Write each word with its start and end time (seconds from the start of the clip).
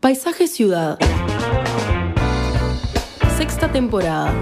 Paisaje 0.00 0.46
Ciudad. 0.46 0.96
Sexta 3.36 3.72
temporada. 3.72 4.32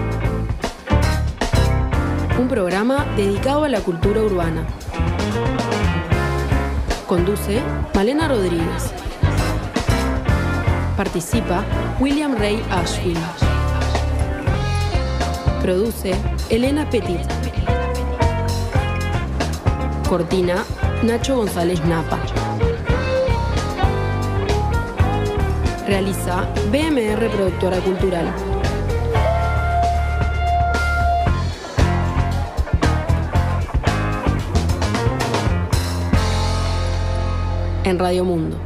Un 2.38 2.46
programa 2.46 3.06
dedicado 3.16 3.64
a 3.64 3.68
la 3.70 3.80
cultura 3.80 4.20
urbana. 4.20 4.66
Conduce 7.06 7.62
Malena 7.94 8.28
Rodríguez. 8.28 8.92
Participa 10.94 11.64
William 12.00 12.36
Ray 12.36 12.62
Ashfield. 12.70 13.18
Produce 15.62 16.14
Elena 16.50 16.88
Petit. 16.90 17.26
Cortina 20.06 20.62
Nacho 21.02 21.36
González 21.36 21.82
Napa. 21.86 22.45
Realiza 25.86 26.42
BMR 26.72 27.30
Productora 27.30 27.78
Cultural. 27.78 28.26
En 37.84 38.00
Radio 38.00 38.24
Mundo. 38.24 38.58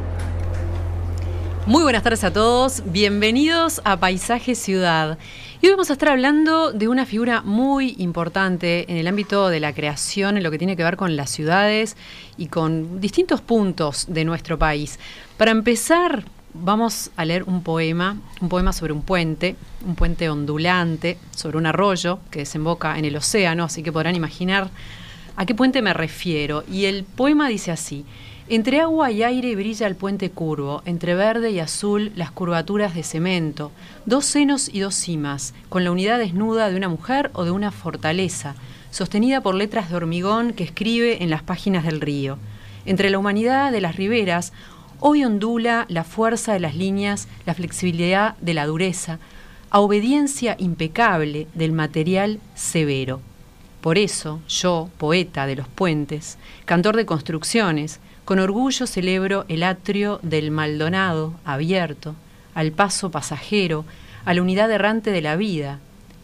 Muy 1.67 1.83
buenas 1.83 2.01
tardes 2.01 2.23
a 2.23 2.33
todos, 2.33 2.81
bienvenidos 2.87 3.81
a 3.85 3.99
Paisaje 3.99 4.55
Ciudad. 4.55 5.19
Y 5.61 5.67
hoy 5.67 5.73
vamos 5.73 5.91
a 5.91 5.93
estar 5.93 6.09
hablando 6.09 6.71
de 6.71 6.87
una 6.87 7.05
figura 7.05 7.43
muy 7.43 7.93
importante 7.99 8.91
en 8.91 8.97
el 8.97 9.05
ámbito 9.05 9.49
de 9.49 9.59
la 9.59 9.73
creación, 9.73 10.37
en 10.37 10.43
lo 10.43 10.49
que 10.49 10.57
tiene 10.57 10.75
que 10.75 10.83
ver 10.83 10.97
con 10.97 11.15
las 11.15 11.29
ciudades 11.29 11.97
y 12.35 12.47
con 12.47 12.99
distintos 12.99 13.41
puntos 13.41 14.07
de 14.09 14.25
nuestro 14.25 14.57
país. 14.57 14.97
Para 15.37 15.51
empezar, 15.51 16.25
vamos 16.53 17.11
a 17.15 17.25
leer 17.25 17.43
un 17.43 17.63
poema, 17.63 18.17
un 18.41 18.49
poema 18.49 18.73
sobre 18.73 18.93
un 18.93 19.01
puente, 19.01 19.55
un 19.85 19.95
puente 19.95 20.29
ondulante, 20.29 21.17
sobre 21.35 21.57
un 21.57 21.65
arroyo 21.65 22.19
que 22.29 22.39
desemboca 22.39 22.97
en 22.97 23.05
el 23.05 23.15
océano, 23.15 23.63
así 23.63 23.83
que 23.83 23.91
podrán 23.91 24.15
imaginar 24.15 24.69
a 25.35 25.45
qué 25.45 25.55
puente 25.55 25.81
me 25.81 25.93
refiero. 25.93 26.63
Y 26.71 26.85
el 26.85 27.03
poema 27.03 27.47
dice 27.47 27.71
así. 27.71 28.05
Entre 28.49 28.81
agua 28.81 29.11
y 29.11 29.23
aire 29.23 29.55
brilla 29.55 29.87
el 29.87 29.95
puente 29.95 30.29
curvo, 30.29 30.81
entre 30.85 31.15
verde 31.15 31.51
y 31.51 31.59
azul 31.59 32.11
las 32.15 32.31
curvaturas 32.31 32.93
de 32.93 33.03
cemento, 33.03 33.71
dos 34.05 34.25
senos 34.25 34.67
y 34.67 34.81
dos 34.81 34.93
cimas, 34.93 35.53
con 35.69 35.85
la 35.85 35.91
unidad 35.91 36.19
desnuda 36.19 36.69
de 36.69 36.75
una 36.75 36.89
mujer 36.89 37.31
o 37.33 37.45
de 37.45 37.51
una 37.51 37.71
fortaleza, 37.71 38.55
sostenida 38.89 39.39
por 39.39 39.55
letras 39.55 39.89
de 39.89 39.95
hormigón 39.95 40.51
que 40.51 40.65
escribe 40.65 41.23
en 41.23 41.29
las 41.29 41.43
páginas 41.43 41.85
del 41.85 42.01
río. 42.01 42.37
Entre 42.85 43.09
la 43.09 43.19
humanidad 43.19 43.71
de 43.71 43.79
las 43.79 43.95
riberas, 43.95 44.51
hoy 45.01 45.25
ondula 45.25 45.85
la 45.89 46.03
fuerza 46.03 46.53
de 46.53 46.59
las 46.59 46.75
líneas, 46.75 47.27
la 47.45 47.55
flexibilidad 47.55 48.37
de 48.37 48.53
la 48.53 48.67
dureza, 48.67 49.17
a 49.71 49.79
obediencia 49.79 50.55
impecable 50.59 51.47
del 51.55 51.71
material 51.71 52.39
severo. 52.53 53.19
Por 53.81 53.97
eso, 53.97 54.41
yo, 54.47 54.89
poeta 54.99 55.47
de 55.47 55.55
los 55.55 55.67
puentes, 55.67 56.37
cantor 56.65 56.95
de 56.95 57.07
construcciones, 57.07 57.99
con 58.25 58.37
orgullo 58.37 58.85
celebro 58.85 59.45
el 59.47 59.63
atrio 59.63 60.19
del 60.21 60.51
Maldonado 60.51 61.33
abierto, 61.45 62.15
al 62.53 62.71
paso 62.71 63.09
pasajero, 63.09 63.85
a 64.23 64.35
la 64.35 64.41
unidad 64.43 64.71
errante 64.71 65.11
de 65.11 65.21
la 65.21 65.35
vida. 65.35 65.79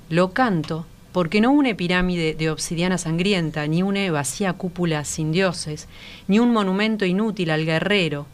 Lo 0.10 0.34
canto 0.34 0.86
porque 1.14 1.42
no 1.42 1.52
une 1.52 1.74
pirámide 1.74 2.36
de 2.36 2.52
obsidiana 2.52 3.00
sangrienta, 3.00 3.66
ni 3.66 3.82
une 3.82 4.12
vacía 4.12 4.54
cúpula 4.54 5.04
sin 5.04 5.32
dioses, 5.32 5.88
ni 6.28 6.38
un 6.38 6.54
monumento 6.54 7.06
inútil 7.06 7.50
al 7.50 7.66
guerrero, 7.66 8.28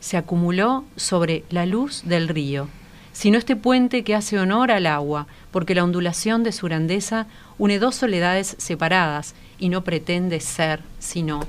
se 0.00 0.16
acumuló 0.16 0.84
sobre 0.96 1.44
la 1.50 1.66
luz 1.66 2.02
del 2.04 2.28
río, 2.28 2.68
sino 3.12 3.38
este 3.38 3.56
puente 3.56 4.02
que 4.02 4.14
hace 4.14 4.38
honor 4.38 4.70
al 4.70 4.86
agua, 4.86 5.26
porque 5.50 5.74
la 5.74 5.84
ondulación 5.84 6.42
de 6.42 6.52
su 6.52 6.66
grandeza 6.66 7.26
une 7.58 7.78
dos 7.78 7.94
soledades 7.94 8.56
separadas 8.58 9.34
y 9.58 9.68
no 9.68 9.84
pretende 9.84 10.40
ser 10.40 10.80
sino 10.98 11.40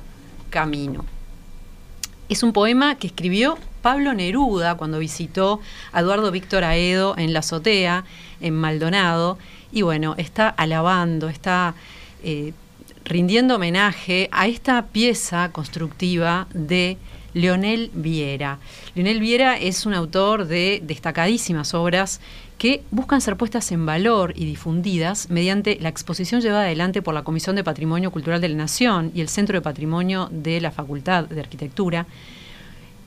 camino. 0.50 1.06
Es 2.30 2.44
un 2.44 2.53
poema 2.53 2.96
que 2.96 3.08
escribió 3.08 3.58
Pablo 3.81 4.14
Neruda 4.14 4.76
cuando 4.76 5.00
visitó 5.00 5.59
a 5.92 6.02
Eduardo 6.02 6.31
Víctor 6.31 6.64
Aedo 6.64 7.16
en 7.18 7.34
la 7.34 7.40
azotea, 7.40 8.06
en 8.40 8.53
Maldonado, 8.53 9.38
y 9.72 9.81
bueno, 9.81 10.16
está 10.18 10.50
alabando, 10.50 11.30
está 11.30 11.74
eh, 12.24 12.53
rindiendo 13.06 13.56
homenaje 13.56 14.30
a 14.31 14.47
esta 14.47 14.88
pieza 14.88 15.52
constructiva 15.52 16.47
de 16.53 16.97
Leonel 17.34 17.92
Viera. 17.94 18.59
Leonel 18.96 19.19
Viera 19.19 19.58
es 19.58 19.86
un 19.86 19.94
autor 19.94 20.46
de 20.47 20.81
destacadísimas 20.84 21.74
obras 21.74 22.19
que 22.58 22.84
buscan 22.92 23.22
ser 23.22 23.38
puestas 23.38 23.72
en 23.72 23.86
valor 23.86 24.34
y 24.36 24.46
difundidas 24.46 25.30
mediante 25.30 25.80
la 25.81 25.90
exposición 25.90 26.41
llevada 26.41 26.64
adelante 26.64 27.02
por 27.02 27.14
la 27.14 27.24
Comisión 27.24 27.56
de 27.56 27.64
Patrimonio 27.64 28.12
Cultural 28.12 28.40
de 28.40 28.50
la 28.50 28.56
Nación 28.56 29.12
y 29.16 29.22
el 29.22 29.30
Centro 29.30 29.58
de 29.58 29.62
Patrimonio 29.62 30.30
de 30.31 30.62
la 30.62 30.72
Facultad 30.72 31.24
de 31.24 31.40
Arquitectura, 31.40 32.06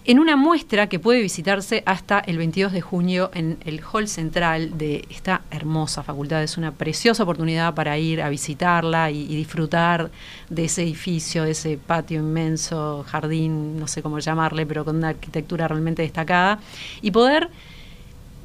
en 0.06 0.18
una 0.18 0.36
muestra 0.36 0.88
que 0.88 0.98
puede 0.98 1.22
visitarse 1.22 1.82
hasta 1.86 2.18
el 2.18 2.36
22 2.36 2.72
de 2.72 2.82
junio 2.82 3.30
en 3.32 3.56
el 3.64 3.80
hall 3.80 4.06
central 4.06 4.76
de 4.76 5.06
esta 5.08 5.42
hermosa 5.50 6.02
facultad. 6.02 6.42
Es 6.42 6.58
una 6.58 6.72
preciosa 6.72 7.22
oportunidad 7.22 7.74
para 7.74 7.96
ir 7.96 8.20
a 8.20 8.28
visitarla 8.28 9.10
y, 9.10 9.24
disfrutar 9.34 10.10
de 10.50 10.66
ese 10.66 10.82
edificio, 10.82 11.44
de 11.44 11.52
ese 11.52 11.78
patio 11.78 12.20
inmenso, 12.20 13.04
jardín, 13.08 13.78
no 13.78 13.88
sé 13.88 14.02
cómo 14.02 14.18
llamarle, 14.18 14.66
pero 14.66 14.84
con 14.84 14.96
una 14.96 15.08
arquitectura 15.08 15.68
realmente 15.68 16.02
destacada, 16.02 16.60
y 17.00 17.10
poder 17.10 17.48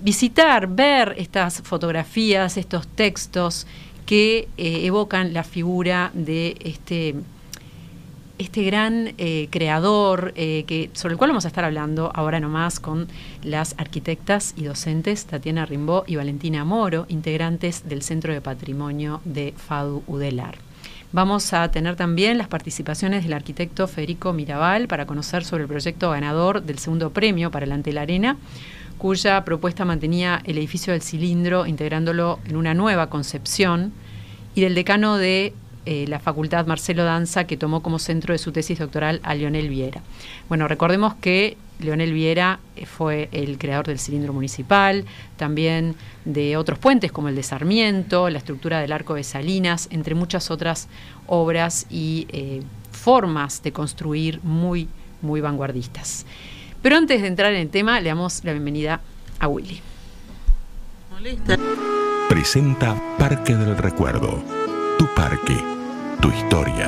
visitar, 0.02 0.68
ver 0.68 1.16
estas 1.18 1.62
fotografías, 1.62 2.56
estos 2.56 2.88
textos 2.88 3.68
que 4.06 4.48
eh, 4.58 4.86
evocan 4.86 5.34
la 5.34 5.44
figura 5.44 6.12
de 6.14 6.58
este 6.62 7.16
este 8.40 8.64
gran 8.64 9.14
eh, 9.18 9.48
creador 9.52 10.32
eh, 10.36 10.64
que, 10.66 10.90
sobre 10.94 11.14
el 11.14 11.18
cual 11.18 11.32
vamos 11.32 11.46
a 11.46 11.50
estar 11.50 11.66
hablando 11.66 12.12
ahora 12.16 12.40
nomás 12.40 12.80
con 12.80 13.08
las 13.44 13.76
arquitectas 13.78 14.54
y 14.58 14.64
docentes 14.64 15.26
Tatiana 15.26 15.66
Rimbó 15.66 16.06
y 16.08 16.16
Valentina 16.16 16.64
Moro, 16.64 17.06
integrantes 17.10 17.88
del 17.88 18.02
Centro 18.02 18.34
de 18.34 18.42
Patrimonio 18.42 19.22
de 19.26 19.54
FADU 19.56 20.04
UDELAR. 20.08 20.56
Vamos 21.12 21.54
a 21.54 21.70
tener 21.70 21.96
también 21.96 22.38
las 22.38 22.48
participaciones 22.48 23.24
del 23.24 23.34
arquitecto 23.34 23.88
Federico 23.88 24.32
Mirabal 24.32 24.88
para 24.88 25.06
conocer 25.06 25.44
sobre 25.44 25.64
el 25.64 25.70
proyecto 25.70 26.12
ganador 26.12 26.64
del 26.64 26.80
segundo 26.80 27.12
premio 27.12 27.52
para 27.52 27.66
el 27.66 27.72
Ante 27.74 27.98
Arena, 28.00 28.38
cuya 28.98 29.44
propuesta 29.44 29.86
mantenía 29.86 30.42
el 30.46 30.58
edificio 30.58 30.94
del 30.94 31.02
cilindro 31.02 31.66
integrándolo 31.66 32.40
en 32.46 32.56
una 32.56 32.74
nueva 32.74 33.10
concepción, 33.10 33.92
y 34.56 34.62
del 34.62 34.76
decano 34.76 35.18
de 35.18 35.54
eh, 35.86 36.06
la 36.08 36.20
Facultad 36.20 36.66
Marcelo 36.66 37.04
Danza, 37.04 37.46
que 37.46 37.58
tomó 37.58 37.82
como 37.82 38.00
centro 38.00 38.34
de 38.34 38.38
su 38.38 38.52
tesis 38.52 38.80
doctoral 38.80 39.20
a 39.24 39.36
Leonel 39.36 39.70
Viera. 39.70 40.02
Bueno, 40.48 40.68
recordemos 40.68 41.16
que 41.16 41.58
Leonel 41.80 42.14
Viera 42.14 42.60
eh, 42.76 42.86
fue 42.86 43.30
el 43.32 43.58
creador 43.58 43.88
del 43.88 44.00
cilindro 44.00 44.34
municipal, 44.34 45.06
también 45.38 45.96
de 46.26 46.58
otros 46.58 46.78
puentes 46.78 47.12
como 47.12 47.30
el 47.30 47.36
de 47.36 47.44
Sarmiento, 47.44 48.30
la 48.30 48.40
estructura 48.40 48.80
del 48.80 48.92
arco 48.92 49.16
de 49.16 49.24
Salinas, 49.24 49.88
entre 49.92 50.16
muchas 50.16 50.52
otras 50.52 50.88
obras 51.28 51.86
y 51.90 52.28
eh, 52.30 52.62
formas 52.92 53.64
de 53.64 53.72
construir 53.72 54.40
muy, 54.44 54.88
muy 55.22 55.42
vanguardistas. 55.42 56.26
Pero 56.82 56.98
antes 56.98 57.22
de 57.22 57.28
entrar 57.28 57.54
en 57.54 57.62
el 57.62 57.70
tema, 57.70 58.00
le 58.00 58.10
damos 58.10 58.44
la 58.44 58.52
bienvenida 58.52 59.02
a 59.40 59.48
Willy. 59.48 59.82
Presenta 62.30 62.96
Parque 63.18 63.56
del 63.56 63.76
Recuerdo, 63.78 64.42
tu 65.00 65.08
parque 65.16 65.56
tu 66.22 66.28
historia. 66.28 66.88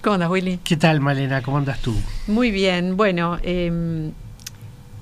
¿Cómo 0.00 0.14
andas, 0.14 0.30
Willy? 0.30 0.60
¿Qué 0.62 0.76
tal, 0.76 1.00
Malena? 1.00 1.42
¿Cómo 1.42 1.58
andas 1.58 1.82
tú? 1.82 1.92
Muy 2.28 2.52
bien. 2.52 2.96
Bueno, 2.96 3.40
em, 3.42 4.12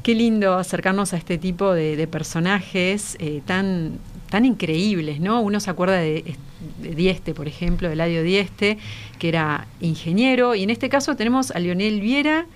qué 0.03 0.15
lindo 0.15 0.55
acercarnos 0.55 1.13
a 1.13 1.19
este 1.19 1.37
tipo 1.37 1.75
de, 1.75 2.07
personajes 2.07 3.19
eh, 3.21 3.43
tan, 3.45 3.99
tan 4.31 4.47
increíbles, 4.47 5.21
¿no? 5.21 5.43
Uno 5.43 5.61
se 5.61 5.69
acuerda 5.69 5.99
de, 5.99 6.35
Dieste, 6.79 7.35
por 7.35 7.47
ejemplo, 7.47 7.91
de 7.91 7.97
Ladio 7.97 8.23
Dieste, 8.23 8.79
que 9.19 9.29
era 9.29 9.67
ingeniero, 9.83 10.55
y 10.55 10.63
en 10.63 10.71
este 10.71 10.89
caso 10.89 11.15
tenemos 11.15 11.51
a 11.51 11.59
Lionel 11.59 12.01
Viera, 12.01 12.47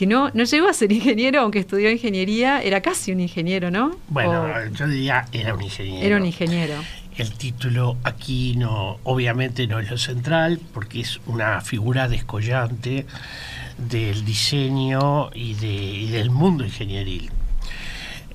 que 0.00 0.06
no, 0.06 0.30
no 0.32 0.44
llegó 0.44 0.66
a 0.66 0.72
ser 0.72 0.92
ingeniero, 0.92 1.42
aunque 1.42 1.58
estudió 1.58 1.90
ingeniería, 1.90 2.62
era 2.62 2.80
casi 2.80 3.12
un 3.12 3.20
ingeniero, 3.20 3.70
¿no? 3.70 3.98
Bueno, 4.08 4.46
yo 4.72 4.88
diría 4.88 5.26
era 5.30 5.52
un 5.52 5.60
ingeniero. 5.60 6.06
Era 6.06 6.16
un 6.16 6.24
ingeniero. 6.24 6.74
El 7.18 7.34
título 7.34 7.98
aquí 8.02 8.56
no, 8.56 8.98
obviamente 9.04 9.66
no 9.66 9.78
es 9.78 9.90
lo 9.90 9.98
central, 9.98 10.58
porque 10.72 11.00
es 11.00 11.20
una 11.26 11.60
figura 11.60 12.08
descollante 12.08 13.04
del 13.76 14.24
diseño 14.24 15.28
y, 15.34 15.52
de, 15.52 16.10
del 16.10 16.30
mundo 16.30 16.64
ingenieril. 16.64 17.30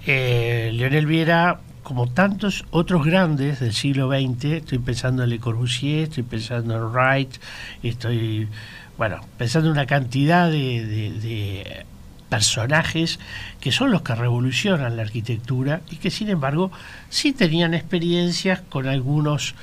Eh, 0.06 0.70
Leonel 0.72 1.08
Viera, 1.08 1.62
como 1.82 2.06
tantos 2.06 2.64
otros 2.70 3.04
grandes 3.04 3.60
del 3.60 3.74
siglo 3.74 4.12
XX, 4.12 4.46
estoy 4.46 4.78
pensando 4.78 5.24
en 5.24 5.32
Le 5.32 5.40
Corbusier, 5.40 6.04
estoy 6.04 6.22
pensando 6.22 6.76
en 6.76 6.84
Wright, 6.92 7.38
estoy, 7.82 8.50
bueno, 8.98 9.20
pensando 9.38 9.70
en 9.70 9.74
una 9.74 9.86
cantidad 9.86 10.50
de, 10.50 11.86
personajes 12.30 13.20
que 13.62 13.72
son 13.72 13.92
los 13.92 14.02
que 14.02 14.16
revolucionan 14.16 14.98
la 14.98 15.04
arquitectura 15.04 15.82
y 15.92 15.98
que 15.98 16.10
sin 16.10 16.28
embargo 16.30 16.72
sí 17.10 17.34
tenían 17.34 17.74
experiencias 17.76 18.62
con 18.62 18.88
algunos 18.88 19.54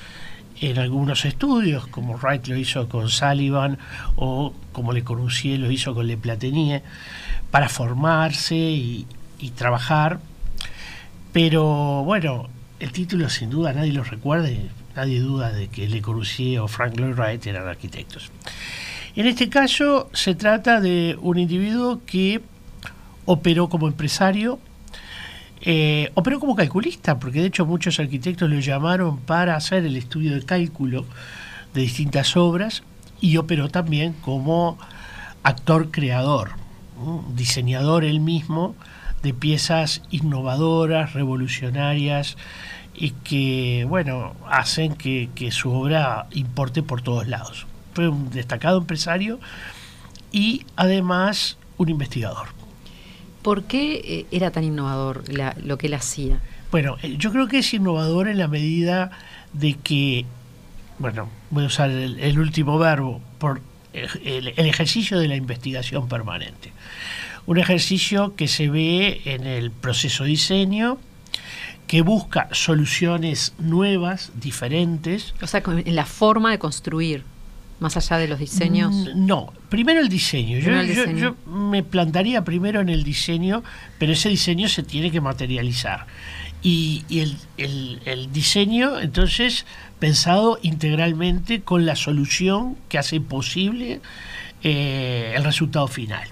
en 0.61 0.79
algunos 0.79 1.25
estudios, 1.25 1.88
como 1.88 2.17
Wright 2.17 2.46
lo 2.46 2.56
hizo 2.56 2.88
con 2.88 3.08
Sullivan 3.08 3.79
o 4.14 4.55
como 4.70 4.93
Le 4.93 5.02
Corbusier 5.02 5.58
lo 5.58 5.70
hizo 5.73 5.93
con 5.93 6.06
Le 6.06 6.17
Platenier, 6.17 6.82
para 7.50 7.69
formarse 7.69 8.55
y, 8.55 9.06
trabajar. 9.56 10.20
Pero 11.32 12.05
bueno, 12.05 12.49
el 12.79 12.93
título 12.93 13.29
sin 13.29 13.50
duda 13.50 13.73
nadie 13.73 13.93
lo 13.93 14.05
recuerda 14.05 14.49
y 14.50 14.70
nadie 14.94 15.19
duda 15.19 15.50
de 15.50 15.67
que 15.67 15.88
Le 15.88 16.00
Corbusier 16.00 16.61
o 16.61 16.69
Frank 16.69 16.96
Lloyd 16.96 17.14
Wright 17.14 17.44
eran 17.44 17.67
arquitectos. 17.67 18.31
En 19.14 19.26
este 19.26 19.50
caso 19.50 20.08
se 20.14 20.34
trata 20.34 20.80
de 20.80 21.18
un 21.20 21.38
individuo 21.38 22.00
que 22.06 22.40
operó 23.26 23.68
como 23.68 23.86
empresario, 23.86 24.58
eh, 25.60 26.10
operó 26.14 26.40
como 26.40 26.56
calculista, 26.56 27.18
porque 27.18 27.42
de 27.42 27.48
hecho 27.48 27.66
muchos 27.66 28.00
arquitectos 28.00 28.48
lo 28.48 28.58
llamaron 28.58 29.18
para 29.18 29.54
hacer 29.54 29.84
el 29.84 29.96
estudio 29.96 30.34
de 30.34 30.42
cálculo 30.42 31.04
de 31.74 31.82
distintas 31.82 32.38
obras 32.38 32.84
y 33.20 33.36
operó 33.36 33.68
también 33.68 34.14
como 34.14 34.78
actor 35.42 35.90
creador, 35.90 36.52
diseñador 37.34 38.04
él 38.04 38.20
mismo 38.20 38.74
de 39.22 39.34
piezas 39.34 40.02
innovadoras, 40.10 41.12
revolucionarias 41.12 42.38
y 42.94 43.10
que, 43.10 43.84
bueno, 43.86 44.34
hacen 44.48 44.94
que, 44.94 45.28
que 45.34 45.50
su 45.50 45.70
obra 45.70 46.28
importe 46.32 46.82
por 46.82 47.02
todos 47.02 47.28
lados. 47.28 47.66
Fue 47.94 48.08
un 48.08 48.30
destacado 48.30 48.78
empresario 48.78 49.38
y 50.30 50.64
además 50.76 51.58
un 51.76 51.88
investigador. 51.88 52.48
¿Por 53.42 53.64
qué 53.64 53.94
eh, 54.04 54.26
era 54.30 54.50
tan 54.50 54.64
innovador 54.64 55.24
la- 55.28 55.56
lo 55.62 55.78
que 55.78 55.88
él 55.88 55.94
hacía? 55.94 56.40
Bueno, 56.70 56.96
eh, 57.02 57.16
yo 57.18 57.32
creo 57.32 57.48
que 57.48 57.58
es 57.58 57.74
innovador 57.74 58.28
en 58.28 58.38
la 58.38 58.48
medida 58.48 59.10
de 59.52 59.74
que, 59.74 60.24
bueno, 60.98 61.28
voy 61.50 61.64
a 61.64 61.66
usar 61.66 61.90
el, 61.90 62.18
el 62.20 62.38
último 62.38 62.78
verbo, 62.78 63.20
por 63.38 63.60
el, 63.92 64.48
el 64.56 64.66
ejercicio 64.66 65.18
de 65.18 65.28
la 65.28 65.36
investigación 65.36 66.08
permanente. 66.08 66.72
Un 67.44 67.58
ejercicio 67.58 68.36
que 68.36 68.46
se 68.48 68.68
ve 68.70 69.20
en 69.24 69.44
el 69.46 69.70
proceso 69.72 70.22
de 70.22 70.30
diseño, 70.30 70.98
que 71.88 72.00
busca 72.00 72.48
soluciones 72.52 73.52
nuevas, 73.58 74.30
diferentes, 74.36 75.34
O 75.42 75.46
sea, 75.48 75.62
en 75.66 75.94
la 75.96 76.06
forma 76.06 76.52
de 76.52 76.58
construir, 76.58 77.24
más 77.82 77.96
allá 77.99 78.17
de 78.17 78.29
los 78.29 78.38
diseños. 78.38 78.93
Mm, 78.94 79.26
No, 79.26 79.52
primero 79.69 80.00
el 80.00 80.08
diseño. 80.08 80.58
Yo, 80.58 80.70
yo- 80.94 81.05
yo 81.19 81.37
me 81.52 81.82
plantaría 81.82 82.43
primero 82.44 82.81
en 82.81 82.88
el 82.88 83.02
diseño, 83.05 83.62
pero 83.99 84.12
ese 84.12 84.29
diseño 84.31 84.69
se 84.69 84.82
tiene 84.82 85.11
que 85.11 85.20
materializar. 85.20 86.06
Y, 86.62 87.05
y 87.08 87.20
el, 87.20 87.37
el- 87.58 88.00
el 88.05 88.32
diseño, 88.32 89.00
entonces, 89.00 89.67
pensado 89.99 90.58
integralmente 90.62 91.61
con 91.62 91.84
la 91.87 91.96
solución 91.96 92.76
que 92.88 92.99
hace 92.99 93.20
posible 93.20 94.00
eh, 94.62 95.32
el 95.37 95.43
resultado 95.44 95.88
final. 95.88 96.29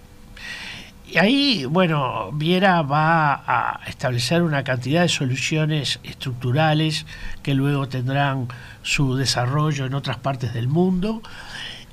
Y 1.12 1.18
ahí, 1.18 1.64
bueno, 1.64 2.30
Viera 2.32 2.82
va 2.82 3.34
a 3.34 3.80
establecer 3.88 4.42
una 4.42 4.62
cantidad 4.62 5.02
de 5.02 5.08
soluciones 5.08 5.98
estructurales 6.04 7.04
que 7.42 7.54
luego 7.54 7.88
tendrán 7.88 8.46
su 8.82 9.16
desarrollo 9.16 9.86
en 9.86 9.94
otras 9.94 10.18
partes 10.18 10.54
del 10.54 10.68
mundo. 10.68 11.20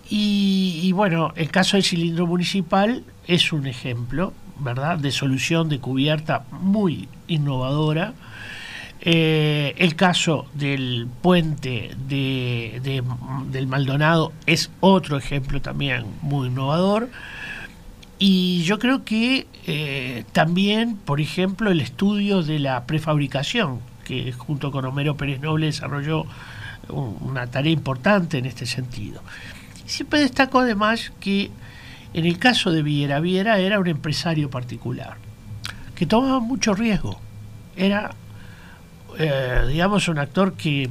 Y, 0.10 0.92
bueno, 0.94 1.34
el 1.36 1.50
caso 1.50 1.78
del 1.78 1.84
cilindro 1.84 2.28
municipal 2.28 3.04
es 3.26 3.52
un 3.52 3.66
ejemplo, 3.66 4.34
¿verdad?, 4.60 5.00
de 5.00 5.12
solución 5.12 5.68
de 5.68 5.80
cubierta 5.80 6.46
muy 6.52 7.10
innovadora. 7.28 8.14
Eh, 9.02 9.74
el 9.78 9.96
caso 9.96 10.46
del 10.54 11.08
puente 11.22 11.92
de- 12.08 13.04
del 13.52 13.68
Maldonado 13.68 14.32
es 14.46 14.70
otro 14.80 15.18
ejemplo 15.18 15.60
también 15.62 16.06
muy 16.22 16.48
innovador. 16.50 17.10
Y 18.20 18.64
yo 18.64 18.80
creo 18.80 19.04
que 19.06 19.46
eh, 19.68 20.24
también, 20.32 20.96
por 20.96 21.22
ejemplo, 21.22 21.70
el 21.72 21.82
estudio 21.82 22.42
de 22.42 22.60
la 22.60 22.86
prefabricación, 22.86 23.80
que 24.06 24.32
junto 24.32 24.72
con 24.72 24.86
Homero 24.86 25.16
Pérez 25.18 25.40
Noble 25.42 25.68
desarrolló 25.68 26.26
un- 26.90 27.18
una 27.22 27.48
tarea 27.48 27.72
importante 27.72 28.38
en 28.38 28.46
este 28.46 28.66
sentido. 28.66 29.22
Siempre 29.86 30.20
destaco 30.22 30.60
además 30.60 31.12
que 31.20 31.52
en 32.14 32.26
el 32.26 32.40
caso 32.40 32.72
de 32.72 32.82
Viera, 32.82 33.20
Viera 33.20 33.60
era 33.60 33.80
un 33.80 33.88
empresario 33.88 34.50
particular, 34.50 35.18
que 35.96 36.06
tomaba 36.06 36.40
mucho 36.40 36.74
riesgo. 36.74 37.20
Era, 37.76 38.12
eh, 39.20 39.62
digamos, 39.68 40.08
un 40.08 40.18
actor 40.18 40.54
que, 40.54 40.90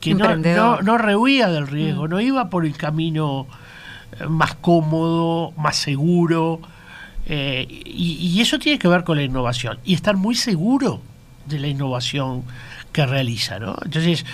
que 0.00 0.10
no, 0.14 0.24
no, 0.56 0.82
no 0.82 0.98
rehuía 0.98 1.48
del 1.48 1.66
riesgo, 1.68 2.08
no 2.08 2.20
iba 2.20 2.50
por 2.50 2.66
el 2.66 2.76
camino 2.76 3.46
más 4.28 4.54
cómodo, 4.54 5.52
más 5.56 5.76
seguro. 5.76 6.60
eh, 7.26 7.66
y, 7.84 8.40
eso 8.40 8.58
tiene 8.58 8.78
que 8.78 8.88
ver 8.88 9.04
con 9.04 9.16
la 9.16 9.24
innovación. 9.24 9.78
Y 9.84 9.94
estar 9.94 10.16
muy 10.16 10.34
seguro 10.34 11.00
de 11.46 11.58
la 11.58 11.68
innovación 11.68 12.44
que 12.92 13.06
realiza. 13.06 13.58
¿no? 13.58 13.76
Entonces, 13.84 14.24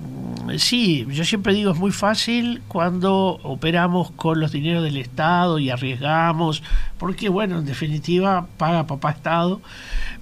mm, 0.00 0.56
sí, 0.58 1.06
yo 1.10 1.24
siempre 1.24 1.54
digo, 1.54 1.72
es 1.72 1.78
muy 1.78 1.92
fácil 1.92 2.62
cuando 2.68 3.40
operamos 3.42 4.10
con 4.12 4.40
los 4.40 4.52
dineros 4.52 4.82
del 4.84 4.96
Estado 4.98 5.58
y 5.58 5.70
arriesgamos, 5.70 6.62
porque 6.98 7.28
bueno, 7.28 7.58
en 7.58 7.66
definitiva 7.66 8.46
paga 8.58 8.86
papá 8.86 9.12
Estado. 9.12 9.60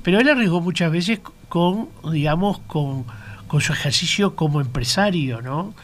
Pero 0.02 0.20
él 0.20 0.28
arriesgó 0.28 0.60
muchas 0.60 0.92
veces 0.92 1.20
con, 1.48 1.88
digamos, 2.12 2.58
con 2.58 3.04
su 3.60 3.72
ejercicio 3.72 4.34
como 4.34 4.60
empresario, 4.60 5.40
¿no? 5.42 5.74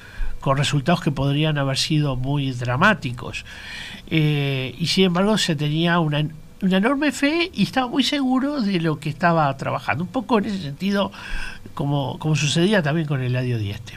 Con 0.41 0.57
resultados 0.57 1.03
que 1.03 1.11
podrían 1.11 1.59
haber 1.59 1.77
sido 1.77 2.17
muy 2.17 2.53
dramáticos. 2.53 3.45
Eh, 4.09 4.75
y 4.79 4.87
sin 4.87 5.05
embargo 5.05 5.39
se 5.39 5.55
tenía 5.55 6.01
una, 6.01 6.27
una 6.63 6.77
enorme 6.79 7.13
fe 7.13 7.51
y 7.55 7.63
estaba 7.63 7.89
muy 7.89 8.03
seguro 8.03 8.61
de 8.61 8.81
lo 8.81 8.99
que 8.99 9.11
estaba 9.11 9.55
trabajando. 9.57 10.05
Un 10.05 10.11
poco 10.11 10.39
en 10.39 10.47
ese 10.47 10.61
sentido, 10.63 11.13
como, 11.75 12.19
como 12.19 12.37
sucedía 12.37 12.83
también 12.83 13.07
con 13.07 13.23
Eladio 13.23 13.59
Dieste. 13.59 13.95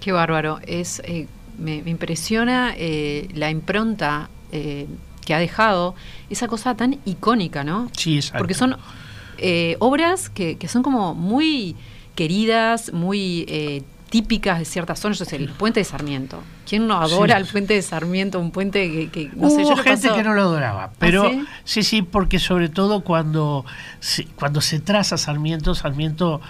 Qué 0.00 0.12
bárbaro. 0.12 0.60
Es, 0.66 1.00
eh, 1.04 1.26
me, 1.58 1.82
me 1.82 1.90
impresiona 1.90 2.74
eh, 2.76 3.28
la 3.34 3.50
impronta 3.50 4.30
eh, 4.52 4.86
que 5.24 5.34
ha 5.34 5.38
dejado 5.38 5.94
esa 6.30 6.48
cosa 6.48 6.76
tan 6.76 6.98
icónica, 7.04 7.64
¿no? 7.64 7.88
Sí, 7.96 8.16
exacto. 8.16 8.38
Porque 8.38 8.54
son 8.54 8.76
eh, 9.38 9.76
obras 9.78 10.28
que, 10.28 10.56
que 10.56 10.68
son 10.68 10.82
como 10.82 11.14
muy 11.14 11.76
queridas, 12.14 12.92
muy 12.92 13.44
eh, 13.48 13.82
típicas 14.12 14.58
de 14.58 14.66
ciertas 14.66 15.00
zonas. 15.00 15.18
Yo 15.18 15.24
sé, 15.24 15.36
el 15.36 15.48
puente 15.48 15.80
de 15.80 15.84
Sarmiento. 15.84 16.42
¿Quién 16.68 16.86
no 16.86 16.98
adora 17.00 17.36
Sí. 17.36 17.40
el 17.42 17.48
puente 17.48 17.72
de 17.72 17.80
Sarmiento? 17.80 18.38
Un 18.38 18.50
puente 18.50 18.90
que, 18.90 19.08
que, 19.08 19.30
no 19.34 19.48
sé, 19.48 19.62
Hubo 19.62 19.70
yo 19.70 19.76
lo 19.76 19.82
gente 19.82 20.10
que 20.14 20.22
no 20.22 20.34
lo 20.34 20.42
adoraba, 20.42 20.92
pero 20.98 21.30
sí? 21.30 21.44
sí? 21.64 21.82
sí, 21.82 22.02
porque 22.02 22.38
sobre 22.38 22.68
todo 22.68 23.02
cuando 23.04 23.64
se, 24.00 24.26
cuando 24.26 24.60
se 24.60 24.80
traza 24.80 25.16
Sarmiento, 25.16 25.74
Sarmiento 25.74 26.42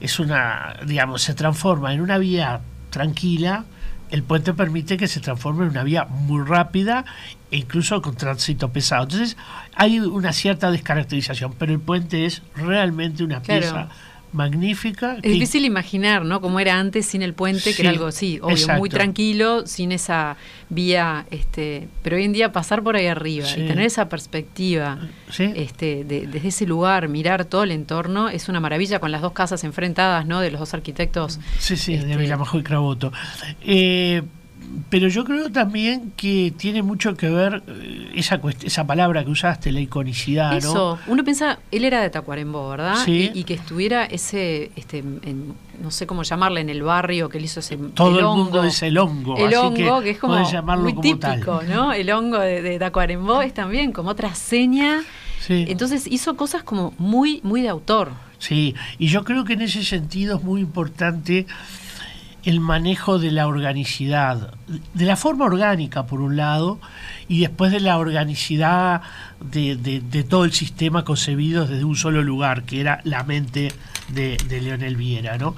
es 0.00 0.18
una, 0.20 0.76
digamos, 0.86 1.20
se 1.20 1.34
transforma 1.34 1.92
en 1.92 2.00
una 2.00 2.16
vía 2.16 2.62
tranquila, 2.88 3.66
el 4.10 4.22
puente 4.22 4.54
permite 4.54 4.96
que 4.96 5.06
se 5.06 5.20
transforme 5.20 5.64
en 5.64 5.70
una 5.70 5.82
vía 5.84 6.04
muy 6.06 6.42
rápida 6.46 7.04
e 7.50 7.58
incluso 7.58 8.00
con 8.00 8.14
tránsito 8.16 8.70
pesado. 8.70 9.02
Entonces 9.04 9.36
hay 9.74 10.00
una 10.00 10.32
cierta 10.32 10.70
descaracterización, 10.70 11.54
pero 11.58 11.72
el 11.74 11.80
puente 11.80 12.24
es 12.24 12.40
realmente 12.56 13.22
una 13.22 13.42
Claro. 13.42 13.60
pieza 13.60 13.88
magnífica. 14.32 15.16
Es 15.16 15.22
que- 15.22 15.28
difícil 15.30 15.64
imaginar, 15.64 16.24
¿no? 16.24 16.40
Cómo 16.40 16.58
era 16.60 16.78
antes 16.78 17.06
sin 17.06 17.22
el 17.22 17.34
puente, 17.34 17.74
que 17.74 17.82
era 17.82 17.90
algo, 17.90 18.10
sí, 18.12 18.38
obvio, 18.42 18.56
exacto. 18.56 18.78
muy 18.80 18.88
tranquilo, 18.88 19.66
sin 19.66 19.92
esa 19.92 20.36
vía, 20.70 21.26
este, 21.30 21.88
pero 22.02 22.16
hoy 22.16 22.24
en 22.24 22.32
día 22.32 22.52
pasar 22.52 22.82
por 22.82 22.96
ahí 22.96 23.06
arriba 23.06 23.46
Sí. 23.46 23.60
y 23.60 23.66
tener 23.66 23.84
esa 23.86 24.08
perspectiva, 24.08 24.98
Sí. 25.30 25.52
este, 25.54 26.04
de- 26.04 26.26
desde 26.26 26.48
ese 26.48 26.66
lugar, 26.66 27.08
mirar 27.08 27.44
todo 27.44 27.62
el 27.64 27.70
entorno, 27.72 28.28
es 28.28 28.48
una 28.48 28.60
maravilla 28.60 28.98
con 29.00 29.12
las 29.12 29.20
dos 29.22 29.32
casas 29.32 29.64
enfrentadas, 29.64 30.26
¿no? 30.26 30.40
De 30.40 30.50
los 30.50 30.60
dos 30.60 30.74
arquitectos. 30.74 31.38
Sí, 31.58 31.76
sí, 31.76 31.92
de 31.96 31.98
Este- 32.04 32.16
Villamajo 32.16 32.58
y 32.58 32.62
Craboto. 32.62 33.12
Eh, 33.62 34.22
pero 34.90 35.08
yo 35.08 35.24
creo 35.24 35.50
también 35.50 36.12
que 36.16 36.52
tiene 36.56 36.82
mucho 36.82 37.14
que 37.16 37.28
ver 37.28 37.62
eh, 37.66 38.10
esa, 38.14 38.40
esa 38.62 38.86
palabra 38.86 39.24
que 39.24 39.30
usaste, 39.30 39.72
la 39.72 39.80
iconicidad, 39.80 40.56
Eso, 40.56 40.98
¿no? 41.06 41.12
uno 41.12 41.24
piensa, 41.24 41.58
él 41.70 41.84
era 41.84 42.00
de 42.00 42.10
Tacuarembó, 42.10 42.68
¿verdad? 42.70 42.96
Sí. 43.04 43.30
Y, 43.34 43.40
y 43.40 43.44
que 43.44 43.54
estuviera 43.54 44.04
ese, 44.04 44.70
este, 44.76 44.98
en- 44.98 45.54
no 45.82 45.90
sé 45.90 46.06
cómo 46.06 46.22
llamarle, 46.22 46.60
en 46.60 46.68
el 46.70 46.82
barrio 46.82 47.28
que 47.28 47.38
él 47.38 47.44
hizo 47.44 47.60
ese 47.60 47.76
Todo 47.76 48.18
el, 48.18 48.24
hongo. 48.24 48.44
mundo 48.44 48.62
dice 48.62 48.86
el 48.86 48.98
hongo, 48.98 49.36
El 49.36 49.46
así 49.48 49.56
hongo, 49.56 49.98
que, 49.98 50.04
que, 50.04 50.10
es 50.10 50.18
como 50.18 50.36
muy 50.38 50.92
como 50.92 51.00
típico, 51.02 51.58
tal. 51.58 51.68
¿no? 51.70 51.92
El 51.92 52.10
hongo 52.10 52.38
de, 52.38 52.62
de 52.62 52.78
Tacuarembó 52.78 53.42
es 53.42 53.52
también 53.54 53.92
como 53.92 54.10
otra 54.10 54.34
seña. 54.34 55.02
Sí. 55.40 55.64
Entonces 55.68 56.06
hizo 56.06 56.36
cosas 56.36 56.62
como 56.62 56.94
muy, 56.98 57.40
muy 57.42 57.62
de 57.62 57.68
autor. 57.68 58.12
Sí, 58.38 58.74
y 58.98 59.06
yo 59.08 59.24
creo 59.24 59.44
que 59.44 59.54
en 59.54 59.62
ese 59.62 59.84
sentido 59.84 60.36
es 60.36 60.44
muy 60.44 60.60
importante 60.60 61.46
el 62.44 62.60
manejo 62.60 63.18
de 63.18 63.30
la 63.30 63.46
organicidad, 63.46 64.54
de 64.94 65.04
la 65.04 65.16
forma 65.16 65.44
orgánica 65.44 66.06
por 66.06 66.20
un 66.20 66.36
lado, 66.36 66.80
y 67.28 67.40
después 67.40 67.70
de 67.72 67.80
la 67.80 67.98
organicidad 67.98 69.02
de, 69.40 70.26
todo 70.28 70.44
el 70.44 70.52
sistema 70.52 71.04
concebido 71.04 71.66
desde 71.66 71.84
un 71.84 71.96
solo 71.96 72.22
lugar, 72.22 72.64
que 72.64 72.80
era 72.80 73.00
la 73.04 73.22
mente 73.22 73.72
de, 74.08 74.36
Leonel 74.48 74.96
Viera. 74.96 75.38
¿no? 75.38 75.54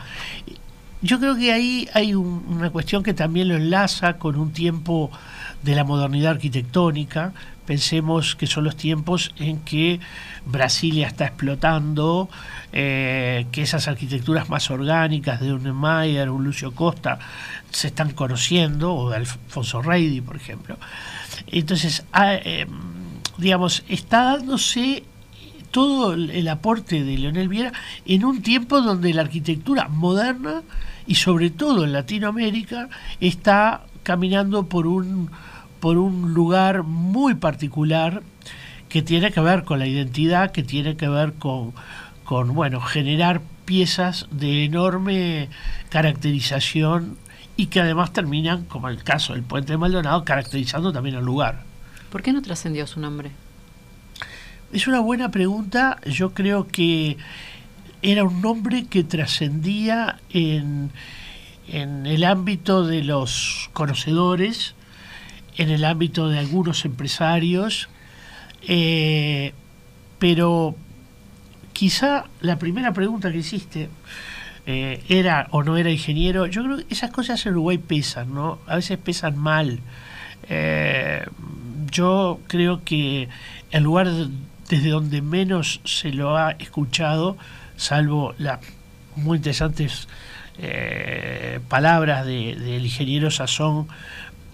Yo 1.00 1.18
creo 1.18 1.36
que 1.36 1.52
ahí 1.52 1.88
hay 1.94 2.14
una 2.14 2.70
cuestión 2.70 3.02
que 3.02 3.14
también 3.14 3.48
lo 3.48 3.56
enlaza 3.56 4.14
con 4.18 4.36
un 4.36 4.52
tiempo 4.52 5.10
de 5.62 5.74
la 5.74 5.84
modernidad 5.84 6.32
arquitectónica, 6.32 7.32
Pensemos 7.66 8.37
que 8.37 8.47
son 8.47 8.64
los 8.64 8.76
tiempos 8.76 9.35
en 9.38 9.61
que 9.61 10.00
Brasilia 10.44 11.06
está 11.06 11.26
explotando, 11.26 12.28
eh, 12.73 13.47
que 13.52 13.62
esas 13.62 13.88
arquitecturas 13.88 14.49
más 14.49 14.71
orgánicas 14.71 15.40
de 15.40 15.52
un 15.52 15.73
Mayer, 15.73 16.28
un 16.30 16.44
Lucio 16.44 16.75
Costa, 16.75 17.18
se 17.71 17.88
están 17.88 18.12
conociendo, 18.12 18.94
o 18.94 19.11
de 19.11 19.16
Alfonso 19.16 19.80
Reidi, 19.83 20.21
por 20.21 20.37
ejemplo. 20.37 20.76
Entonces, 21.47 22.04
ah, 22.12 22.35
em, 22.35 22.68
digamos, 23.38 23.83
está 23.88 24.25
dándose 24.25 25.04
todo 25.71 26.14
el 26.14 26.47
aporte 26.49 27.02
de 27.02 27.18
Leonel 27.18 27.49
Viera 27.49 27.73
en 28.06 28.25
un 28.25 28.42
tiempo 28.42 28.80
donde 28.80 29.12
la 29.12 29.23
arquitectura 29.23 29.88
moderna 29.88 30.62
y 31.06 31.16
sobre 31.16 31.50
todo 31.50 31.85
en 31.85 31.92
Latinoamérica 31.92 32.88
está 33.21 33.85
caminando 34.04 34.66
por 34.66 34.87
un 34.87 35.30
por 35.84 35.98
un 35.98 36.32
lugar 36.32 36.82
muy 36.82 37.34
particular 37.34 38.22
que 38.88 39.02
tiene 39.02 39.30
que 39.32 39.40
ver 39.40 39.64
con 39.64 39.78
la 39.78 39.86
identidad, 39.86 40.50
que 40.50 40.62
tiene 40.62 40.96
que 40.96 41.08
ver 41.10 41.34
con, 41.34 41.74
con 42.24 42.54
bueno, 42.54 42.80
generar 42.80 43.42
piezas 43.66 44.26
de 44.30 44.64
enorme 44.64 45.50
caracterización 45.90 47.18
y 47.58 47.66
que 47.66 47.82
además 47.82 48.14
terminan, 48.14 48.64
como 48.64 48.88
el 48.88 49.04
caso 49.04 49.34
del 49.34 49.42
puente 49.42 49.72
de 49.72 49.76
Maldonado, 49.76 50.24
caracterizando 50.24 50.90
también 50.90 51.16
el 51.16 51.24
lugar. 51.26 51.64
¿Por 52.10 52.22
qué 52.22 52.32
no 52.32 52.40
trascendió 52.40 52.86
su 52.86 52.98
nombre? 52.98 53.32
Es 54.72 54.86
una 54.86 55.00
buena 55.00 55.30
pregunta. 55.30 55.98
Yo 56.06 56.32
creo 56.32 56.66
que 56.66 57.18
era 58.00 58.24
un 58.24 58.40
nombre 58.40 58.86
que 58.86 59.04
trascendía 59.04 60.18
en, 60.30 60.92
en 61.68 62.06
el 62.06 62.24
ámbito 62.24 62.86
de 62.86 63.04
los 63.04 63.68
conocedores, 63.74 64.74
en 65.56 65.70
el 65.70 65.84
ámbito 65.84 66.28
de 66.28 66.38
algunos 66.38 66.84
empresarios, 66.84 67.88
eh, 68.66 69.52
pero 70.18 70.75
quizá 71.73 72.25
la 72.40 72.58
primera 72.58 72.92
pregunta 72.92 73.30
que 73.30 73.38
hiciste 73.38 73.88
eh, 74.66 75.02
era 75.08 75.49
o 75.50 75.62
no 75.62 75.76
era 75.76 75.90
ingeniero, 75.90 76.46
yo 76.46 76.64
creo 76.64 76.76
que 76.78 76.87
esas 76.88 77.11
cosas 77.11 77.44
en 77.46 77.52
Uruguay 77.52 77.78
pesan, 77.78 78.34
¿no? 78.34 78.58
A 78.66 78.76
veces 78.76 78.99
pesan 78.99 79.37
mal. 79.37 79.80
Eh, 80.49 81.25
yo 81.90 82.40
creo 82.49 82.82
que 82.84 83.28
el 83.70 83.82
lugar 83.82 84.08
desde 84.68 84.88
donde 84.88 85.20
menos 85.23 85.80
se 85.84 86.11
lo 86.11 86.37
ha 86.37 86.52
escuchado, 86.52 87.37
salvo 87.76 88.34
las 88.38 88.61
muy 89.16 89.37
interesantes 89.37 90.08
palabras 91.68 92.25
del 92.25 92.84
ingeniero 92.84 93.28
Sazón 93.28 93.88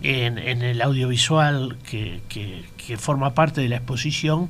en, 0.02 0.62
el 0.62 0.80
audiovisual 0.83 1.76
que, 1.88 2.21
forma 2.99 3.35
parte 3.35 3.61
de 3.61 3.69
la 3.69 3.76
exposición, 3.76 4.49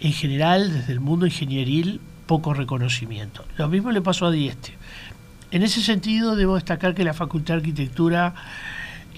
en 0.00 0.12
general, 0.12 0.72
desde 0.72 0.92
el 0.92 1.00
mundo 1.00 1.26
ingenieril, 1.26 2.00
poco 2.26 2.54
reconocimiento. 2.54 3.44
Lo 3.56 3.68
mismo 3.68 3.90
le 3.90 4.00
pasó 4.00 4.26
a 4.26 4.30
Dieste. 4.30 4.74
En 5.50 5.62
ese 5.62 5.82
sentido, 5.82 6.36
debo 6.36 6.54
destacar 6.54 6.94
que 6.94 7.04
la 7.04 7.14
Facultad 7.14 7.54
de 7.54 7.60
Arquitectura 7.60 8.34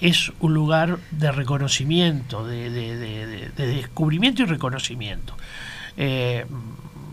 es 0.01 0.31
un 0.39 0.53
lugar 0.53 0.97
de 1.11 1.31
reconocimiento, 1.31 2.45
de, 2.45 3.51
descubrimiento 3.55 4.43
y 4.43 4.45
reconocimiento. 4.45 5.35
Eh, 5.95 6.45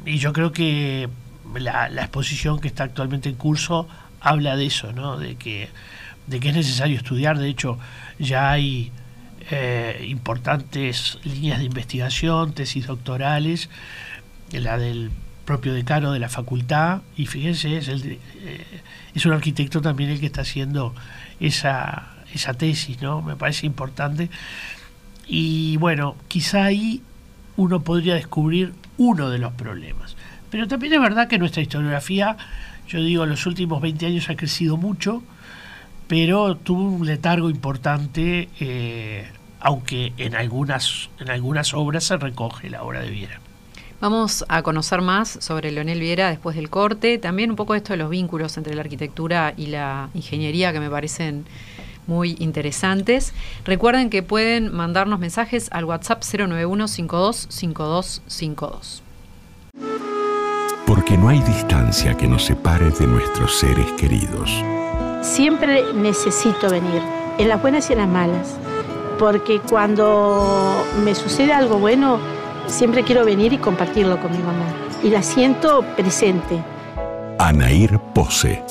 y 0.07 0.19
yo 0.19 0.33
creo 0.33 0.53
que 0.53 1.09
la, 1.55 1.89
la, 1.91 2.03
exposición 2.03 2.61
que 2.61 2.69
está 2.69 2.85
actualmente 2.85 3.29
en 3.29 3.35
curso 3.35 3.87
habla 4.21 4.57
de 4.57 4.67
eso, 4.67 4.93
¿no? 4.93 5.19
de, 5.19 5.37
que, 5.37 5.69
de 6.27 6.41
que 6.41 6.51
es 6.51 6.55
necesario 6.55 6.97
estudiar. 6.97 7.39
De 7.39 7.49
hecho, 7.49 7.79
ya 8.19 8.51
hay 8.51 8.93
eh, 9.51 10.07
importantes 10.09 11.19
líneas 11.25 11.59
de 11.59 11.65
investigación, 11.65 12.53
tesis 12.53 12.87
doctorales, 12.87 13.69
la 14.53 14.79
del 14.79 15.11
propio 15.45 15.75
decano 15.75 16.13
de 16.13 16.21
la 16.21 16.29
facultad, 16.29 17.03
y 17.17 17.27
fíjense, 17.27 17.77
es, 17.77 17.89
el, 17.89 18.13
eh, 18.13 18.65
es 19.15 19.27
un 19.27 19.33
arquitecto 19.33 19.81
también 19.81 20.11
el 20.11 20.21
que 20.21 20.27
está 20.27 20.43
haciendo 20.43 20.95
esa, 21.41 22.15
esa 22.33 22.55
tesis, 22.55 23.03
¿no? 23.03 23.23
Me 23.23 23.35
parece 23.35 23.67
importante. 23.67 24.31
Y 25.27 25.77
bueno, 25.79 26.17
quizá 26.29 26.65
ahí 26.65 27.03
uno 27.57 27.81
podría 27.81 28.15
descubrir 28.15 28.75
uno 28.97 29.31
de 29.31 29.39
los 29.39 29.53
problemas. 29.53 30.17
Pero 30.51 30.69
también 30.69 30.93
es 30.93 31.01
verdad 31.01 31.29
que 31.29 31.39
nuestra 31.39 31.63
historiografía, 31.63 32.37
yo 32.89 33.03
digo, 33.03 33.25
en 33.25 33.31
los 33.31 33.47
últimos 33.47 33.81
20 33.81 34.07
años 34.07 34.31
ha 34.31 34.37
crecido 34.37 34.77
mucho, 34.77 35.23
pero 36.11 36.57
tuvo 36.57 36.83
un 36.83 37.07
letargo 37.07 37.49
importante, 37.49 38.49
eh, 38.59 39.31
aunque 39.61 40.13
en 40.17 40.35
algunas, 40.35 41.09
en 41.21 41.31
algunas 41.31 41.73
obras 41.73 42.03
se 42.03 42.17
recoge 42.17 42.69
la 42.69 42.83
obra 42.83 43.01
de 43.01 43.11
Viera. 43.11 43.39
Vamos 44.01 44.45
a 44.49 44.63
conocer 44.63 45.03
más 45.03 45.39
sobre 45.41 45.71
Leonel 45.71 46.01
Viera 46.01 46.29
después 46.29 46.57
del 46.57 46.69
corte, 46.69 47.19
también 47.19 47.51
un 47.51 47.57
poco 47.57 47.77
esto 47.77 47.93
de 47.93 47.99
los 47.99 48.11
vínculos 48.11 48.57
entre 48.57 48.75
la 48.75 48.81
arquitectura 48.81 49.55
y 49.57 49.67
la 49.67 50.09
ingeniería 50.13 50.73
que 50.73 50.81
me 50.81 50.91
parecen 50.91 51.45
muy 52.09 52.35
interesantes. 52.41 53.33
Recuerden 53.65 54.11
que 54.11 54.25
pueden 54.25 54.75
mandarnos 54.75 55.21
mensajes 55.21 55.69
al 55.71 55.85
WhatsApp 55.85 56.25
091 56.25 56.89
525252. 56.89 59.05
Porque 60.89 61.17
no 61.17 61.29
hay 61.29 61.39
distancia 61.43 62.17
que 62.17 62.27
nos 62.27 62.47
separe 62.47 62.91
de 62.91 63.07
nuestros 63.07 63.61
seres 63.61 63.87
queridos 63.93 64.51
siempre 65.21 65.93
necesito 65.95 66.71
venir, 66.71 67.03
en 67.39 67.49
las 67.49 67.61
buenas 67.61 67.91
y 67.91 67.93
en 67.93 67.99
las 68.01 68.09
malas, 68.09 68.57
porque 69.19 69.61
cuando 69.61 70.83
me 71.05 71.15
sucede 71.15 71.53
algo 71.53 71.79
bueno, 71.79 72.19
siempre 72.67 73.05
quiero 73.05 73.25
venir 73.25 73.53
y 73.53 73.59
compartirlo 73.59 74.21
con 74.21 74.33
mi 74.33 74.39
mamá. 74.39 74.67
Y 75.03 75.11
la 75.11 75.23
siento 75.23 75.83
presente. 75.97 76.63
Anair 77.39 77.99
Pose, 78.15 78.63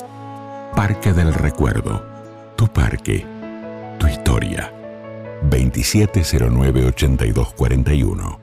Parque 0.74 1.12
del 1.12 1.34
Recuerdo, 1.34 2.02
tu 2.56 2.66
parque, 2.68 3.26
tu 3.98 4.06
historia. 4.06 4.72
2709-8241. 5.48 8.38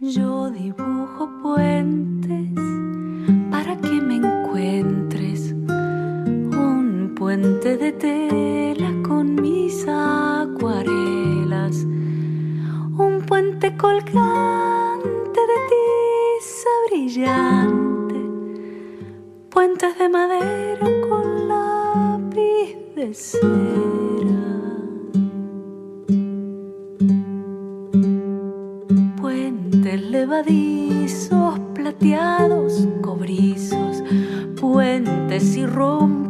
Yo 0.00 0.50
dibujo 0.50 1.28
puentes 1.42 2.17
puente 7.40 7.76
de 7.76 7.92
tela 7.92 8.90
con 9.06 9.36
mis 9.36 9.86
acuarelas, 9.86 11.84
un 11.84 13.22
puente 13.26 13.76
colgante 13.76 15.40
de 15.50 15.58
tiza 15.70 16.70
brillante, 16.88 18.20
puentes 19.50 19.96
de 19.98 20.08
madera 20.08 20.88
con 21.08 21.48
lápiz 21.48 22.76
de 22.96 23.14
cera. 23.14 23.46
Puentes 29.20 30.02
levadizos, 30.02 31.60
plateados, 31.74 32.88
cobrizos, 33.00 34.02
puentes 34.60 35.56
y 35.56 35.66
rompos 35.66 36.27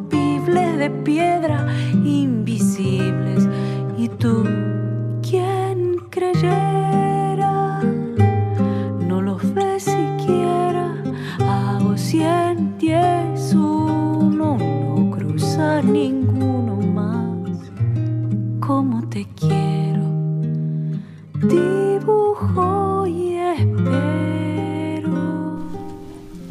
de 0.54 0.90
piedra 0.90 1.66
invisibles. 2.04 3.48
Y 3.96 4.08
tú 4.08 4.44
quien 5.22 5.96
creyera 6.10 7.80
no 9.06 9.20
los 9.20 9.54
ves 9.54 9.84
siquiera. 9.84 10.94
Hago 11.40 11.96
cien 11.96 12.78
diez 12.78 13.54
uno. 13.54 14.56
No 14.58 15.10
cruza 15.10 15.82
ninguno 15.82 16.76
más. 16.76 17.70
Como 18.60 19.08
te 19.08 19.26
quiero 19.36 20.08
dibujo 21.46 23.06
y 23.06 23.36
espero 23.36 24.27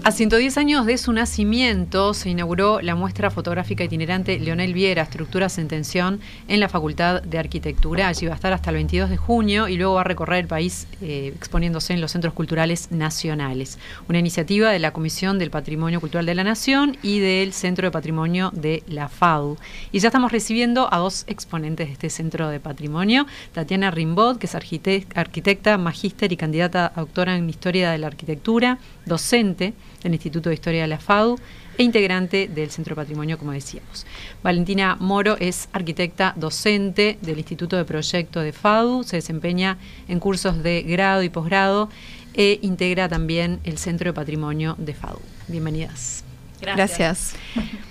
A 0.08 0.12
110 0.14 0.58
años 0.58 0.86
de 0.86 0.98
su 0.98 1.12
nacimiento 1.12 2.14
se 2.14 2.30
inauguró 2.30 2.80
la 2.80 2.96
muestra 2.96 3.30
fotográfica 3.30 3.84
itinerante 3.84 4.40
Leonel 4.40 4.72
Viera, 4.72 5.02
Estructuras 5.02 5.58
en 5.58 5.68
Tensión, 5.68 6.22
en 6.48 6.62
la 6.62 6.70
Facultad 6.70 7.22
de 7.24 7.38
Arquitectura. 7.38 8.08
Allí 8.08 8.26
va 8.26 8.32
a 8.32 8.36
estar 8.36 8.54
hasta 8.54 8.70
el 8.70 8.78
22 8.78 9.10
de 9.10 9.18
junio 9.18 9.68
y 9.68 9.76
luego 9.76 9.96
va 9.96 10.02
a 10.02 10.06
recorrer 10.06 10.40
el 10.40 10.48
país 10.48 10.88
eh, 11.02 11.34
exponiéndose 11.36 11.92
en 11.92 12.00
los 12.00 12.14
centros 12.14 12.34
culturales 12.34 12.90
nacionales. 12.90 13.80
Una 14.08 14.20
iniciativa 14.20 14.70
de 14.70 14.80
la 14.80 14.94
Comisión 14.94 15.40
del 15.40 15.52
Patrimonio 15.52 16.00
Cultural 16.00 16.26
de 16.26 16.36
la 16.36 16.46
Nación 16.46 16.96
y 17.04 17.20
del 17.20 17.52
Centro 17.52 17.88
de 17.88 17.92
Patrimonio 17.92 18.50
de 18.54 18.84
la 18.88 19.10
FAU. 19.10 19.58
Y 19.92 20.00
ya 20.00 20.08
estamos 20.08 20.32
recibiendo 20.32 20.88
a 20.90 21.00
dos 21.00 21.26
exponentes 21.28 21.88
de 21.88 21.92
este 21.92 22.10
Centro 22.10 22.48
de 22.48 22.62
Patrimonio, 22.62 23.28
Tatiana 23.52 23.92
Rimbod, 23.92 24.38
que 24.38 24.46
es 24.46 24.56
arquitecta, 24.56 25.78
magíster 25.78 26.32
y 26.32 26.38
candidata 26.38 26.94
a 26.96 27.02
doctora 27.02 27.36
en 27.36 27.50
Historia 27.50 27.92
de 27.92 27.98
la 27.98 28.08
Arquitectura, 28.08 28.78
docente 29.06 29.74
del 30.04 30.13
Instituto 30.13 30.50
de 30.50 30.56
Historia 30.56 30.82
de 30.82 30.88
la 30.88 31.00
FADU 31.00 31.38
e 31.77 31.84
integrante 31.84 32.48
del 32.48 32.72
Centro 32.72 32.96
de 32.96 33.01
Patrimonio, 33.01 33.38
como 33.38 33.51
decíamos. 33.51 34.06
Valentina 34.44 34.98
Moro 35.00 35.38
es 35.39 35.70
arquitecta 35.74 36.34
docente 36.36 37.18
del 37.22 37.38
Instituto 37.38 37.77
de 37.77 37.86
Proyecto 37.86 38.39
de 38.39 38.51
FADU, 38.51 39.04
se 39.04 39.18
desempeña 39.18 39.77
en 40.08 40.20
cursos 40.20 40.63
de 40.63 40.82
grado 40.84 41.24
y 41.24 41.30
posgrado 41.30 41.89
e 42.34 42.60
integra 42.62 43.10
también 43.10 43.60
el 43.63 43.77
Centro 43.77 44.10
de 44.10 44.13
Patrimonio 44.13 44.75
de 44.77 44.94
FADU. 44.94 45.20
Bienvenidas. 45.48 46.24
Gracias. 46.62 47.36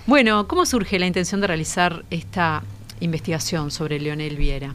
Bueno, 0.06 0.48
¿cómo 0.48 0.66
surge 0.66 0.98
la 0.98 1.06
intención 1.06 1.40
de 1.40 1.46
realizar 1.46 2.04
esta 2.10 2.62
investigación 3.00 3.70
sobre 3.70 4.00
Leonel 4.00 4.36
Viera? 4.36 4.74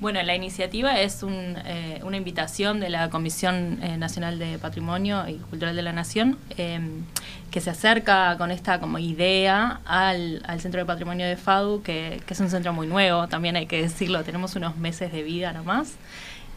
Bueno, 0.00 0.22
la 0.22 0.34
iniciativa 0.34 0.98
es 0.98 1.22
eh, 1.22 2.00
una 2.02 2.16
invitación 2.16 2.80
de 2.80 2.88
la 2.88 3.10
Comisión 3.10 3.78
eh, 3.82 3.98
Nacional 3.98 4.38
de 4.38 4.58
Patrimonio 4.58 5.28
y 5.28 5.34
Cultural 5.34 5.76
de 5.76 5.82
la 5.82 5.92
Nación 5.92 6.38
em, 6.56 7.04
que 7.50 7.60
se 7.60 7.68
acerca 7.68 8.38
con 8.38 8.50
esta 8.50 8.80
como 8.80 8.98
idea 8.98 9.82
al, 9.84 10.42
Centro 10.58 10.80
de 10.80 10.86
Patrimonio 10.86 11.26
de 11.26 11.36
FADU, 11.36 11.82
que, 11.82 12.22
es 12.26 12.40
un 12.40 12.48
centro 12.48 12.72
muy 12.72 12.86
nuevo, 12.86 13.28
también 13.28 13.56
hay 13.56 13.66
que 13.66 13.82
decirlo, 13.82 14.24
tenemos 14.24 14.56
unos 14.56 14.78
meses 14.78 15.12
de 15.12 15.22
vida 15.22 15.52
nomás. 15.52 15.96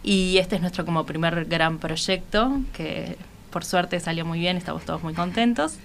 Y 0.04 0.38
este 0.38 0.56
es 0.56 0.62
nuestro 0.62 0.86
como 0.86 1.06
primer 1.06 1.44
gran 1.44 1.80
proyecto, 1.80 2.62
que 2.72 3.18
por 3.52 3.66
suerte 3.66 4.00
salió 4.00 4.24
muy 4.24 4.40
bien, 4.40 4.56
estamos 4.56 4.86
todos 4.86 5.04
muy 5.04 5.14
contentos 5.14 5.80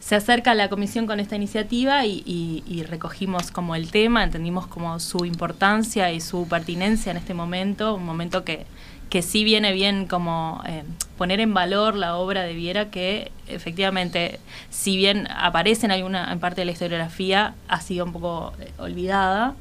se 0.00 0.16
acerca 0.16 0.52
a 0.52 0.54
la 0.54 0.68
comisión 0.68 1.06
con 1.06 1.20
esta 1.20 1.36
iniciativa 1.36 2.06
y, 2.06 2.84
recogimos 2.88 3.50
como 3.50 3.76
el 3.76 3.90
tema, 3.90 4.24
entendimos 4.24 4.66
como 4.66 4.98
su 4.98 5.24
importancia 5.24 6.10
y 6.10 6.20
su 6.20 6.48
pertinencia 6.48 7.10
en 7.10 7.18
este 7.18 7.34
momento, 7.34 7.94
un 7.94 8.04
momento 8.04 8.42
que, 8.42 8.66
que 9.10 9.22
sí 9.22 9.44
viene 9.44 9.72
bien 9.72 10.06
como 10.06 10.62
eh, 10.66 10.82
poner 11.18 11.40
en 11.40 11.52
valor 11.52 11.94
la 11.94 12.16
obra 12.16 12.42
de 12.42 12.54
Viera 12.54 12.90
que 12.90 13.30
efectivamente, 13.46 14.40
si 14.70 14.96
bien 14.96 15.28
aparece 15.30 15.86
en 15.86 15.92
alguna 15.92 16.32
en 16.32 16.40
parte 16.40 16.62
de 16.62 16.64
la 16.64 16.72
historiografía, 16.72 17.54
ha 17.68 17.80
sido 17.80 18.06
un 18.06 18.12
poco 18.12 18.54
eh, 18.58 18.72
olvidada 18.78 19.54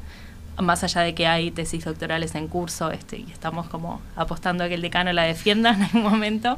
más 0.62 0.84
allá 0.84 1.02
de 1.02 1.14
que 1.14 1.28
hay 1.28 1.52
tesis 1.52 1.86
doctorales 1.86 2.36
en 2.36 2.48
curso 2.48 2.92
este, 2.92 3.18
y 3.18 3.28
estamos 3.32 3.68
como 3.68 4.02
apostando 4.16 4.64
a 4.64 4.68
que 4.68 4.76
el 4.76 4.82
decano 4.82 5.12
la 5.14 5.24
defienda 5.24 5.72
en 5.72 5.84
algún 5.84 6.04
momento. 6.04 6.58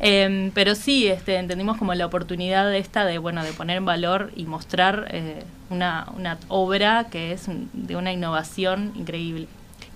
Em, 0.00 0.50
pero 0.52 0.74
sí, 0.74 1.06
este, 1.06 1.36
entendimos 1.36 1.78
como 1.78 1.94
la 1.94 2.06
oportunidad 2.06 2.68
de 2.70 2.78
esta 2.78 3.04
de, 3.04 3.18
bueno, 3.18 3.44
de 3.44 3.52
poner 3.52 3.76
en 3.76 3.84
valor 3.84 4.32
y 4.36 4.44
mostrar 4.44 5.08
eh, 5.10 5.44
una, 5.70 6.06
una, 6.16 6.38
obra 6.48 7.06
que 7.10 7.32
es 7.32 7.46
de 7.72 7.96
una 7.96 8.12
innovación 8.12 8.92
increíble. 8.96 9.46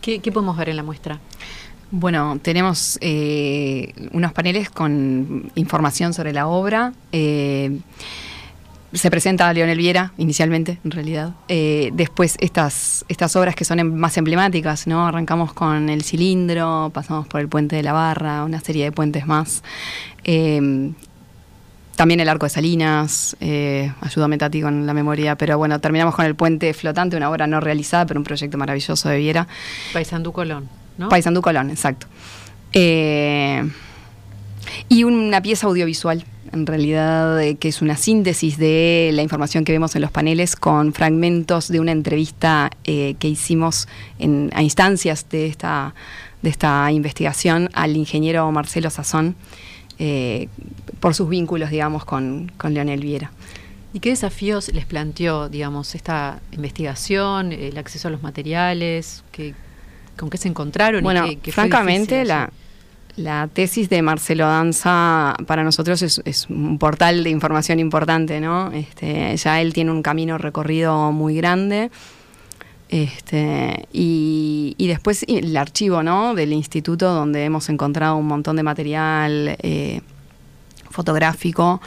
¿Qué, 0.01 0.21
podemos 0.33 0.57
ver 0.57 0.69
en 0.71 0.77
la 0.77 0.83
muestra? 0.83 1.19
Bueno, 1.91 2.39
tenemos 2.41 2.99
eh, 3.01 3.93
unos 4.13 4.33
paneles 4.33 4.71
con 4.71 5.51
información 5.55 6.15
sobre 6.15 6.33
la 6.33 6.47
obra. 6.47 6.93
Se 8.93 9.11
presenta 9.11 9.49
a 9.49 9.53
Leonel 9.53 9.77
Viera 9.77 10.13
inicialmente, 10.17 10.79
en 10.83 10.91
realidad. 10.91 11.33
Eh, 11.49 11.91
después 11.93 12.37
estas, 12.41 13.05
estas 13.09 13.37
obras 13.37 13.55
que 13.55 13.65
son 13.65 13.81
em, 13.81 13.95
más 13.95 14.17
emblemáticas, 14.17 14.87
¿no? 14.87 15.07
Arrancamos 15.07 15.53
con 15.53 15.91
el 15.91 16.03
cilindro, 16.03 16.91
pasamos 16.95 17.27
por 17.27 17.41
el 17.41 17.49
puente 17.49 17.77
de 17.77 17.83
la 17.83 17.93
barra, 17.93 18.45
una 18.45 18.61
serie 18.61 18.85
de 18.85 18.93
puentes 18.93 19.27
más. 19.27 19.63
Em, 20.25 20.95
también 21.97 22.21
el 22.21 22.29
arco 22.29 22.47
de 22.47 22.51
Salinas, 22.51 23.37
eh, 23.41 23.93
ayúdame 24.01 24.39
Tati 24.39 24.63
con 24.63 24.87
la 24.87 24.95
memoria, 24.95 25.37
pero 25.37 25.59
bueno, 25.59 25.81
terminamos 25.81 26.15
con 26.15 26.25
el 26.25 26.35
puente 26.35 26.73
flotante, 26.73 27.17
una 27.17 27.29
obra 27.29 27.47
no 27.47 27.61
realizada, 27.61 28.07
pero 28.07 28.21
un 28.21 28.25
proyecto 28.25 28.57
maravilloso 28.57 29.09
de 29.09 29.19
Viera. 29.19 29.49
Paisandú 29.93 30.33
Colón, 30.33 30.69
¿no? 30.97 31.09
Paisandú 31.09 31.43
Colón, 31.43 31.71
exacto. 31.71 32.07
Eh, 32.73 33.69
y 34.89 35.05
una 35.05 35.43
pieza 35.43 35.67
audiovisual 35.67 36.25
en 36.53 36.67
realidad 36.67 37.41
eh, 37.43 37.57
que 37.57 37.69
es 37.69 37.83
una 37.83 37.97
síntesis 37.97 38.59
de 38.59 39.11
la 39.13 39.23
información 39.23 39.65
que 39.65 39.73
vemos 39.73 39.95
en 39.95 40.03
los 40.03 40.11
paneles 40.11 40.57
con 40.57 40.93
fragmentos 40.93 41.69
de 41.69 41.81
una 41.81 41.93
entrevista 41.93 42.71
eh, 42.85 43.15
que 43.19 43.29
hicimos 43.29 43.89
en, 44.19 44.51
a 44.55 44.63
instancias 44.63 45.29
de 45.29 45.47
esta, 45.47 45.95
de 46.43 46.51
esta 46.51 46.91
investigación 46.93 47.71
al 47.73 47.97
ingeniero 47.97 48.51
Marcelo 48.53 48.91
Sazón 48.91 49.37
eh, 49.99 50.49
por 51.01 51.15
sus 51.15 51.29
vínculos, 51.29 51.71
digamos, 51.71 52.05
con, 52.05 52.53
con 52.57 52.75
Leonel 52.75 53.01
Viera. 53.01 53.33
¿Y 53.93 54.01
qué 54.01 54.11
desafíos 54.11 54.73
les 54.73 54.85
planteó, 54.85 55.49
digamos, 55.49 55.95
esta 55.95 56.41
investigación, 56.53 57.53
el 57.53 57.79
acceso 57.79 58.09
a 58.09 58.11
los 58.11 58.23
materiales? 58.23 59.25
¿Con 60.17 60.31
qué 60.31 60.37
se 60.37 60.49
encontraron? 60.49 61.03
Bueno, 61.03 61.27
francamente, 61.51 62.25
la, 62.25 62.51
la 63.19 63.49
tesis 63.49 63.91
de 63.91 64.01
Marcelo 64.01 64.47
Danza 64.47 65.35
para 65.47 65.65
nosotros 65.65 66.03
es, 66.03 66.47
un 66.49 66.79
portal 66.79 67.25
de 67.25 67.31
información 67.31 67.81
importante, 67.81 68.41
¿no? 68.41 68.71
Este, 68.73 69.37
ya 69.37 69.61
él 69.61 69.73
tiene 69.73 69.91
un 69.91 70.03
camino 70.03 70.39
recorrido 70.39 71.13
muy 71.13 71.37
grande. 71.37 71.91
Este, 72.89 73.87
y, 73.93 74.75
después 74.79 75.25
el 75.29 75.55
archivo 75.57 76.03
¿no? 76.03 76.35
del 76.35 76.55
instituto 76.55 77.13
donde 77.13 77.45
hemos 77.45 77.69
encontrado 77.69 78.17
un 78.17 78.27
montón 78.27 78.57
de 78.57 78.63
material 78.63 79.57
eh, 79.61 80.01
fotográfico, 80.89 81.83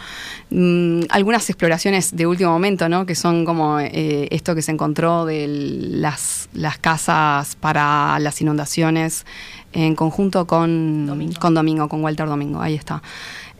mm, 0.51 1.01
algunas 1.09 1.49
exploraciones 1.49 2.15
de 2.15 2.27
último 2.27 2.51
momento, 2.51 2.87
¿no? 2.87 3.07
que 3.07 3.15
son 3.15 3.45
como 3.45 3.79
eh, 3.79 4.27
esto 4.29 4.53
que 4.53 4.61
se 4.61 4.71
encontró 4.71 5.25
de 5.25 5.47
las, 5.47 6.49
las 6.53 6.77
casas 6.77 7.55
para 7.55 8.19
las 8.19 8.39
inundaciones 8.39 9.25
en 9.73 9.95
conjunto 9.95 10.45
con 10.45 11.05
Domingo, 11.05 11.39
con, 11.39 11.53
Domingo, 11.53 11.89
con 11.89 12.03
Walter 12.03 12.27
Domingo, 12.27 12.61
ahí 12.61 12.75
está. 12.75 13.01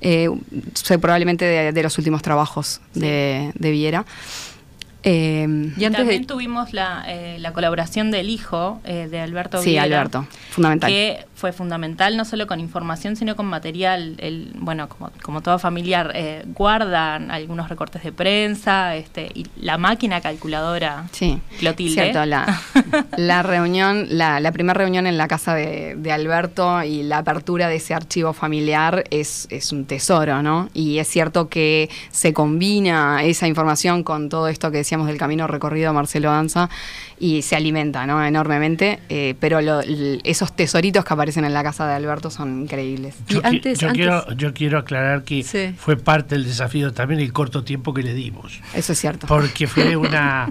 Eh, 0.02 0.30
probablemente 1.00 1.72
de, 1.72 1.84
los 1.84 1.98
últimos 1.98 2.22
trabajos 2.22 2.82
de, 2.94 3.52
de 3.56 3.72
Viera. 3.72 4.06
Eh, 5.04 5.72
y 5.76 5.90
también 5.90 6.28
tuvimos 6.28 6.74
la, 6.74 7.04
eh, 7.08 7.38
la, 7.40 7.54
colaboración 7.54 8.12
del 8.12 8.30
hijo 8.30 8.82
eh, 8.84 9.08
de 9.10 9.20
Alberto 9.20 9.62
Sí, 9.62 9.78
Alberto, 9.78 10.28
fundamental. 10.52 10.92
Que 10.92 11.26
fue 11.42 11.52
fundamental 11.52 12.16
no 12.18 12.24
solo 12.24 12.46
con 12.46 12.60
información, 12.60 13.16
sino 13.16 13.36
con 13.36 13.48
material. 13.48 14.16
El, 14.20 14.52
bueno, 14.60 14.88
como, 14.88 15.10
como 15.24 15.42
todo 15.42 15.58
familiar, 15.58 16.14
guardan 16.54 17.32
algunos 17.32 17.68
recortes 17.68 18.04
de 18.04 18.12
prensa 18.12 18.96
este, 18.96 19.32
y 19.34 19.48
la 19.60 19.80
máquina 19.80 20.22
calculadora 20.22 21.08
sí, 21.12 21.42
Clotilde. 21.58 21.94
Cierto, 21.94 22.26
la, 22.28 22.62
la 23.18 23.42
reunión, 23.42 24.06
la, 24.10 24.40
la 24.40 24.52
primera 24.52 24.76
reunión 24.76 25.08
en 25.08 25.18
la 25.18 25.28
casa 25.28 25.56
de, 25.56 25.96
de, 25.96 26.12
Alberto 26.12 26.84
y 26.84 27.02
la 27.02 27.18
apertura 27.18 27.68
de 27.68 27.78
ese 27.78 27.96
archivo 27.96 28.34
familiar 28.34 29.04
es, 29.10 29.48
es 29.50 29.72
un 29.72 29.86
tesoro, 29.86 30.44
¿no? 30.44 30.70
Y 30.76 31.00
es 31.00 31.08
cierto 31.08 31.50
que 31.50 31.90
se 32.12 32.34
combina 32.34 33.24
esa 33.24 33.48
información 33.48 34.04
con 34.04 34.30
todo 34.30 34.48
esto 34.48 34.70
que 34.70 34.78
decíamos 34.78 35.08
del 35.08 35.18
camino 35.18 35.48
recorrido 35.48 35.92
Marcelo 35.92 36.30
Danza 36.30 36.70
y 37.22 37.44
se 37.44 37.56
alimenta 37.56 38.08
¿no? 38.08 38.26
enormemente, 38.26 39.00
eh, 39.08 39.36
pero 39.40 39.60
esos 40.24 40.56
tesoritos 40.56 41.06
que 41.06 41.14
aparecen 41.14 41.46
en 41.46 41.54
la 41.54 41.62
casa 41.62 41.88
de 41.88 41.94
Alberto 41.94 42.32
son 42.32 42.64
increíbles. 42.64 43.16
Yo, 43.28 43.42
antes, 43.44 43.78
yo 43.78 43.90
quiero, 43.90 44.34
yo 44.34 44.56
quiero 44.56 44.80
aclarar 44.80 45.24
que 45.24 45.44
fue 45.78 45.98
parte 45.98 46.34
del 46.34 46.46
desafío 46.46 46.92
también 46.94 47.22
el 47.22 47.32
corto 47.32 47.64
tiempo 47.64 47.94
que 47.94 48.02
le 48.02 48.16
dimos. 48.16 48.60
Eso 48.74 48.94
es 48.94 49.00
cierto. 49.00 49.28
Porque 49.28 49.68
fue 49.68 49.96
una... 49.96 50.50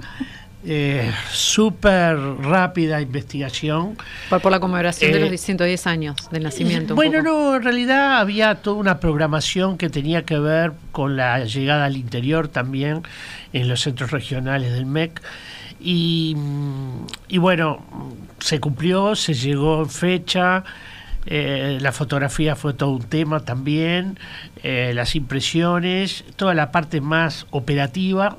Eh, 0.63 1.11
súper 1.33 2.19
rápida 2.19 3.01
investigación. 3.01 3.97
Por, 4.29 4.53
la 4.53 4.61
conmemoración 4.61 5.11
de 5.11 5.31
los 5.31 5.41
110 5.41 5.87
eh, 5.87 5.89
años 5.89 6.17
del 6.31 6.43
nacimiento. 6.43 6.95
Bueno, 6.95 7.23
no, 7.23 7.57
en 7.57 7.63
realidad 7.63 8.19
había 8.19 8.57
toda 8.57 8.77
una 8.77 9.01
programación 9.01 9.79
que 9.79 9.89
tenía 9.89 10.27
que 10.27 10.39
ver 10.39 10.73
con 10.93 11.17
la 11.17 11.47
llegada 11.47 11.87
al 11.87 11.97
interior 11.97 12.49
también 12.49 13.01
en 13.55 13.69
los 13.71 13.81
centros 13.81 14.11
regionales 14.11 14.75
del 14.75 14.85
MEC. 14.85 15.23
Y, 15.81 16.37
bueno, 17.39 17.85
se 18.39 18.61
cumplió, 18.61 19.15
se 19.15 19.35
llegó 19.35 19.83
en 19.83 19.91
fecha. 19.91 20.65
Eh, 21.27 21.79
la 21.81 21.93
fotografía 21.93 22.57
fue 22.57 22.75
todo 22.75 22.91
un 22.91 23.03
tema 23.03 23.41
también, 23.41 24.19
las 24.63 25.15
impresiones, 25.17 26.25
toda 26.37 26.55
la 26.55 26.73
parte 26.73 27.01
más 27.01 27.47
operativa 27.51 28.37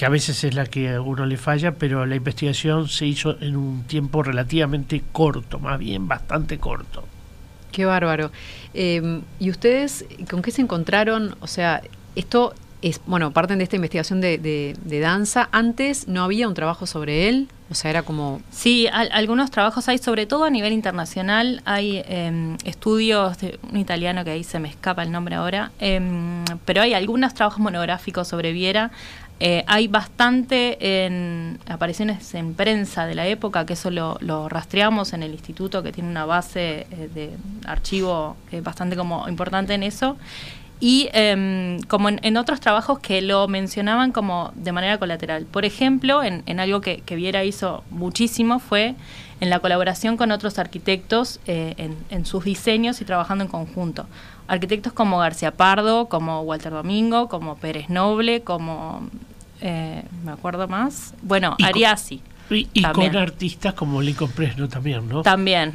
que 0.00 0.06
a 0.06 0.08
veces 0.08 0.44
es 0.44 0.54
la 0.54 0.66
que 0.66 0.94
a 0.94 1.00
uno 1.00 1.26
le 1.26 1.36
falla, 1.36 1.72
pero 1.72 2.06
la 2.06 2.16
investigación 2.16 2.88
se 2.88 3.06
hizo 3.06 3.36
en 3.40 3.56
un 3.56 3.82
tiempo 3.84 4.22
relativamente 4.22 5.02
corto, 5.12 5.58
más 5.58 5.78
bien 5.78 6.08
bastante 6.08 6.58
corto. 6.58 7.04
Qué 7.72 7.84
bárbaro. 7.84 8.30
Eh, 8.74 9.20
¿Y 9.38 9.50
ustedes 9.50 10.04
con 10.28 10.42
qué 10.42 10.50
se 10.50 10.62
encontraron? 10.62 11.36
O 11.40 11.46
sea, 11.46 11.82
esto 12.16 12.54
es, 12.82 13.00
bueno, 13.06 13.30
parten 13.32 13.58
de 13.58 13.64
esta 13.64 13.76
investigación 13.76 14.20
de, 14.20 14.38
de- 14.38 14.76
de 14.84 15.00
danza. 15.00 15.48
Antes 15.52 16.08
no 16.08 16.22
había 16.24 16.48
un 16.48 16.54
trabajo 16.54 16.86
sobre 16.86 17.28
él, 17.28 17.48
o 17.70 17.74
sea, 17.74 17.90
era 17.90 18.02
como... 18.02 18.40
Sí, 18.50 18.86
al- 18.92 19.10
algunos 19.12 19.50
trabajos 19.50 19.88
hay, 19.88 19.98
sobre 19.98 20.26
todo 20.26 20.44
a 20.44 20.50
nivel 20.50 20.72
internacional, 20.72 21.62
hay 21.64 22.02
em, 22.08 22.56
estudios 22.64 23.38
de 23.38 23.58
un 23.70 23.76
italiano 23.78 24.24
que 24.24 24.30
ahí 24.30 24.44
se 24.44 24.58
me 24.58 24.68
escapa 24.68 25.02
el 25.02 25.12
nombre 25.12 25.34
ahora, 25.36 25.70
em, 25.78 26.44
pero 26.64 26.82
hay 26.82 26.94
algunos 26.94 27.34
trabajos 27.34 27.60
monográficos 27.60 28.28
sobre 28.28 28.52
Viera. 28.52 28.90
Eh, 29.42 29.64
hay 29.66 29.88
bastante 29.88 30.76
apariciones 31.66 32.34
en 32.34 32.52
prensa 32.54 33.06
de 33.06 33.14
la 33.14 33.26
época, 33.26 33.64
que 33.64 33.72
eso 33.72 33.90
lo, 33.90 34.18
lo 34.20 34.48
rastreamos 34.50 35.12
en 35.14 35.22
el 35.22 35.32
instituto, 35.32 35.82
que 35.82 35.92
tiene 35.92 36.10
una 36.10 36.26
base 36.26 36.86
eh, 36.90 37.08
de 37.14 37.30
archivo 37.66 38.36
eh, 38.52 38.60
bastante 38.60 38.96
como 38.96 39.28
importante 39.28 39.72
en 39.74 39.82
eso. 39.82 40.16
Y 40.80 41.10
em, 41.12 41.80
como 41.82 42.08
en, 42.08 42.20
en 42.22 42.38
otros 42.38 42.58
trabajos 42.58 43.00
que 43.00 43.20
lo 43.20 43.46
mencionaban 43.48 44.12
como 44.12 44.50
de 44.54 44.72
manera 44.72 44.96
colateral. 44.98 45.44
Por 45.44 45.66
ejemplo, 45.66 46.22
en, 46.22 46.42
en 46.46 46.58
algo 46.58 46.80
que, 46.80 47.02
que 47.02 47.16
Viera 47.16 47.44
hizo 47.44 47.84
muchísimo 47.90 48.58
fue 48.58 48.94
en 49.40 49.50
la 49.50 49.60
colaboración 49.60 50.16
con 50.16 50.30
otros 50.32 50.58
arquitectos 50.58 51.38
eh, 51.46 51.74
en, 51.76 51.96
en 52.08 52.24
sus 52.24 52.44
diseños 52.44 53.00
y 53.02 53.04
trabajando 53.04 53.44
en 53.44 53.50
conjunto. 53.50 54.06
Arquitectos 54.48 54.92
como 54.94 55.18
García 55.18 55.52
Pardo, 55.52 56.08
como 56.08 56.40
Walter 56.42 56.72
Domingo, 56.72 57.28
como 57.28 57.56
Pérez 57.56 57.88
Noble, 57.90 58.42
como... 58.42 59.08
eh, 59.60 60.02
me 60.24 60.32
acuerdo 60.32 60.66
más. 60.66 61.14
Bueno, 61.22 61.56
Ariasi. 61.62 62.22
Y, 62.50 62.68
y 62.72 62.82
con 62.82 63.14
artistas 63.16 63.74
como 63.74 64.02
Lincoln 64.02 64.30
Presno 64.32 64.68
también, 64.68 65.08
¿no? 65.08 65.22
También. 65.22 65.72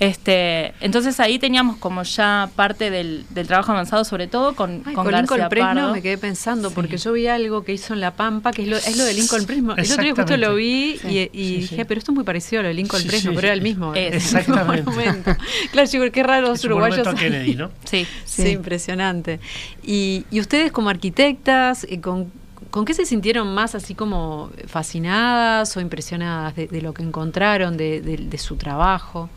Este, 0.00 0.72
entonces 0.80 1.20
ahí 1.20 1.38
teníamos 1.38 1.76
como 1.76 2.02
ya 2.04 2.48
parte 2.56 2.88
del, 2.90 3.26
del 3.28 3.46
trabajo 3.46 3.72
avanzado, 3.72 4.02
sobre 4.04 4.28
todo 4.28 4.54
con, 4.56 4.82
Ay, 4.86 4.94
con, 4.94 5.04
con, 5.04 5.12
García 5.12 5.20
Lincoln 5.36 5.48
Presno 5.50 5.66
Pardo. 5.74 5.92
me 5.92 6.00
quedé 6.00 6.16
pensando, 6.16 6.70
Sí. 6.70 6.74
porque 6.74 6.96
yo 6.96 7.12
vi 7.12 7.26
algo 7.26 7.64
que 7.64 7.74
hizo 7.74 7.92
en 7.92 8.00
La 8.00 8.12
Pampa, 8.16 8.50
que 8.50 8.62
es 8.62 8.68
lo, 8.68 8.76
es 8.78 8.96
lo 8.96 9.04
de 9.04 9.12
Lincoln 9.12 9.44
Presno. 9.44 9.76
El 9.76 9.84
otro 9.92 10.02
día 10.02 10.14
justo 10.14 10.36
lo 10.38 10.54
vi 10.54 10.96
Sí. 11.02 11.08
y, 11.08 11.18
y 11.18 11.28
Sí, 11.28 11.56
dije, 11.60 11.76
sí. 11.76 11.84
pero 11.86 11.98
esto 11.98 12.12
es 12.12 12.14
muy 12.16 12.24
parecido 12.24 12.60
a 12.60 12.62
lo 12.62 12.68
de 12.68 12.74
Lincoln 12.74 13.02
Sí, 13.02 13.08
Presno, 13.08 13.30
sí, 13.32 13.34
pero 13.36 13.46
era 13.48 13.54
el 13.54 13.60
mismo. 13.62 13.94
Es. 13.94 14.14
Exactamente. 14.34 14.82
monumento. 14.84 15.36
Claro, 15.70 15.90
yo 15.90 16.10
qué 16.12 16.22
raro 16.22 16.48
los 16.48 16.64
uruguayos. 16.64 17.06
a 17.06 17.14
Kennedy, 17.14 17.54
¿no? 17.56 17.70
Sí. 17.84 18.06
Sí, 18.24 18.42
Sí. 18.44 18.48
impresionante. 18.48 19.38
Y, 19.82 20.24
y 20.30 20.40
ustedes 20.40 20.72
como 20.72 20.88
arquitectas, 20.88 21.84
eh, 21.90 22.00
¿con, 22.00 22.32
con 22.70 22.86
qué 22.86 22.94
se 22.94 23.04
sintieron 23.04 23.52
más 23.52 23.74
así 23.74 23.94
como 23.94 24.50
fascinadas 24.66 25.76
o 25.76 25.80
impresionadas 25.82 26.56
de, 26.56 26.66
de 26.68 26.80
lo 26.80 26.94
que 26.94 27.02
encontraron, 27.02 27.76
de, 27.76 28.00
de- 28.00 28.16
de 28.16 28.38
su 28.38 28.56
trabajo? 28.56 29.28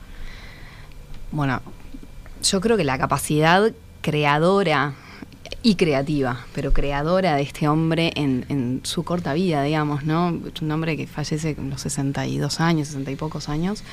Bueno, 1.33 1.63
yo 2.43 2.61
creo 2.61 2.77
que 2.77 2.83
la 2.83 2.99
capacidad 2.99 3.71
creadora 4.03 4.93
y 5.61 5.75
creativa, 5.75 6.45
pero 6.53 6.73
creadora 6.73 7.35
de 7.35 7.41
este 7.43 7.67
hombre 7.67 8.11
en, 8.15 8.45
en 8.49 8.81
su 8.83 9.03
corta 9.03 9.33
vida, 9.33 9.63
digamos, 9.63 10.03
¿no? 10.03 10.37
Un 10.61 10.71
hombre 10.71 10.97
que 10.97 11.07
fallece 11.07 11.55
con 11.55 11.69
los 11.69 11.81
62 11.81 12.59
años, 12.59 12.87
60 12.87 13.11
y 13.11 13.15
pocos 13.15 13.47
años, 13.49 13.83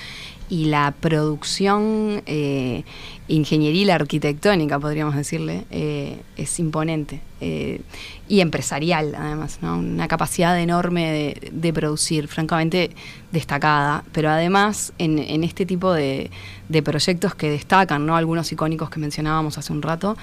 y 0.48 0.64
la 0.64 0.92
producción 0.98 2.22
eh, 2.26 2.82
ingenieril 3.28 3.90
arquitectónica, 3.90 4.80
podríamos 4.80 5.14
decirle, 5.14 5.64
eh, 5.70 6.20
es 6.36 6.58
imponente. 6.58 7.20
eh, 7.40 7.80
y 8.28 8.40
empresarial, 8.40 9.14
además, 9.16 9.58
¿no? 9.62 9.78
Una 9.78 10.06
capacidad 10.06 10.58
enorme 10.60 11.10
de, 11.10 11.50
de 11.52 11.72
producir, 11.72 12.28
francamente 12.28 12.90
destacada, 13.32 14.04
pero 14.12 14.30
además 14.30 14.92
en, 14.98 15.18
en 15.18 15.42
este 15.42 15.66
tipo 15.66 15.92
de, 15.92 16.30
de 16.68 16.82
proyectos 16.82 17.34
que 17.34 17.50
destacan, 17.50 18.06
¿no? 18.06 18.16
Algunos 18.16 18.52
icónicos 18.52 18.90
que 18.90 19.00
mencionábamos 19.00 19.58
hace 19.58 19.72
un 19.72 19.82
rato, 19.82 20.16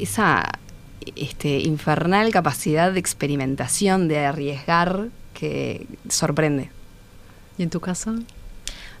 esa 0.00 0.50
este, 1.16 1.60
infernal 1.60 2.30
capacidad 2.30 2.92
de 2.92 3.00
experimentación, 3.00 4.08
de 4.08 4.24
arriesgar, 4.24 5.08
que 5.34 5.86
sorprende. 6.08 6.70
¿Y 7.58 7.62
en 7.62 7.70
tu 7.70 7.80
caso? 7.80 8.14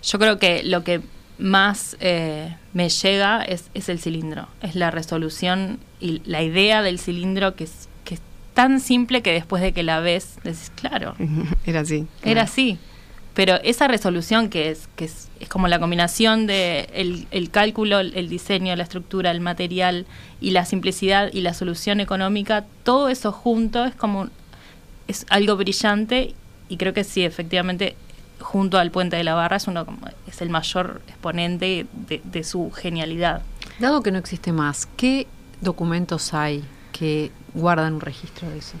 Yo 0.02 0.18
creo 0.18 0.38
que 0.38 0.62
lo 0.64 0.84
que 0.84 1.00
más 1.38 1.96
eh, 2.00 2.56
me 2.72 2.88
llega 2.88 3.42
es, 3.42 3.70
es 3.74 3.88
el 3.88 3.98
cilindro, 3.98 4.48
es 4.62 4.74
la 4.74 4.90
resolución 4.90 5.78
y 6.00 6.22
la 6.24 6.42
idea 6.42 6.82
del 6.82 6.98
cilindro 6.98 7.54
que 7.54 7.64
es, 7.64 7.88
que 8.04 8.14
es 8.14 8.20
tan 8.54 8.80
simple 8.80 9.22
que 9.22 9.32
después 9.32 9.62
de 9.62 9.72
que 9.72 9.82
la 9.82 10.00
ves, 10.00 10.36
decís, 10.44 10.72
claro, 10.74 11.14
Era 11.66 11.80
así. 11.80 12.06
era 12.22 12.42
así. 12.42 12.78
Pero 13.34 13.54
esa 13.62 13.88
resolución 13.88 14.50
que 14.50 14.70
es, 14.70 14.88
que 14.94 15.06
es, 15.06 15.28
es 15.40 15.48
como 15.48 15.66
la 15.66 15.78
combinación 15.78 16.46
de 16.46 17.26
el, 17.30 17.50
cálculo, 17.50 18.00
el 18.00 18.28
diseño, 18.28 18.76
la 18.76 18.82
estructura, 18.82 19.30
el 19.30 19.40
material 19.40 20.04
y 20.40 20.50
la 20.50 20.64
simplicidad 20.66 21.30
y 21.32 21.40
la 21.40 21.54
solución 21.54 22.00
económica, 22.00 22.64
todo 22.82 23.08
eso 23.08 23.32
junto 23.32 23.84
es 23.86 23.94
como 23.94 24.28
es 25.08 25.24
algo 25.30 25.56
brillante 25.56 26.34
y 26.68 26.76
creo 26.76 26.92
que 26.92 27.04
sí, 27.04 27.24
efectivamente, 27.24 27.96
junto 28.38 28.78
al 28.78 28.90
puente 28.90 29.16
de 29.16 29.24
la 29.24 29.34
barra 29.34 29.56
es 29.56 29.66
uno 29.66 29.84
como- 29.86 30.06
es 30.26 30.42
el 30.42 30.50
mayor 30.50 31.00
exponente 31.08 31.86
de, 32.08 32.20
de 32.24 32.44
su 32.44 32.70
genialidad. 32.70 33.42
Dado 33.78 34.02
que 34.02 34.10
no 34.10 34.18
existe 34.18 34.52
más, 34.52 34.86
¿qué 34.96 35.26
documentos 35.60 36.34
hay 36.34 36.62
que 36.92 37.30
guardan 37.54 37.94
un 37.94 38.00
registro 38.00 38.48
de 38.50 38.58
eso? 38.58 38.74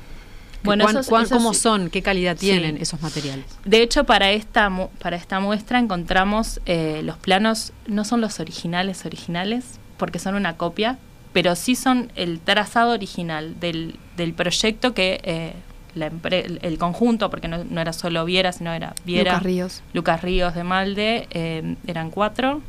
Bueno, 0.64 0.84
¿Cuán- 0.84 0.96
esos- 0.96 1.08
cuán- 1.08 1.24
esos 1.24 1.38
¿Cómo 1.38 1.54
son? 1.54 1.90
¿Qué 1.90 2.02
calidad 2.02 2.36
Sí. 2.38 2.46
tienen 2.46 2.76
esos 2.76 3.00
materiales? 3.02 3.46
De 3.64 3.82
hecho, 3.82 4.04
para 4.04 4.30
esta, 4.30 4.70
mu- 4.70 4.88
para 5.00 5.16
esta 5.16 5.40
muestra 5.40 5.78
encontramos 5.78 6.60
eh, 6.66 7.00
los 7.04 7.16
planos, 7.18 7.72
no 7.86 8.04
son 8.04 8.20
los 8.20 8.38
originales 8.40 9.04
originales, 9.04 9.64
porque 9.96 10.18
son 10.18 10.34
una 10.34 10.56
copia, 10.56 10.98
pero 11.32 11.56
sí 11.56 11.74
son 11.74 12.12
el 12.14 12.40
trazado 12.40 12.92
original 12.92 13.58
del, 13.58 13.96
del 14.16 14.34
proyecto 14.34 14.94
que 14.94 15.20
eh, 15.24 15.52
la 15.94 16.06
el, 16.30 16.58
el 16.62 16.78
conjunto, 16.78 17.28
porque 17.28 17.48
no, 17.48 17.64
no 17.64 17.80
era 17.80 17.92
solo 17.92 18.24
Viera, 18.24 18.52
sino 18.52 18.72
era 18.72 18.94
Viera, 19.04 19.32
Lucas 19.32 19.42
Ríos. 19.42 19.82
Lucas 19.92 20.22
Ríos 20.22 20.54
de 20.54 20.64
Malde, 20.64 21.26
eh, 21.32 21.76
eran 21.86 22.10
cuatro, 22.10 22.60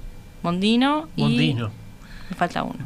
Mondino, 0.42 1.08
Mondino. 1.16 1.68
y 1.68 2.30
me 2.32 2.36
falta 2.36 2.64
uno. 2.64 2.86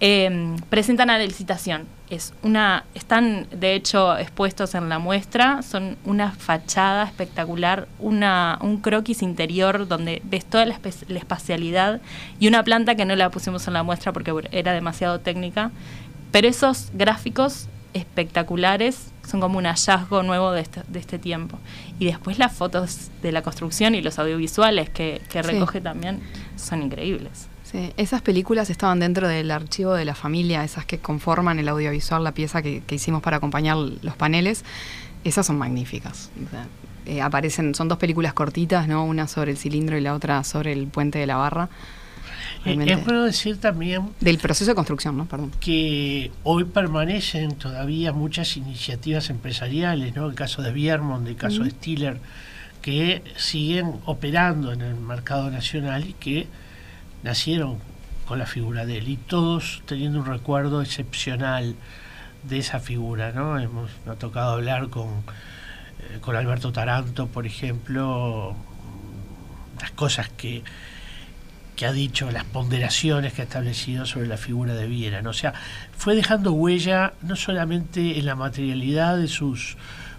Eh, 0.00 0.56
presentan 0.70 1.10
a 1.10 1.18
la 1.18 1.24
licitación. 1.24 1.86
Es 2.08 2.32
una, 2.42 2.84
están 2.94 3.46
de 3.52 3.74
hecho 3.74 4.16
expuestos 4.18 4.74
en 4.74 4.88
la 4.88 4.98
muestra, 4.98 5.62
son 5.62 5.96
una 6.04 6.32
fachada 6.32 7.04
espectacular, 7.04 7.86
una, 8.00 8.58
un 8.62 8.78
croquis 8.78 9.22
interior 9.22 9.86
donde 9.86 10.20
ves 10.24 10.44
toda 10.44 10.64
la, 10.64 10.74
espe- 10.76 11.06
la 11.08 11.18
espacialidad 11.18 12.00
y 12.40 12.48
una 12.48 12.64
planta 12.64 12.96
que 12.96 13.04
no 13.04 13.14
la 13.14 13.30
pusimos 13.30 13.66
en 13.68 13.74
la 13.74 13.82
muestra 13.84 14.12
porque 14.12 14.32
era 14.50 14.72
demasiado 14.72 15.20
técnica. 15.20 15.70
Pero 16.32 16.48
esos 16.48 16.90
gráficos 16.94 17.68
espectaculares 17.92 19.12
son 19.28 19.40
como 19.40 19.58
un 19.58 19.64
hallazgo 19.66 20.22
nuevo 20.22 20.50
de 20.52 20.62
este, 20.62 20.82
de 20.88 20.98
este 20.98 21.18
tiempo. 21.18 21.58
Y 21.98 22.06
después 22.06 22.38
las 22.38 22.52
fotos 22.52 23.10
de 23.22 23.32
la 23.32 23.42
construcción 23.42 23.94
y 23.94 24.02
los 24.02 24.18
audiovisuales 24.18 24.90
que, 24.90 25.20
que 25.30 25.42
Sí. 25.42 25.48
recoge 25.50 25.80
también 25.80 26.20
son 26.56 26.82
increíbles. 26.82 27.46
Sí, 27.70 27.92
esas 27.96 28.22
películas 28.22 28.70
estaban 28.70 29.00
dentro 29.00 29.28
del 29.28 29.50
archivo 29.50 29.94
de 29.94 30.04
la 30.04 30.14
familia, 30.14 30.64
esas 30.64 30.84
que 30.86 30.98
conforman 30.98 31.58
el 31.58 31.68
audiovisual, 31.68 32.24
la 32.24 32.32
pieza 32.32 32.62
que, 32.62 32.82
que 32.86 32.96
hicimos 32.96 33.22
para 33.22 33.36
acompañar 33.36 33.76
los 33.76 34.16
paneles. 34.16 34.64
Esas 35.22 35.46
son 35.46 35.58
magníficas. 35.58 36.30
Eh, 37.06 37.20
aparecen, 37.20 37.74
son 37.74 37.88
dos 37.88 37.98
películas 37.98 38.32
cortitas, 38.32 38.88
¿no? 38.88 39.04
Una 39.04 39.28
sobre 39.28 39.52
el 39.52 39.56
cilindro 39.56 39.96
y 39.96 40.00
la 40.00 40.14
otra 40.14 40.42
sobre 40.44 40.72
el 40.72 40.86
puente 40.86 41.18
de 41.18 41.26
la 41.26 41.36
barra. 41.36 41.68
Realmente. 42.64 42.92
Es 42.92 43.04
bueno 43.04 43.24
decir 43.24 43.58
también 43.58 44.10
Del 44.20 44.38
proceso 44.38 44.70
de 44.70 44.74
construcción, 44.74 45.16
¿no? 45.16 45.26
Perdón. 45.26 45.50
que 45.60 46.30
hoy 46.42 46.64
permanecen 46.64 47.54
todavía 47.54 48.12
muchas 48.12 48.56
iniciativas 48.56 49.30
empresariales, 49.30 50.14
¿no? 50.14 50.26
El 50.26 50.34
caso 50.34 50.62
de 50.62 50.72
Biermont, 50.72 51.26
el 51.26 51.36
caso 51.36 51.62
de 51.62 51.70
Stiller, 51.70 52.20
que 52.82 53.22
siguen 53.36 53.94
operando 54.04 54.72
en 54.72 54.82
el 54.82 54.96
mercado 54.96 55.50
nacional 55.50 56.08
y 56.08 56.12
que 56.14 56.46
nacieron 57.22 57.78
con 58.26 58.38
la 58.38 58.46
figura 58.46 58.86
de 58.86 58.98
él 58.98 59.08
y 59.08 59.16
todos 59.16 59.82
teniendo 59.86 60.20
un 60.20 60.26
recuerdo 60.26 60.82
excepcional 60.82 61.74
de 62.44 62.58
esa 62.58 62.80
figura, 62.80 63.32
¿no? 63.32 63.58
Hemos 63.58 63.90
nos 64.06 64.16
ha 64.16 64.18
tocado 64.18 64.52
hablar 64.52 64.88
con, 64.88 65.08
eh, 65.08 66.18
con 66.20 66.36
Alberto 66.36 66.72
Taranto, 66.72 67.26
por 67.26 67.46
ejemplo, 67.46 68.54
las 69.80 69.90
cosas 69.90 70.28
que, 70.28 70.62
que 71.76 71.86
ha 71.86 71.92
dicho, 71.92 72.30
las 72.30 72.44
ponderaciones 72.44 73.32
que 73.32 73.42
ha 73.42 73.44
establecido 73.44 74.06
sobre 74.06 74.26
la 74.26 74.36
figura 74.36 74.74
de 74.74 74.86
Viera. 74.86 75.22
¿no? 75.22 75.30
O 75.30 75.34
sea, 75.34 75.54
fue 75.96 76.14
dejando 76.14 76.52
huella 76.52 77.14
no 77.22 77.36
solamente 77.36 78.18
en 78.18 78.26
la 78.26 78.34
materialidad 78.34 79.16
de 79.16 79.28
sus 79.28 79.76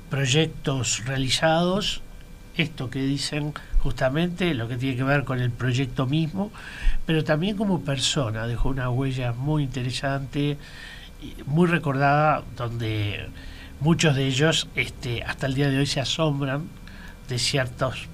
proyectos 0.09 1.05
realizados, 1.05 2.01
esto 2.57 2.89
que 2.89 2.99
dicen 2.99 3.53
justamente, 3.81 4.53
lo 4.53 4.67
que 4.67 4.77
tiene 4.77 4.95
que 4.95 5.03
ver 5.03 5.23
con 5.23 5.39
el 5.39 5.51
proyecto 5.51 6.05
mismo, 6.05 6.51
pero 7.05 7.23
también 7.23 7.57
como 7.57 7.81
persona, 7.81 8.47
dejó 8.47 8.69
una 8.69 8.89
huella 8.89 9.33
muy 9.33 9.63
interesante, 9.63 10.57
muy 11.45 11.67
recordada, 11.67 12.43
donde 12.55 13.27
muchos 13.79 14.15
de 14.15 14.27
ellos 14.27 14.67
este, 14.75 15.23
hasta 15.23 15.47
el 15.47 15.55
día 15.55 15.69
de 15.69 15.79
hoy 15.79 15.85
se 15.85 15.99
asombran 15.99 16.67
de 17.27 17.39
ciertos 17.39 18.07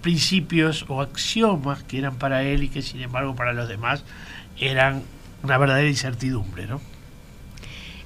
principios 0.00 0.84
o 0.88 1.00
axiomas 1.00 1.82
que 1.82 1.98
eran 1.98 2.16
para 2.16 2.42
él 2.42 2.62
y 2.62 2.68
que 2.68 2.80
sin 2.80 3.00
embargo 3.02 3.34
para 3.34 3.52
los 3.52 3.68
demás 3.68 4.04
eran 4.58 5.02
una 5.42 5.58
verdadera 5.58 5.88
incertidumbre, 5.88 6.66
¿no? 6.66 6.80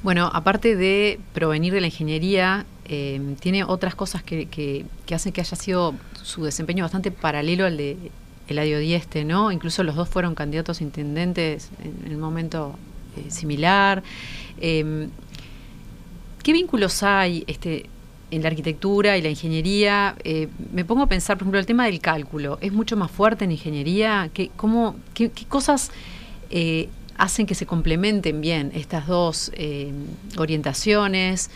Bueno, 0.03 0.31
aparte 0.33 0.77
de 0.77 1.21
provenir 1.35 1.75
de 1.75 1.83
la 1.83 1.89
ingeniería, 1.89 2.65
eh, 2.93 3.37
tiene 3.39 3.63
otras 3.63 3.95
cosas 3.95 4.25
que, 4.25 4.85
hacen 5.15 5.33
que 5.33 5.41
haya 5.41 5.57
sido 5.57 5.95
su 6.25 6.43
desempeño 6.43 6.83
bastante 6.83 7.13
paralelo 7.13 7.65
al 7.65 7.77
de 7.77 7.97
Eladio 8.49 8.81
Dieste, 8.81 9.25
¿no? 9.25 9.53
Incluso 9.53 9.85
los 9.85 9.95
dos 9.95 10.09
fueron 10.09 10.35
candidatos 10.35 10.81
intendentes 10.81 11.71
en, 11.85 12.13
un 12.13 12.21
momento 12.21 12.75
eh, 13.17 13.31
similar. 13.31 14.03
Eh, 14.61 15.07
¿Qué 16.43 16.53
vínculos 16.53 17.05
hay 17.05 17.45
este, 17.47 17.87
en 18.33 18.43
la 18.43 18.49
arquitectura 18.49 19.17
y 19.17 19.23
la 19.23 19.29
ingeniería? 19.29 20.17
me 20.73 20.85
pongo 20.85 21.05
a 21.05 21.07
pensar, 21.07 21.37
por 21.37 21.45
ejemplo, 21.45 21.61
el 21.61 21.67
tema 21.67 21.85
del 21.85 22.01
cálculo. 22.01 22.59
¿Es 22.61 22.73
mucho 22.73 22.97
más 22.97 23.13
fuerte 23.13 23.45
en 23.45 23.53
ingeniería? 23.53 24.31
¿Qué, 24.35 24.51
cómo, 24.57 24.97
qué, 25.15 25.31
cosas 25.49 25.93
hacen 27.17 27.47
que 27.47 27.55
se 27.55 27.67
complementen 27.67 28.41
bien 28.41 28.73
estas 28.75 29.07
dos 29.07 29.53
orientaciones? 30.39 31.51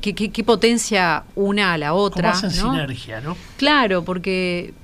¿Qué, 0.00 0.44
potencia 0.44 1.24
una 1.34 1.74
a 1.74 1.78
la 1.78 1.94
otra? 1.94 2.32
¿Cómo 2.32 2.50
sinergia, 2.50 3.20
¿no? 3.20 3.36
Claro, 3.56 4.04
porque, 4.04 4.74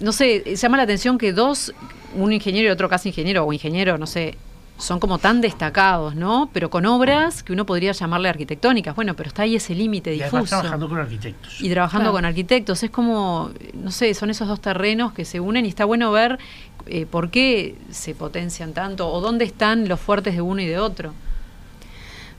no 0.00 0.12
sé, 0.12 0.56
llama 0.56 0.76
la 0.76 0.84
atención 0.84 1.18
que 1.18 1.32
dos, 1.32 1.72
un 2.14 2.32
ingeniero 2.32 2.68
y 2.68 2.70
otro 2.70 2.88
casi 2.88 3.10
ingeniero, 3.10 3.44
o 3.44 3.52
ingeniero, 3.52 3.98
no 3.98 4.06
sé, 4.06 4.36
son 4.76 4.98
como 4.98 5.18
tan 5.18 5.40
destacados, 5.40 6.16
¿no? 6.16 6.50
Pero 6.52 6.68
con 6.68 6.84
obras 6.86 7.42
que 7.42 7.52
uno 7.52 7.64
podría 7.64 7.92
llamarle 7.92 8.28
arquitectónicas. 8.28 8.94
Bueno, 8.96 9.14
pero 9.14 9.28
está 9.28 9.42
ahí 9.42 9.56
ese 9.56 9.74
límite 9.74 10.10
difuso. 10.10 10.44
Y 10.44 10.48
trabajando 10.48 10.88
con 10.88 10.98
arquitectos. 10.98 11.60
Y 11.60 11.70
trabajando 11.70 12.12
con 12.12 12.24
arquitectos. 12.24 12.82
Es 12.82 12.90
como, 12.90 13.50
no 13.74 13.90
sé, 13.90 14.12
son 14.14 14.30
esos 14.30 14.48
dos 14.48 14.60
terrenos 14.60 15.12
que 15.12 15.24
se 15.24 15.38
unen 15.38 15.64
y 15.64 15.68
está 15.68 15.84
bueno 15.84 16.10
ver 16.10 16.38
eh, 16.86 17.06
por 17.06 17.30
qué 17.30 17.76
se 17.90 18.14
potencian 18.14 18.72
tanto 18.72 19.08
o 19.08 19.20
dónde 19.20 19.44
están 19.44 19.88
los 19.88 20.00
fuertes 20.00 20.34
de 20.34 20.40
uno 20.40 20.60
y 20.60 20.66
de 20.66 20.78
otro. 20.78 21.12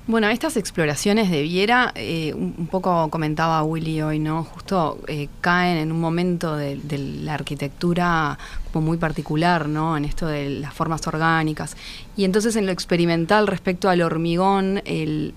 Bueno, 0.07 0.29
estas 0.29 0.55
exploraciones 0.55 1.31
de 1.31 1.41
Viera, 1.41 1.91
eh, 1.95 2.31
un, 2.35 2.67
poco 2.67 3.09
comentaba 3.09 3.63
Willy 3.63 4.03
hoy, 4.03 4.19
¿no? 4.19 4.43
Justo 4.43 4.99
eh, 5.07 5.29
caen 5.41 5.77
en 5.77 5.91
un 5.91 5.99
momento 5.99 6.55
de, 6.55 6.79
la 7.23 7.33
arquitectura 7.33 8.37
como 8.71 8.85
muy 8.85 8.97
particular, 8.97 9.67
¿no? 9.67 9.97
En 9.97 10.05
esto 10.05 10.27
de 10.27 10.51
las 10.51 10.75
formas 10.75 11.07
orgánicas. 11.07 11.75
Y 12.15 12.23
entonces 12.23 12.55
en 12.55 12.67
lo 12.67 12.71
experimental 12.71 13.47
respecto 13.47 13.89
al 13.89 14.03
hormigón, 14.03 14.83
el, 14.85 15.33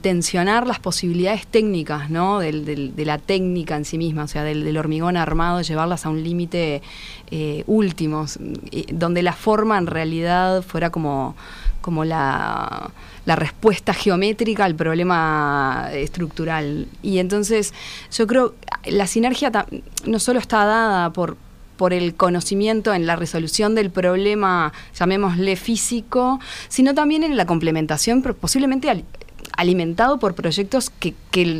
tensionar 0.00 0.66
las 0.66 0.78
posibilidades 0.78 1.46
técnicas, 1.46 2.08
¿no? 2.08 2.38
de 2.38 3.04
la 3.04 3.18
técnica 3.18 3.76
en 3.76 3.84
sí 3.84 3.98
misma, 3.98 4.24
o 4.24 4.28
sea, 4.28 4.44
del, 4.44 4.76
hormigón 4.76 5.16
armado, 5.16 5.60
llevarlas 5.60 6.06
a 6.06 6.08
un 6.08 6.22
límite 6.22 6.82
eh, 7.30 7.64
último, 7.66 8.26
donde 8.92 9.22
la 9.22 9.32
forma 9.32 9.78
en 9.78 9.86
realidad 9.86 10.62
fuera 10.62 10.90
como, 10.90 11.34
como 11.80 12.04
la 12.04 12.92
respuesta 13.26 13.92
geométrica 13.92 14.64
al 14.64 14.76
problema 14.76 15.88
estructural. 15.92 16.86
Y 17.02 17.18
entonces 17.18 17.74
yo 18.12 18.26
creo 18.26 18.54
la 18.84 19.06
sinergia 19.06 19.50
no 20.06 20.18
solo 20.18 20.38
está 20.38 20.64
dada 20.64 21.12
por, 21.12 21.36
por 21.76 21.92
el 21.92 22.14
conocimiento 22.14 22.94
en 22.94 23.06
la 23.06 23.16
resolución 23.16 23.74
del 23.74 23.90
problema, 23.90 24.72
llamémosle 24.94 25.56
físico, 25.56 26.40
sino 26.68 26.94
también 26.94 27.22
en 27.22 27.36
la 27.36 27.46
complementación, 27.46 28.22
posiblemente 28.22 29.04
alimentado 29.56 30.18
por 30.18 30.34
proyectos 30.34 30.90
que, 30.90 31.14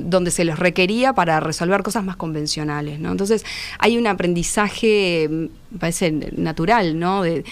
donde 0.04 0.30
se 0.30 0.44
los 0.44 0.58
requería 0.58 1.12
para 1.12 1.40
resolver 1.40 1.82
cosas 1.82 2.04
más 2.04 2.16
convencionales. 2.16 2.98
Entonces 2.98 3.44
hay 3.78 3.98
un 3.98 4.06
aprendizaje, 4.06 5.48
parece 5.78 6.12
natural, 6.36 6.98
¿no? 6.98 7.22
del, 7.22 7.44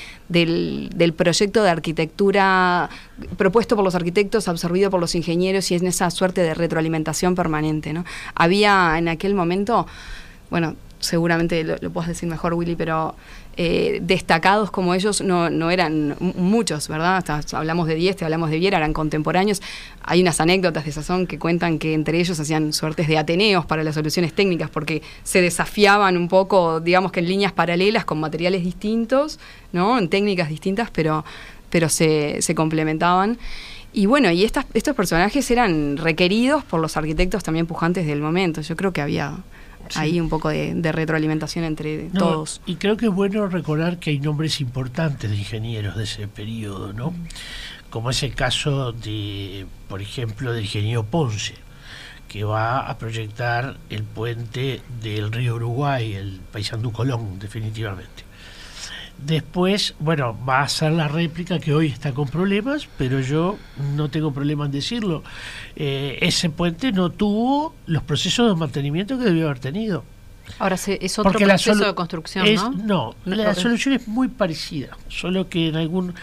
proyecto 1.16 1.62
de 1.62 1.70
arquitectura 1.70 2.90
propuesto 3.37 3.76
por 3.76 3.85
los 3.85 3.94
arquitectos, 3.94 4.48
absorbido 4.48 4.90
por 4.90 5.00
los 5.00 5.14
ingenieros 5.14 5.70
y 5.70 5.74
en 5.74 5.87
esa 5.87 6.11
suerte 6.11 6.42
de 6.42 6.55
retroalimentación 6.55 7.35
permanente. 7.35 7.92
Había 8.35 8.98
en 8.98 9.09
aquel 9.09 9.35
momento, 9.35 9.87
bueno, 10.50 10.76
seguramente 11.00 11.64
lo, 11.64 11.76
lo 11.81 11.90
puedes 11.90 12.09
decir 12.09 12.29
mejor, 12.29 12.55
Willy, 12.55 12.76
pero 12.76 13.14
eh, 13.62 14.01
destacados 14.01 14.70
como 14.70 14.94
ellos 14.94 15.20
no, 15.20 15.51
no 15.51 15.70
eran 15.70 16.16
muchos, 16.18 16.88
¿verdad? 16.88 17.23
Hasta 17.29 17.59
hablamos 17.59 17.88
de 17.88 17.94
Dieste, 17.94 18.25
hablamos 18.25 18.49
de 18.49 18.59
Viera, 18.59 18.79
eran 18.79 18.94
contemporáneos. 18.94 19.61
Hay 20.03 20.23
unas 20.23 20.40
anécdotas 20.40 20.87
de 20.87 20.92
Sazón 20.92 21.27
que 21.27 21.38
cuentan 21.38 21.79
que 21.79 21.92
entre 21.92 22.18
ellos 22.18 22.40
hacían 22.40 22.73
suertes 22.73 23.07
de 23.07 23.18
ateneos 23.18 23.66
para 23.66 23.85
las 23.85 23.96
soluciones 23.96 24.33
técnicas 24.33 24.70
porque 24.70 25.03
se 25.25 25.42
desafiaban 25.42 26.16
un 26.16 26.29
poco, 26.29 26.81
digamos 26.81 27.12
que 27.12 27.20
en 27.20 27.29
líneas 27.29 27.53
paralelas 27.53 28.07
con 28.07 28.18
materiales 28.18 28.64
distintos, 28.64 29.38
¿no? 29.75 29.99
En 29.99 30.09
técnicas 30.09 30.49
distintas, 30.49 30.90
pero, 30.90 31.27
pero 31.68 31.90
se, 31.90 32.40
complementaban. 32.57 33.37
Y 33.92 34.07
bueno, 34.07 34.31
y 34.31 34.44
estos 34.44 34.96
personajes 34.96 35.51
eran 35.51 35.99
requeridos 35.99 36.64
por 36.64 36.81
los 36.81 36.96
arquitectos 36.96 37.44
también 37.44 37.66
pujantes 37.66 38.07
del 38.07 38.23
momento. 38.23 38.62
Yo 38.62 38.75
creo 38.75 38.94
que 38.94 39.03
había 39.03 39.37
ahí 39.96 40.20
un 40.20 40.29
poco 40.29 40.48
de, 40.48 40.92
retroalimentación 40.92 41.64
entre 41.64 42.11
todos. 42.11 42.61
Y 42.66 42.76
creo 42.76 42.96
que 42.96 43.07
es 43.07 43.12
bueno 43.12 43.46
recordar 43.48 43.98
que 43.98 44.11
hay 44.11 44.20
nombres 44.20 44.61
importantes 44.61 45.31
de 45.31 45.37
ingenieros 45.37 45.96
de 45.96 46.05
ese 46.05 46.29
periodo, 46.29 46.92
¿no? 46.92 47.14
Como 47.90 48.11
es 48.11 48.22
el 48.22 48.35
caso 48.35 48.92
de, 48.92 49.66
por 49.88 50.00
ejemplo, 50.00 50.53
del 50.53 50.64
ingeniero 50.64 51.05
Ponce, 51.05 51.55
que 52.29 52.44
va 52.44 52.88
a 52.88 52.98
proyectar 52.98 53.79
el 53.90 54.05
puente 54.05 54.81
del 55.03 55.33
río 55.33 55.57
Uruguay, 55.57 56.14
el 56.14 56.40
Paisandú 56.53 56.92
Colón, 56.92 57.38
definitivamente. 57.40 58.30
Después, 59.24 59.94
bueno, 59.98 60.37
va 60.48 60.62
a 60.62 60.68
ser 60.68 60.92
la 60.92 61.06
réplica 61.09 61.59
que 61.59 61.74
hoy 61.74 61.88
está 61.88 62.12
con 62.12 62.28
problemas, 62.28 62.88
pero 62.96 63.20
yo 63.20 63.59
no 63.94 64.09
tengo 64.09 64.33
problema 64.33 64.66
en 64.66 64.72
decirlo. 64.72 65.22
Eh, 65.76 66.18
ese 66.22 66.50
puente 66.50 66.90
no 66.92 67.11
tuvo 67.11 67.74
los 67.87 68.02
procesos 68.02 68.48
de 68.48 68.54
mantenimiento 68.59 69.18
que 69.18 69.24
debió 69.24 69.46
haber 69.46 69.59
tenido. 69.59 70.04
Ahora 70.59 70.74
es 70.74 71.18
otro 71.18 71.38
proceso 71.38 71.85
de 71.85 71.94
construcción, 71.94 72.46
¿no? 72.54 72.70
No, 72.72 73.14
la 73.24 73.54
solución 73.54 73.94
es 73.94 74.09
muy 74.09 74.28
parecida, 74.28 74.96
solo 75.09 75.48
que 75.48 75.68
en 75.68 75.76
algún, 75.76 76.14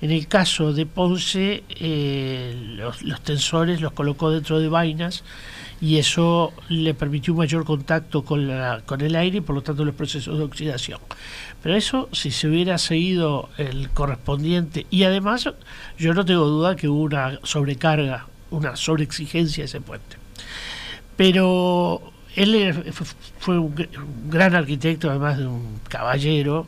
en 0.00 0.10
el 0.10 0.26
caso 0.26 0.72
de 0.72 0.86
Ponce, 0.86 1.62
eh, 1.68 2.74
los, 2.76 3.02
los 3.02 3.20
tensores 3.20 3.80
los 3.80 3.92
colocó 3.92 4.30
dentro 4.30 4.58
de 4.58 4.68
vainas 4.68 5.22
y 5.80 5.98
eso 5.98 6.52
le 6.68 6.94
permitió 6.94 7.32
un 7.32 7.40
mayor 7.40 7.64
contacto 7.64 8.24
con, 8.24 8.48
la, 8.48 8.82
con 8.86 9.00
el 9.02 9.14
aire 9.14 9.38
y 9.38 9.40
por 9.40 9.54
lo 9.54 9.62
tanto 9.62 9.84
los 9.84 9.94
procesos 9.94 10.38
de 10.38 10.44
oxidación. 10.44 11.00
Pero 11.62 11.76
eso, 11.76 12.08
si 12.12 12.30
se 12.30 12.48
hubiera 12.48 12.78
seguido 12.78 13.50
el 13.58 13.90
correspondiente, 13.90 14.86
y 14.90 15.04
además 15.04 15.50
yo 15.98 16.14
no 16.14 16.24
tengo 16.24 16.46
duda 16.46 16.76
que 16.76 16.88
hubo 16.88 17.02
una 17.02 17.38
sobrecarga, 17.42 18.26
una 18.50 18.76
sobreexigencia 18.76 19.62
de 19.62 19.66
ese 19.66 19.80
puente. 19.80 20.16
Pero 21.16 22.12
él 22.36 22.84
fue 23.38 23.58
un 23.58 23.74
gran 24.28 24.54
arquitecto, 24.54 25.10
además 25.10 25.38
de 25.38 25.46
un 25.46 25.80
caballero. 25.88 26.66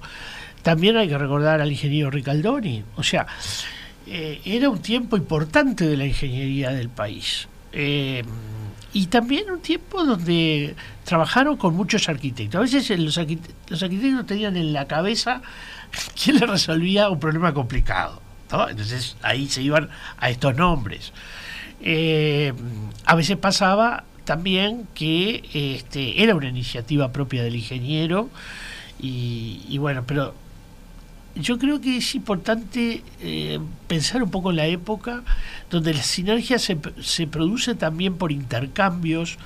También 0.62 0.96
hay 0.96 1.08
que 1.08 1.18
recordar 1.18 1.60
al 1.60 1.70
ingeniero 1.70 2.10
Ricaldoni. 2.10 2.82
O 2.96 3.02
sea, 3.02 3.26
eh, 4.06 4.40
era 4.44 4.70
un 4.70 4.80
tiempo 4.80 5.16
importante 5.16 5.86
de 5.86 5.96
la 5.96 6.06
ingeniería 6.06 6.70
del 6.70 6.88
país. 6.88 7.48
Eh, 7.72 8.24
y 8.92 9.06
también 9.06 9.50
un 9.50 9.60
tiempo 9.60 10.04
donde 10.04 10.74
trabajaron 11.04 11.56
con 11.56 11.74
muchos 11.74 12.08
arquitectos. 12.08 12.58
A 12.58 12.62
veces 12.62 12.98
los, 12.98 13.18
arquitectos, 13.18 14.26
tenían 14.26 14.56
en 14.56 14.72
la 14.72 14.86
cabeza 14.86 15.42
quién 16.22 16.38
le 16.38 16.46
resolvía 16.46 17.10
un 17.10 17.20
problema 17.20 17.52
complicado. 17.52 18.22
Entonces 18.50 19.16
ahí 19.22 19.46
se 19.48 19.62
iban 19.62 19.90
a 20.18 20.30
estos 20.30 20.56
nombres. 20.56 21.12
Eh, 21.80 22.52
a 23.04 23.14
veces 23.14 23.36
pasaba 23.36 24.04
también 24.24 24.88
que 24.94 25.48
este, 25.52 26.22
era 26.22 26.34
una 26.34 26.48
iniciativa 26.48 27.12
propia 27.12 27.42
del 27.42 27.56
ingeniero 27.56 28.30
y 29.00 29.78
bueno, 29.78 30.02
pero 30.06 30.34
yo 31.40 31.58
creo 31.58 31.80
que 31.80 31.98
es 31.98 32.14
importante 32.14 33.02
eh, 33.20 33.60
pensar 33.86 34.22
un 34.22 34.30
poco 34.30 34.50
en 34.50 34.56
la 34.56 34.66
época 34.66 35.22
donde 35.70 35.94
la 35.94 36.02
sinergia 36.02 36.58
se, 36.58 36.78
se 37.00 37.26
produce 37.26 37.74
también 37.74 38.16
por 38.16 38.32
intercambios, 38.32 39.38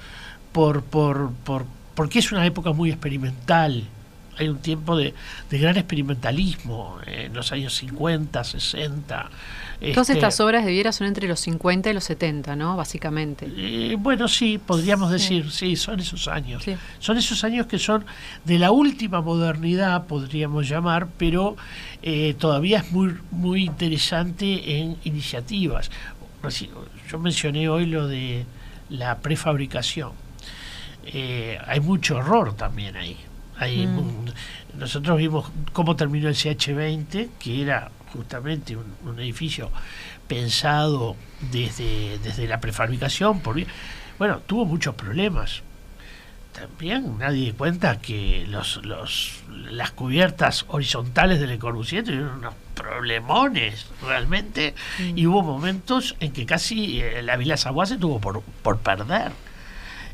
por, 0.52 0.83
por, 0.83 1.33
por, 1.44 1.66
porque 1.94 2.18
es 2.18 2.33
una 2.33 2.46
época 2.46 2.72
muy 2.72 2.90
experimental. 2.90 3.85
Hay 4.38 4.48
un 4.48 4.59
tiempo 4.59 4.96
de, 4.96 5.14
de 5.50 5.59
gran 5.59 5.76
experimentalismo 5.76 6.98
en 7.07 7.35
los 7.35 7.52
años 7.52 7.74
50, 7.76 8.42
60. 8.42 9.31
Todas 9.92 10.09
este, 10.11 10.12
estas 10.14 10.38
obras 10.40 10.64
de 10.64 10.71
Viera 10.71 10.92
son 10.92 11.07
entre 11.09 11.27
los 11.27 11.40
50 11.40 11.90
y 11.90 11.92
los 11.92 12.05
70, 12.05 12.55
¿no? 12.57 12.77
Básicamente. 12.77 13.49
Eh, 13.57 13.97
bueno, 13.99 14.29
sí, 14.29 14.59
podríamos 14.59 15.11
decir, 15.11 15.51
sí, 15.51 15.75
son 15.77 15.99
esos 16.01 16.29
años. 16.29 16.64
Son 17.01 17.16
esos 17.16 17.42
años 17.45 17.66
que 17.66 17.79
son 17.79 18.05
de 18.45 18.59
la 18.59 18.71
última 18.71 19.21
modernidad, 19.21 20.07
podríamos 20.07 20.68
llamar, 20.68 21.09
pero 21.18 21.57
eh, 22.03 22.35
todavía 22.38 22.79
es 22.79 22.92
muy, 22.92 23.14
muy 23.31 23.64
interesante 23.64 24.79
en 24.79 24.97
iniciativas. 25.05 25.90
Yo 27.11 27.18
mencioné 27.18 27.68
hoy 27.68 27.87
lo 27.87 28.07
de 28.09 28.45
la 28.90 29.18
prefabricación. 29.18 30.12
eh, 31.05 31.59
hay 31.66 31.81
mucho 31.81 32.18
error 32.18 32.55
también 32.55 32.97
ahí. 32.97 33.16
Hay 33.59 33.87
Mm. 33.87 34.27
nosotros 34.79 35.18
vimos 35.18 35.51
cómo 35.73 35.97
terminó 35.97 36.29
el 36.29 36.35
CH20, 36.37 37.29
que 37.40 37.62
era 37.62 37.90
justamente 38.12 38.77
un, 38.77 38.94
un 39.05 39.18
edificio 39.18 39.70
pensado 40.29 41.16
desde, 41.51 42.18
desde 42.18 42.46
la 42.46 42.61
prefabricación. 42.61 43.40
Por, 43.40 43.57
bueno, 44.18 44.40
tuvo 44.46 44.64
muchos 44.64 44.94
problemas. 44.94 45.62
También 46.53 47.18
nadie 47.18 47.55
cuenta 47.55 47.98
que 48.01 48.46
los, 48.48 48.85
los, 48.85 49.42
las 49.70 49.90
cubiertas 49.92 50.66
horizontales 50.68 51.40
del 51.40 51.48
Le 51.48 51.59
Corbusier 51.59 52.05
tuvieron 52.05 52.38
unos 52.38 52.55
problemones 52.75 53.87
realmente 54.03 54.75
y 55.14 55.27
hubo 55.27 55.42
momentos 55.42 56.14
en 56.20 56.33
que 56.33 56.44
casi 56.44 57.01
eh, 57.01 57.22
la 57.22 57.37
Villa 57.37 57.57
Savoie 57.57 57.87
se 57.87 57.96
tuvo 57.96 58.20
por, 58.20 58.42
por 58.62 58.79
perder. 58.81 59.33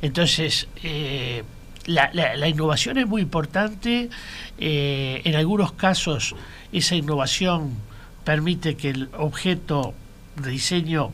Entonces, 0.01 0.69
eh, 0.83 1.43
la, 1.87 2.11
la, 2.13 2.37
la, 2.37 2.49
innovación 2.49 2.99
es 2.99 3.07
muy 3.07 3.23
importante. 3.23 4.11
Eh, 4.59 5.23
en 5.25 5.35
algunos 5.35 5.73
casos, 5.73 6.37
esa 6.73 6.95
innovación 6.95 7.88
permite 8.25 8.77
que 8.77 8.91
el 8.91 9.09
objeto 9.17 9.95
de 10.37 10.51
diseño 10.51 11.13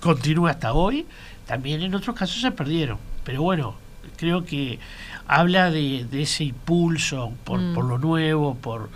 continúe 0.00 0.48
hasta 0.48 0.72
hoy. 0.72 1.06
También 1.46 1.82
en 1.82 1.94
otros 1.94 2.16
casos 2.16 2.40
se 2.40 2.50
perdieron. 2.50 2.98
Pero 3.24 3.42
bueno, 3.42 3.74
creo 4.16 4.44
que 4.44 4.78
habla 5.26 5.70
de, 5.70 6.06
de 6.10 6.22
ese 6.22 6.44
impulso 6.44 7.32
por, 7.44 7.60
mm. 7.60 7.74
por, 7.74 7.84
lo 7.84 7.98
nuevo, 7.98 8.54
por, 8.54 8.90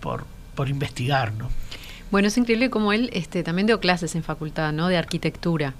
por, 0.00 0.24
por 0.54 0.68
investigar. 0.68 1.32
¿no? 1.32 1.48
Bueno, 2.10 2.28
es 2.28 2.36
increíble 2.36 2.70
como 2.70 2.92
él 2.92 3.10
este, 3.12 3.42
también 3.42 3.66
dio 3.66 3.80
clases 3.80 4.14
en 4.14 4.22
facultad 4.22 4.72
¿no? 4.72 4.88
de 4.88 4.96
arquitectura 4.96 5.74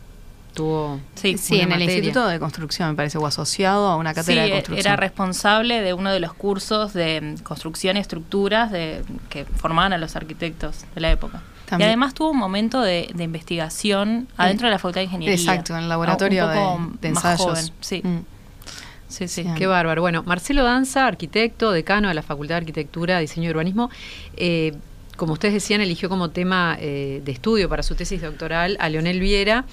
tuvo 0.55 1.01
sí, 1.15 1.37
sí 1.37 1.61
en 1.61 1.69
materia. 1.69 1.85
el 1.85 1.91
Instituto 1.91 2.27
de 2.27 2.39
Construcción, 2.39 2.91
me 2.91 2.95
parece, 2.95 3.19
o 3.19 3.27
asociado 3.27 3.89
a 3.89 3.97
una 3.97 4.15
cátedra 4.15 4.45
sí, 4.45 4.49
de 4.49 4.55
construcción. 4.57 4.87
Era 4.87 4.97
responsable 4.97 5.83
de 5.83 5.93
uno 5.93 6.11
de 6.13 6.21
los 6.21 6.33
cursos 6.33 6.95
de 6.95 7.35
construcción 7.43 7.97
y 7.97 8.01
estructuras 8.01 8.71
de, 8.71 9.03
que 9.29 9.45
formaban 9.45 9.93
a 9.93 9.99
los 9.99 10.17
arquitectos 10.17 10.85
de 10.95 11.01
la 11.01 11.11
época. 11.11 11.43
También. 11.67 11.89
Y 11.89 11.91
además 11.91 12.15
tuvo 12.15 12.31
un 12.31 12.39
momento 12.39 12.81
de, 12.81 13.11
de 13.15 13.25
investigación 13.25 14.29
adentro 14.37 14.67
de 14.67 14.73
la 14.73 14.79
Facultad 14.79 15.01
de 15.01 15.05
Ingeniería. 15.05 15.35
Exacto, 15.35 15.75
en 15.75 15.85
el 15.85 15.89
laboratorio 15.89 16.47
un 16.47 16.53
poco 16.53 16.93
de, 17.01 17.09
de 17.09 17.15
más 17.15 17.25
ensayos. 17.25 17.43
joven, 17.43 17.75
sí. 17.81 18.03
Mm. 18.05 18.19
Sí, 19.09 19.29
sí. 19.29 19.47
Qué 19.57 19.67
bárbaro. 19.67 20.03
Bueno, 20.03 20.25
Marcelo 20.25 20.65
Danza, 20.65 21.07
arquitecto, 21.07 21.71
decano 21.71 22.09
de 22.09 22.15
la 22.15 22.23
Facultad 22.23 22.57
de 22.57 22.59
Arquitectura, 22.59 23.21
Diseño 23.21 23.49
y 23.49 23.51
Urbanismo. 23.53 23.89
Eh, 24.37 24.73
como 25.17 25.35
ustedes 25.35 25.55
decían, 25.55 25.81
eligió 25.81 26.09
como 26.09 26.31
tema 26.31 26.77
eh, 26.81 27.23
de 27.25 27.33
estudio 27.33 27.69
para 27.69 27.83
su 27.85 27.95
tesis 27.95 28.21
doctoral 28.21 28.77
a 28.81 28.89
Leonel 28.89 29.21
Viera. 29.21 29.65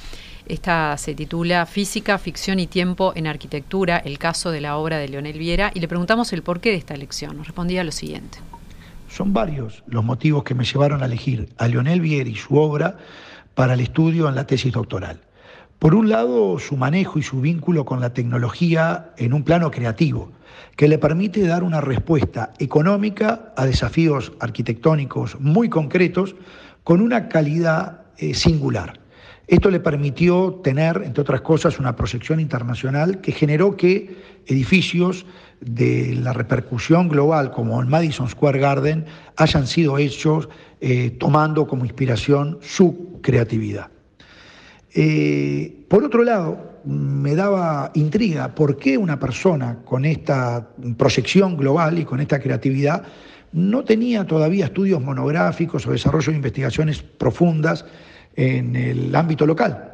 Esta 0.47 0.97
se 0.97 1.13
titula 1.13 1.65
Física, 1.65 2.17
Ficción 2.17 2.59
y 2.59 2.67
Tiempo 2.67 3.13
en 3.15 3.27
Arquitectura, 3.27 3.97
el 3.97 4.17
caso 4.17 4.51
de 4.51 4.61
la 4.61 4.77
obra 4.77 4.97
de 4.97 5.07
Leonel 5.07 5.37
Viera, 5.37 5.71
y 5.73 5.79
le 5.79 5.87
preguntamos 5.87 6.33
el 6.33 6.43
porqué 6.43 6.71
de 6.71 6.77
esta 6.77 6.93
elección. 6.93 7.37
Nos 7.37 7.47
respondía 7.47 7.83
lo 7.83 7.91
siguiente. 7.91 8.39
Son 9.09 9.33
varios 9.33 9.83
los 9.87 10.03
motivos 10.03 10.43
que 10.43 10.55
me 10.55 10.63
llevaron 10.63 11.03
a 11.03 11.05
elegir 11.05 11.49
a 11.57 11.67
Leonel 11.67 12.01
Viera 12.01 12.29
y 12.29 12.35
su 12.35 12.55
obra 12.55 12.97
para 13.53 13.73
el 13.73 13.81
estudio 13.81 14.29
en 14.29 14.35
la 14.35 14.47
tesis 14.47 14.71
doctoral. 14.71 15.19
Por 15.79 15.95
un 15.95 16.09
lado, 16.09 16.59
su 16.59 16.77
manejo 16.77 17.19
y 17.19 17.23
su 17.23 17.41
vínculo 17.41 17.85
con 17.85 17.99
la 17.99 18.13
tecnología 18.13 19.13
en 19.17 19.33
un 19.33 19.43
plano 19.43 19.71
creativo, 19.71 20.31
que 20.75 20.87
le 20.87 20.97
permite 20.97 21.45
dar 21.45 21.63
una 21.63 21.81
respuesta 21.81 22.53
económica 22.59 23.51
a 23.57 23.65
desafíos 23.65 24.31
arquitectónicos 24.39 25.39
muy 25.39 25.69
concretos 25.69 26.35
con 26.83 27.01
una 27.01 27.29
calidad 27.29 28.01
eh, 28.17 28.33
singular. 28.33 29.00
Esto 29.51 29.69
le 29.69 29.81
permitió 29.81 30.61
tener, 30.63 31.01
entre 31.03 31.23
otras 31.23 31.41
cosas, 31.41 31.77
una 31.77 31.93
proyección 31.93 32.39
internacional 32.39 33.19
que 33.19 33.33
generó 33.33 33.75
que 33.75 34.15
edificios 34.47 35.25
de 35.59 36.15
la 36.15 36.31
repercusión 36.31 37.09
global, 37.09 37.51
como 37.51 37.81
el 37.81 37.87
Madison 37.87 38.29
Square 38.29 38.59
Garden, 38.59 39.05
hayan 39.35 39.67
sido 39.67 39.97
hechos 39.97 40.47
eh, 40.79 41.17
tomando 41.19 41.67
como 41.67 41.83
inspiración 41.83 42.59
su 42.61 43.19
creatividad. 43.21 43.89
Eh, 44.93 45.83
por 45.89 46.05
otro 46.05 46.23
lado, 46.23 46.79
me 46.85 47.35
daba 47.35 47.91
intriga 47.95 48.55
por 48.55 48.77
qué 48.77 48.97
una 48.97 49.19
persona 49.19 49.79
con 49.83 50.05
esta 50.05 50.65
proyección 50.95 51.57
global 51.57 51.99
y 51.99 52.05
con 52.05 52.21
esta 52.21 52.39
creatividad 52.39 53.03
no 53.51 53.83
tenía 53.83 54.25
todavía 54.25 54.67
estudios 54.67 55.01
monográficos 55.01 55.85
o 55.85 55.91
desarrollo 55.91 56.31
de 56.31 56.37
investigaciones 56.37 57.01
profundas 57.01 57.83
en 58.35 58.75
el 58.75 59.15
ámbito 59.15 59.45
local. 59.45 59.91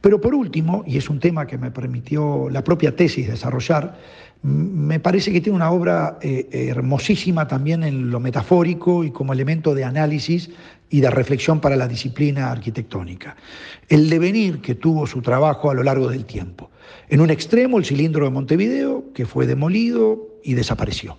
Pero 0.00 0.20
por 0.20 0.34
último, 0.34 0.84
y 0.86 0.96
es 0.96 1.08
un 1.08 1.20
tema 1.20 1.46
que 1.46 1.58
me 1.58 1.70
permitió 1.70 2.48
la 2.50 2.62
propia 2.62 2.94
tesis 2.94 3.28
desarrollar, 3.28 3.98
me 4.42 5.00
parece 5.00 5.32
que 5.32 5.40
tiene 5.40 5.56
una 5.56 5.70
obra 5.70 6.18
eh, 6.20 6.48
hermosísima 6.50 7.48
también 7.48 7.82
en 7.82 8.10
lo 8.10 8.20
metafórico 8.20 9.02
y 9.02 9.10
como 9.10 9.32
elemento 9.32 9.74
de 9.74 9.84
análisis 9.84 10.50
y 10.90 11.00
de 11.00 11.10
reflexión 11.10 11.60
para 11.60 11.76
la 11.76 11.88
disciplina 11.88 12.50
arquitectónica. 12.50 13.36
El 13.88 14.08
devenir 14.08 14.60
que 14.60 14.74
tuvo 14.74 15.06
su 15.06 15.22
trabajo 15.22 15.70
a 15.70 15.74
lo 15.74 15.82
largo 15.82 16.08
del 16.08 16.24
tiempo. 16.24 16.70
En 17.08 17.20
un 17.20 17.30
extremo, 17.30 17.78
el 17.78 17.84
cilindro 17.84 18.24
de 18.24 18.30
Montevideo, 18.30 19.12
que 19.14 19.26
fue 19.26 19.46
demolido 19.46 20.28
y 20.44 20.54
desapareció 20.54 21.18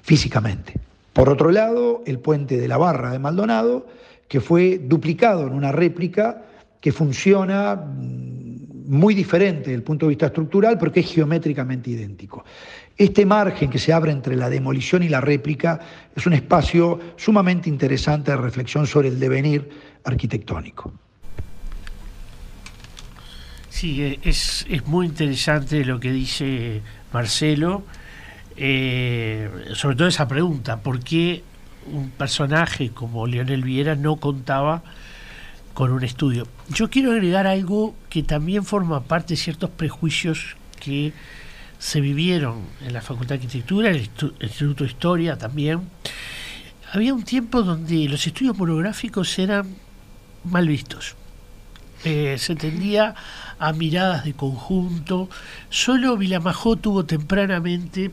físicamente. 0.00 0.74
Por 1.12 1.28
otro 1.28 1.50
lado, 1.50 2.02
el 2.06 2.18
puente 2.18 2.56
de 2.56 2.68
la 2.68 2.78
Barra 2.78 3.12
de 3.12 3.18
Maldonado, 3.18 3.86
que 4.28 4.40
fue 4.40 4.78
duplicado 4.78 5.46
en 5.46 5.54
una 5.54 5.72
réplica 5.72 6.44
que 6.80 6.92
funciona 6.92 7.74
muy 8.88 9.14
diferente 9.14 9.64
desde 9.64 9.74
el 9.74 9.82
punto 9.82 10.06
de 10.06 10.10
vista 10.10 10.26
estructural, 10.26 10.78
porque 10.78 11.00
es 11.00 11.12
geométricamente 11.12 11.90
idéntico. 11.90 12.44
Este 12.96 13.26
margen 13.26 13.70
que 13.70 13.78
se 13.78 13.92
abre 13.92 14.12
entre 14.12 14.36
la 14.36 14.48
demolición 14.48 15.02
y 15.02 15.08
la 15.08 15.20
réplica 15.20 15.80
es 16.14 16.26
un 16.26 16.32
espacio 16.32 16.98
sumamente 17.16 17.68
interesante 17.68 18.30
de 18.30 18.36
reflexión 18.36 18.86
sobre 18.86 19.08
el 19.08 19.20
devenir 19.20 19.68
arquitectónico. 20.04 20.92
Sí, 23.68 24.18
es, 24.22 24.66
es 24.68 24.86
muy 24.86 25.06
interesante 25.06 25.84
lo 25.84 26.00
que 26.00 26.10
dice 26.10 26.82
Marcelo, 27.12 27.84
eh, 28.56 29.48
sobre 29.74 29.94
todo 29.94 30.08
esa 30.08 30.26
pregunta, 30.26 30.82
¿por 30.82 30.98
qué 30.98 31.44
un 31.92 32.10
personaje 32.10 32.90
como 32.90 33.26
Leonel 33.26 33.62
Viera 33.62 33.94
no 33.94 34.16
contaba 34.16 34.82
con 35.74 35.92
un 35.92 36.02
estudio. 36.02 36.46
Yo 36.68 36.90
quiero 36.90 37.12
agregar 37.12 37.46
algo 37.46 37.94
que 38.08 38.22
también 38.22 38.64
forma 38.64 39.04
parte 39.04 39.34
de 39.34 39.36
ciertos 39.36 39.70
prejuicios 39.70 40.56
que 40.80 41.12
se 41.78 42.00
vivieron 42.00 42.62
en 42.84 42.92
la 42.92 43.00
Facultad 43.00 43.30
de 43.30 43.34
Arquitectura, 43.36 43.90
el 43.90 44.08
Instituto 44.40 44.84
de 44.84 44.90
Historia 44.90 45.38
también. 45.38 45.88
Había 46.92 47.14
un 47.14 47.22
tiempo 47.22 47.62
donde 47.62 48.08
los 48.08 48.26
estudios 48.26 48.56
monográficos 48.56 49.38
eran 49.38 49.76
mal 50.44 50.66
vistos. 50.66 51.14
Eh, 52.04 52.36
se 52.38 52.54
tendía 52.54 53.14
a 53.58 53.72
miradas 53.72 54.24
de 54.24 54.32
conjunto. 54.32 55.28
Solo 55.68 56.16
Vilamajó 56.16 56.76
tuvo 56.76 57.04
tempranamente, 57.04 58.10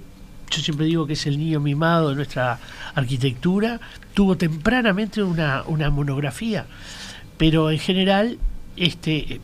yo 0.50 0.62
siempre 0.62 0.86
digo 0.86 1.06
que 1.06 1.14
es 1.14 1.26
el 1.26 1.38
niño 1.38 1.60
mimado 1.60 2.10
de 2.10 2.16
nuestra 2.16 2.60
arquitectura, 2.94 3.80
tuvo 4.14 4.38
tempranamente 4.38 5.22
una, 5.24 5.64
una 5.68 5.90
monografía 5.90 6.66
pero 7.38 7.72
en 7.72 7.80
general 7.80 8.38
este 8.78 9.42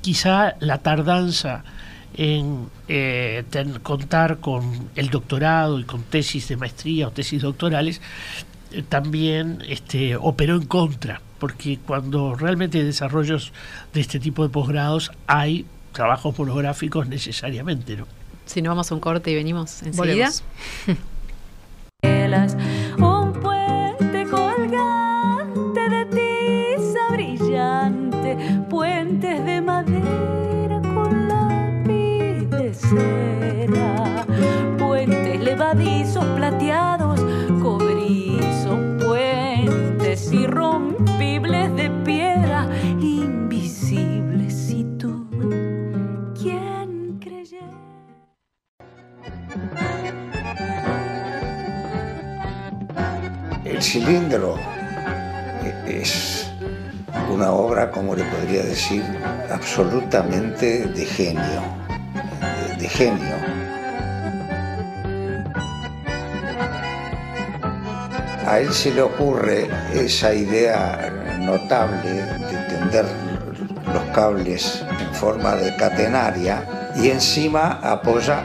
quizá 0.00 0.54
la 0.60 0.78
tardanza 0.78 1.64
en 2.16 2.68
eh, 2.88 3.44
contar 3.82 4.38
con 4.38 4.90
el 4.94 5.10
doctorado 5.10 5.80
y 5.80 5.84
con 5.84 6.02
tesis 6.02 6.48
de 6.48 6.56
maestría 6.56 7.08
o 7.08 7.10
tesis 7.10 7.42
doctorales 7.42 8.00
eh, 8.70 8.84
también 8.88 9.62
este, 9.66 10.14
operó 10.16 10.54
en 10.54 10.66
contra, 10.66 11.20
porque 11.40 11.78
cuando 11.84 12.34
realmente 12.36 12.78
hay 12.78 12.84
desarrollos 12.84 13.52
de 13.92 14.00
este 14.00 14.20
tipo 14.20 14.44
de 14.44 14.50
posgrados 14.50 15.10
hay 15.26 15.66
trabajos 15.92 16.38
monográficos 16.38 17.08
necesariamente, 17.08 17.96
¿no? 17.96 18.06
Si 18.46 18.62
no 18.62 18.70
vamos 18.70 18.90
a 18.90 18.94
un 18.94 19.00
corte 19.00 19.30
y 19.30 19.34
venimos 19.34 19.82
enseguida. 19.82 20.30
un 22.98 23.32
puente 23.32 24.26
colgante 24.30 25.88
de 25.88 26.04
tiza 26.06 27.08
brillante, 27.10 28.36
puentes 28.68 29.44
de 29.44 29.60
madera 29.60 30.80
con 30.82 31.28
lápiz 31.28 32.48
de 32.50 32.74
cera, 32.74 34.26
puentes 34.78 35.40
levadizos 35.40 36.24
plateados, 36.36 37.20
cobrizos, 37.62 38.78
puentes 39.04 40.32
irrompibles 40.32 41.03
cilindro 53.84 54.56
es 55.86 56.50
una 57.30 57.50
obra, 57.50 57.90
como 57.90 58.14
le 58.14 58.24
podría 58.24 58.62
decir, 58.62 59.04
absolutamente 59.52 60.86
de 60.86 61.04
genio, 61.04 61.62
de, 62.68 62.76
de 62.76 62.88
genio. 62.88 63.36
A 68.46 68.58
él 68.58 68.72
se 68.72 68.92
le 68.94 69.02
ocurre 69.02 69.68
esa 69.92 70.32
idea 70.32 71.12
notable 71.40 72.10
de 72.10 72.56
tender 72.68 73.06
los 73.92 74.02
cables 74.14 74.82
en 74.98 75.14
forma 75.14 75.56
de 75.56 75.76
catenaria 75.76 76.90
y 76.96 77.10
encima 77.10 77.80
apoya 77.82 78.42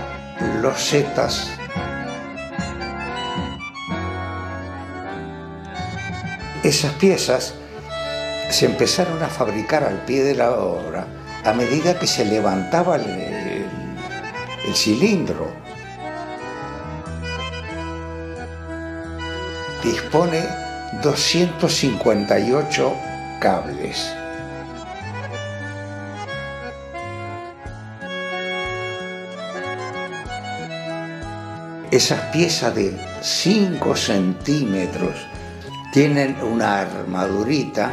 los 0.61 0.77
zetas 0.77 1.59
Esas 6.70 6.93
piezas 6.93 7.55
se 8.51 8.67
empezaron 8.67 9.24
a 9.24 9.28
fabricar 9.28 9.84
al 9.84 10.05
pie 10.05 10.24
de 10.24 10.36
la 10.36 10.51
obra 10.51 11.07
a 11.43 11.51
medida 11.51 11.97
que 11.97 12.05
se 12.05 12.24
levantaba 12.24 12.97
el, 12.97 13.65
cilindro. 14.76 15.47
Dispone 19.84 20.43
258 21.01 22.93
cables. 23.41 24.13
Esas 31.89 32.22
piezas 32.32 32.76
de 32.76 32.95
5 33.24 33.95
centímetros 33.95 35.28
tienen 35.91 36.41
una 36.43 36.81
armadurita 36.81 37.91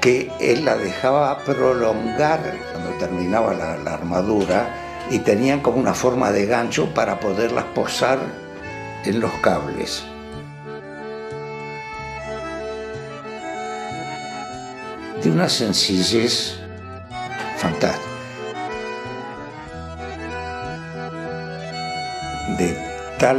que 0.00 0.32
él 0.40 0.64
la 0.64 0.76
dejaba 0.76 1.38
prolongar 1.44 2.40
cuando 2.72 2.90
terminaba 2.98 3.54
la, 3.54 3.92
armadura 3.92 4.68
y 5.10 5.18
tenían 5.20 5.60
como 5.60 5.78
una 5.78 5.94
forma 5.94 6.32
de 6.32 6.46
gancho 6.46 6.92
para 6.94 7.20
poderlas 7.20 7.64
posar 7.66 8.18
en 9.04 9.20
los 9.20 9.32
cables. 9.34 10.04
De 15.22 15.30
una 15.30 15.48
sencillez 15.48 16.58
fantástica. 17.58 18.08
De 22.58 22.76
tal 23.18 23.38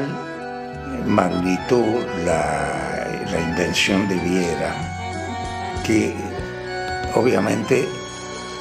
magnitud 1.05 2.05
la, 2.25 3.02
la 3.31 3.39
invención 3.39 4.07
de 4.07 4.15
Viera, 4.15 5.81
que 5.85 6.13
obviamente 7.15 7.87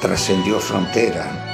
trascendió 0.01 0.59
frontera. 0.59 1.53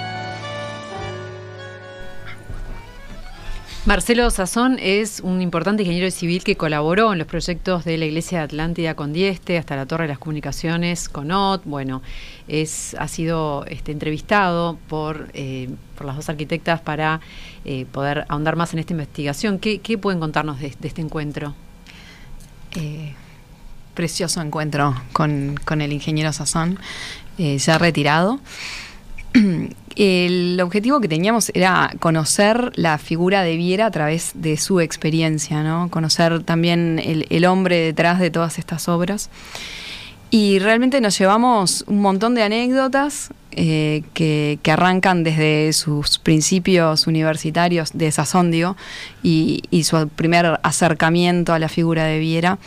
Marcelo 3.85 4.29
Sazón 4.29 4.77
es 4.79 5.19
un 5.21 5.41
importante 5.41 5.81
ingeniero 5.81 6.11
civil 6.11 6.43
que 6.43 6.55
colaboró 6.55 7.11
en 7.11 7.17
los 7.17 7.27
proyectos 7.27 7.85
de 7.85 7.97
la 7.97 8.05
Iglesia 8.05 8.37
de 8.37 8.43
Atlántida 8.43 8.93
con 8.93 9.13
Dieste, 9.13 9.57
hasta 9.57 9.75
la 9.75 9.85
Torre 9.87 10.03
de 10.03 10.09
las 10.09 10.19
Comunicaciones 10.19 11.09
con 11.09 11.31
OT. 11.31 11.63
Bueno, 11.65 12.03
es, 12.47 12.95
ha 12.99 13.07
sido 13.07 13.65
este, 13.65 13.91
entrevistado 13.91 14.77
por, 14.87 15.29
eh, 15.33 15.69
por 15.97 16.05
las 16.05 16.17
dos 16.17 16.29
arquitectas 16.29 16.81
para 16.81 17.21
eh, 17.65 17.87
poder 17.91 18.25
ahondar 18.27 18.55
más 18.55 18.73
en 18.73 18.79
esta 18.79 18.93
investigación. 18.93 19.57
¿Qué, 19.57 19.97
pueden 19.97 20.19
contarnos 20.19 20.59
de 20.59 20.67
este 20.67 21.01
encuentro? 21.01 21.55
Eh, 22.75 23.13
precioso 23.93 24.41
encuentro 24.41 24.95
con, 25.11 25.59
con, 25.65 25.81
el 25.81 25.91
ingeniero 25.91 26.31
Sazón, 26.31 26.79
ya 27.37 27.77
retirado. 27.77 28.39
El 29.95 30.59
objetivo 30.61 31.01
que 31.01 31.09
teníamos 31.09 31.51
era 31.53 31.93
conocer 31.99 32.71
la 32.75 32.97
figura 32.97 33.43
de 33.43 33.57
Viera 33.57 33.87
a 33.87 33.91
través 33.91 34.31
de 34.33 34.55
su 34.55 34.79
experiencia, 34.79 35.61
¿no? 35.61 35.89
conocer 35.89 36.41
también 36.43 37.01
el, 37.03 37.27
el 37.29 37.43
hombre 37.43 37.79
detrás 37.79 38.19
de 38.19 38.31
todas 38.31 38.59
estas 38.59 38.87
obras. 38.87 39.29
Y 40.31 40.59
realmente 40.59 41.01
nos 41.01 41.17
llevamos 41.17 41.83
un 41.87 42.01
montón 42.01 42.35
de 42.35 42.43
anécdotas 42.43 43.31
eh, 43.51 44.03
que, 44.13 44.59
que, 44.61 44.71
arrancan 44.71 45.23
desde 45.23 45.73
sus 45.73 46.19
principios 46.19 47.07
universitarios 47.07 47.89
de 47.95 48.11
Sazondio 48.11 48.77
y, 49.23 49.63
y, 49.71 49.85
su 49.85 50.07
primer 50.09 50.59
acercamiento 50.61 51.51
a 51.51 51.59
la 51.59 51.67
figura 51.67 52.03
de 52.03 52.19
Viera. 52.19 52.59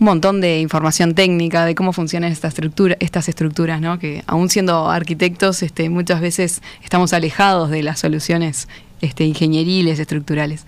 Un 0.00 0.06
montón 0.06 0.40
de 0.40 0.60
información 0.60 1.14
técnica 1.14 1.64
de 1.64 1.76
cómo 1.76 1.92
funcionan 1.92 2.32
esta 2.32 2.48
estructura, 2.48 2.96
estas 2.98 3.28
estructuras, 3.28 3.80
¿no? 3.80 4.00
que 4.00 4.24
aún 4.26 4.50
siendo 4.50 4.90
arquitectos 4.90 5.62
este, 5.62 5.88
muchas 5.88 6.20
veces 6.20 6.60
estamos 6.82 7.12
alejados 7.12 7.70
de 7.70 7.84
las 7.84 8.00
soluciones 8.00 8.68
este, 9.00 9.24
ingenieriles, 9.24 10.00
estructurales. 10.00 10.66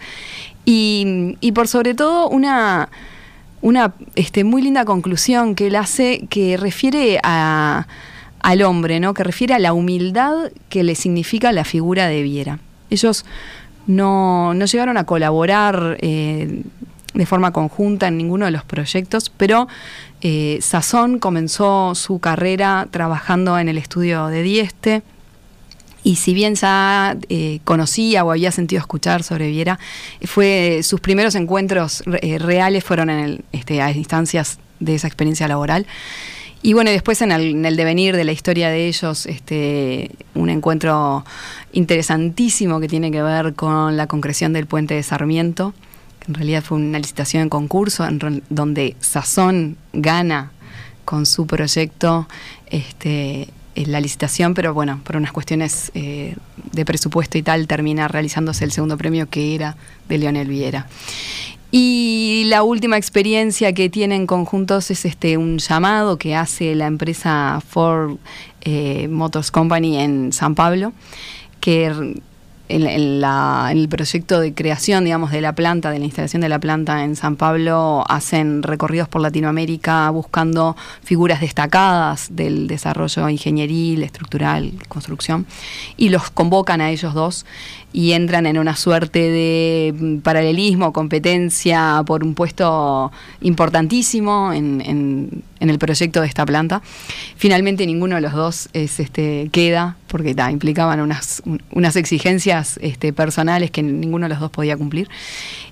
Y, 0.65 1.37
y 1.41 1.51
por 1.51 1.67
sobre 1.67 1.95
todo 1.95 2.29
una 2.29 2.91
una 3.61 3.95
este, 4.15 4.45
muy 4.45 4.63
linda 4.63 4.85
conclusión 4.85 5.55
que 5.55 5.69
él 5.69 5.77
hace 5.77 6.27
que 6.29 6.57
refiere 6.57 7.21
a, 7.23 7.87
al 8.41 8.63
hombre, 8.63 9.01
¿no? 9.01 9.15
que 9.15 9.25
refiere 9.25 9.55
a 9.55 9.59
la 9.59 9.73
humildad 9.73 10.51
que 10.69 10.85
le 10.85 10.95
significa 10.95 11.53
la 11.53 11.65
figura 11.65 12.07
de 12.07 12.23
Viera. 12.23 12.59
Ellos 12.91 13.25
no, 13.87 14.55
no 14.55 14.65
llegaron 14.67 14.97
a 14.97 15.05
colaborar 15.05 15.97
eh, 16.01 16.63
de 17.15 17.27
forma 17.27 17.53
conjunta 17.53 18.09
en 18.09 18.17
ninguno 18.17 18.45
de 18.45 18.51
los 18.51 18.65
proyectos, 18.65 19.31
pero 19.31 19.67
eh, 20.21 20.59
Sazón 20.61 21.19
comenzó 21.19 21.95
su 21.95 22.19
carrera 22.21 22.87
trabajando 22.91 23.59
en 23.59 23.69
el 23.69 23.79
estudio 23.79 24.27
de 24.29 24.43
Dieste, 24.43 25.03
y 26.05 26.17
si 26.17 26.35
bien 26.35 26.55
ya 26.55 27.17
eh, 27.29 27.61
conocía 27.65 28.25
o 28.25 28.31
había 28.31 28.53
sentido 28.53 28.81
escuchar 28.81 29.23
sobre 29.23 29.49
Viera, 29.49 29.79
fue 30.25 30.81
sus 30.83 31.01
primeros 31.01 31.35
encuentros 31.35 32.03
eh, 32.23 32.39
reales 32.39 32.85
fueron 32.85 33.11
en 33.11 33.19
el, 33.19 33.45
este, 33.53 33.83
a 33.83 33.91
instancias 33.91 34.59
de 34.81 34.95
esa 34.95 35.07
experiencia 35.07 35.49
laboral. 35.49 35.87
Y 36.63 36.73
bueno, 36.73 36.91
después 36.91 37.23
en 37.23 37.31
el, 37.31 37.51
en 37.51 37.65
el, 37.67 37.77
devenir 37.77 38.17
de 38.17 38.25
la 38.25 38.33
historia 38.33 38.69
de 38.69 38.89
ellos, 38.89 39.27
este, 39.27 40.11
un 40.35 40.51
encuentro 40.51 41.25
interesantísimo 41.73 42.81
que 42.81 42.89
tiene 42.89 43.11
que 43.13 43.23
ver 43.23 43.55
con 43.55 43.97
la 43.97 44.09
concreción 44.09 44.53
del 44.53 44.67
puente 44.67 44.95
de 44.95 45.03
Sarmiento, 45.05 45.73
que 46.19 46.27
en 46.29 46.35
realidad 46.35 46.65
fue 46.65 46.79
una 46.79 46.99
licitación 46.99 47.45
en 47.45 47.49
concurso 47.49 48.07
donde 48.51 48.97
Sazón 48.99 49.77
gana 49.93 50.51
con 51.05 51.27
su 51.27 51.47
proyecto 51.47 52.29
este, 52.67 53.49
la 53.87 54.01
licitación, 54.01 54.55
pero 54.55 54.75
bueno, 54.75 55.01
por 55.05 55.17
unas 55.17 55.33
cuestiones 55.33 55.91
eh, 55.95 56.35
de 56.73 56.85
presupuesto 56.85 57.39
y 57.39 57.43
tal, 57.43 57.67
termina 57.67 58.09
realizándose 58.09 58.65
el 58.65 58.73
segundo 58.73 58.97
premio 58.97 59.29
que 59.29 59.55
era 59.55 59.77
de 60.09 60.19
Leonel 60.19 60.49
Viera. 60.49 60.87
Y 61.71 62.45
la 62.47 62.63
última 62.63 62.97
experiencia 62.97 63.75
que 63.75 63.91
tienen 63.91 64.27
conjuntos 64.27 64.91
es 64.91 65.05
este 65.05 65.37
un 65.37 65.59
llamado 65.59 66.17
que 66.17 66.35
hace 66.35 66.75
la 66.75 66.87
empresa 66.87 67.61
Ford 67.69 68.17
eh, 68.63 69.07
Motors 69.09 69.51
Company 69.51 69.99
en 69.99 70.33
San 70.33 70.55
Pablo, 70.55 70.95
que 71.61 72.21
en, 72.69 72.87
en, 72.87 73.21
la, 73.21 73.69
en, 73.71 73.79
el 73.79 73.89
proyecto 73.89 74.41
de 74.41 74.55
creación, 74.55 75.05
digamos, 75.05 75.31
de 75.31 75.41
la 75.41 75.55
planta, 75.55 75.91
de 75.91 75.99
la 75.99 76.05
instalación 76.05 76.43
de 76.43 76.49
la 76.49 76.59
planta 76.59 77.05
en 77.05 77.17
San 77.17 77.37
Pablo, 77.37 78.05
hacen 78.09 78.63
recorridos 78.63 79.09
por 79.09 79.23
Latinoamérica 79.23 80.09
buscando 80.11 80.77
figuras 81.03 81.41
destacadas 81.41 82.29
del 82.31 82.67
desarrollo 82.69 83.29
ingenieril, 83.29 84.03
estructural, 84.03 84.73
construcción, 84.89 85.47
y 85.97 86.11
los 86.11 86.31
convocan 86.31 86.81
a 86.81 86.91
ellos 86.91 87.15
dos 87.15 87.47
y 87.93 88.13
entran 88.13 88.45
en 88.47 88.59
una 88.59 88.77
suerte 88.77 89.19
de 89.19 90.21
paralelismo, 90.23 90.93
competencia 90.93 92.03
por 92.07 92.23
un 92.23 92.35
puesto 92.35 93.11
importantísimo 93.41 94.53
en, 94.53 94.83
en, 94.83 95.43
en 95.61 95.71
el 95.71 95.79
proyecto 95.79 96.21
de 96.21 96.27
esta 96.27 96.45
planta. 96.45 96.83
Finalmente 97.37 97.87
ninguno 97.87 98.17
de 98.17 98.21
los 98.21 98.33
dos 98.35 98.69
es, 98.75 99.01
este, 99.01 99.49
queda 99.53 99.97
porque 100.07 100.35
ta, 100.35 100.51
implicaban 100.51 101.01
unas, 101.01 101.43
unas 101.71 101.97
exigencias 101.97 102.58
este, 102.81 103.13
personales 103.13 103.71
que 103.71 103.83
ninguno 103.83 104.27
de 104.27 104.31
los 104.31 104.41
dos 104.41 104.51
podía 104.51 104.77
cumplir. 104.77 105.09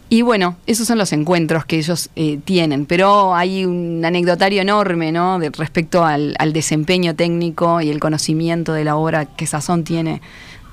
Y 0.08 0.22
bueno, 0.22 0.56
esos 0.68 0.86
son 0.86 0.98
los 0.98 1.12
encuentros 1.12 1.64
que 1.64 1.78
ellos 1.78 2.10
eh, 2.14 2.38
tienen, 2.44 2.86
pero 2.86 3.34
hay 3.34 3.64
un 3.64 4.04
anecdotario 4.04 4.62
enorme 4.62 5.10
¿no? 5.10 5.40
de, 5.40 5.50
respecto 5.50 6.04
al, 6.04 6.36
desempeño 6.52 7.16
técnico 7.16 7.80
y 7.80 7.90
el 7.90 7.98
conocimiento 7.98 8.72
de 8.72 8.84
la 8.84 8.94
obra 8.96 9.24
que 9.24 9.48
Sazón 9.48 9.82
tiene 9.82 10.22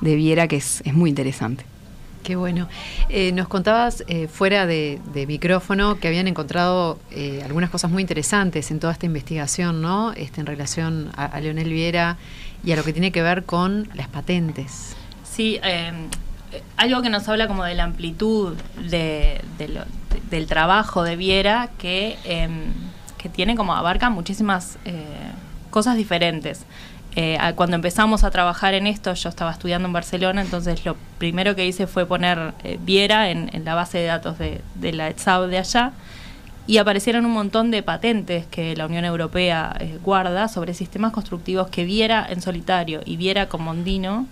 de 0.01 0.15
Viera, 0.15 0.47
que 0.47 0.57
es, 0.57 0.83
muy 0.93 1.09
interesante. 1.09 1.65
Qué 2.21 2.35
bueno. 2.35 2.69
Eh, 3.09 3.31
nos 3.31 3.47
contabas 3.47 4.03
eh, 4.07 4.27
fuera 4.27 4.67
de, 4.67 4.99
micrófono 5.27 5.99
que 5.99 6.07
habían 6.07 6.27
encontrado 6.27 6.99
algunas 7.43 7.71
cosas 7.71 7.89
muy 7.89 8.01
interesantes 8.01 8.69
en 8.69 8.79
toda 8.79 8.93
esta 8.93 9.07
investigación, 9.07 9.81
¿no? 9.81 10.13
Este, 10.13 10.41
en 10.41 10.45
relación 10.45 11.09
a, 11.17 11.39
Leonel 11.39 11.69
Viera 11.69 12.17
y 12.63 12.71
a 12.71 12.75
lo 12.75 12.83
que 12.83 12.93
tiene 12.93 13.11
que 13.11 13.23
ver 13.23 13.45
con 13.45 13.89
las 13.95 14.07
patentes. 14.09 14.95
Sí, 15.33 15.59
algo 16.77 17.01
que 17.01 17.09
nos 17.09 17.27
habla 17.27 17.47
como 17.47 17.63
de 17.63 17.73
la 17.73 17.85
amplitud 17.85 18.55
de, 18.89 19.41
de 19.57 19.67
lo, 19.67 19.81
del 20.29 20.45
trabajo 20.45 21.03
de 21.03 21.15
Viera 21.15 21.69
que, 21.77 22.17
em, 22.23 22.71
tiene 23.33 23.55
como 23.55 23.73
abarca 23.73 24.09
muchísimas 24.09 24.77
cosas 25.71 25.95
diferentes. 25.95 26.65
Eh, 27.15 27.37
cuando 27.55 27.75
empezamos 27.75 28.23
a 28.23 28.31
trabajar 28.31 28.73
en 28.73 28.87
esto, 28.87 29.13
yo 29.13 29.29
estaba 29.29 29.51
estudiando 29.51 29.87
en 29.87 29.93
Barcelona, 29.93 30.41
entonces 30.41 30.83
lo 30.83 30.95
primero 31.19 31.55
que 31.55 31.65
hice 31.65 31.85
fue 31.85 32.07
poner 32.07 32.53
eh, 32.63 32.79
Viera 32.81 33.29
en, 33.29 33.51
la 33.63 33.75
base 33.75 33.99
de 33.99 34.05
datos 34.05 34.37
de, 34.39 34.61
la 34.93 35.09
ETSAB 35.09 35.47
de 35.47 35.59
allá 35.59 35.91
y 36.65 36.77
aparecieron 36.77 37.25
un 37.25 37.33
montón 37.33 37.69
de 37.69 37.83
patentes 37.83 38.47
que 38.47 38.75
la 38.75 38.87
Unión 38.87 39.05
Europea 39.05 39.75
eh, 39.79 39.99
guarda 40.01 40.47
sobre 40.47 40.73
sistemas 40.73 41.11
constructivos 41.11 41.69
que 41.69 41.85
Viera 41.85 42.25
en 42.27 42.41
solitario 42.41 43.01
y 43.05 43.17
Viera 43.17 43.47
con 43.47 43.63
Mondino 43.63 44.25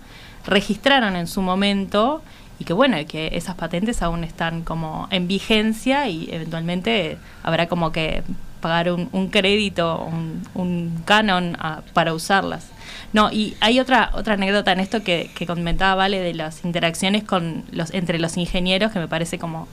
registraron 0.46 1.16
en 1.16 1.26
su 1.26 1.42
momento 1.42 2.22
y 2.58 2.64
que 2.64 2.72
bueno, 2.72 2.96
que 3.08 3.30
esas 3.32 3.56
patentes 3.56 4.02
aún 4.02 4.24
están 4.24 4.62
como 4.62 5.08
en 5.10 5.26
vigencia 5.26 6.08
y 6.08 6.28
eventualmente 6.30 7.18
habrá 7.42 7.66
como 7.66 7.92
que 7.92 8.22
pagar 8.60 8.92
un, 8.92 9.28
crédito, 9.28 10.08
un, 10.54 11.02
canon 11.04 11.56
ah, 11.58 11.82
para 11.92 12.14
usarlas. 12.14 12.68
No, 13.12 13.30
y 13.32 13.56
hay 13.60 13.80
otra 13.80 14.10
otra 14.14 14.34
anécdota 14.34 14.72
en 14.72 14.80
esto 14.80 15.02
que, 15.02 15.30
comentaba 15.46 15.96
Vale 15.96 16.20
de 16.20 16.32
las 16.32 16.64
interacciones 16.64 17.24
con 17.24 17.64
los 17.72 17.92
entre 17.92 18.18
los 18.18 18.36
ingenieros 18.36 18.92
que 18.92 19.00
me 19.00 19.08
parece 19.08 19.38
como 19.38 19.66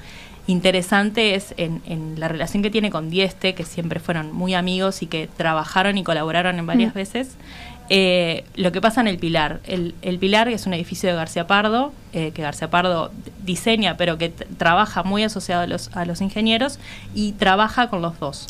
interesante 0.47 1.35
es 1.35 1.53
en, 1.57 2.15
la 2.17 2.27
relación 2.27 2.63
que 2.63 2.71
tiene 2.71 2.89
con 2.89 3.11
Dieste, 3.11 3.53
que 3.53 3.63
siempre 3.63 3.99
fueron 3.99 4.33
muy 4.33 4.55
amigos 4.55 5.03
y 5.03 5.05
que 5.05 5.27
trabajaron 5.27 5.97
y 5.97 6.03
colaboraron 6.03 6.57
en 6.57 6.65
varias 6.65 6.93
mm. 6.93 6.97
veces. 6.97 7.35
Eh, 7.89 8.43
lo 8.55 8.71
que 8.71 8.81
pasa 8.81 9.01
en 9.01 9.07
el 9.07 9.17
Pilar. 9.17 9.61
El, 9.65 10.19
Pilar 10.19 10.47
es 10.47 10.67
un 10.67 10.73
edificio 10.73 11.09
de 11.09 11.15
García 11.15 11.47
Pardo, 11.47 11.91
eh, 12.13 12.31
que 12.31 12.43
García 12.43 12.69
Pardo 12.69 13.11
diseña, 13.43 13.97
pero 13.97 14.17
que 14.17 14.29
trabaja 14.29 15.03
muy 15.03 15.23
asociado 15.23 15.63
a 15.63 15.67
los, 15.67 15.89
a 15.95 16.05
los 16.05 16.21
ingenieros 16.21 16.79
y 17.15 17.31
trabaja 17.33 17.89
con 17.89 18.01
los 18.01 18.19
dos. 18.19 18.47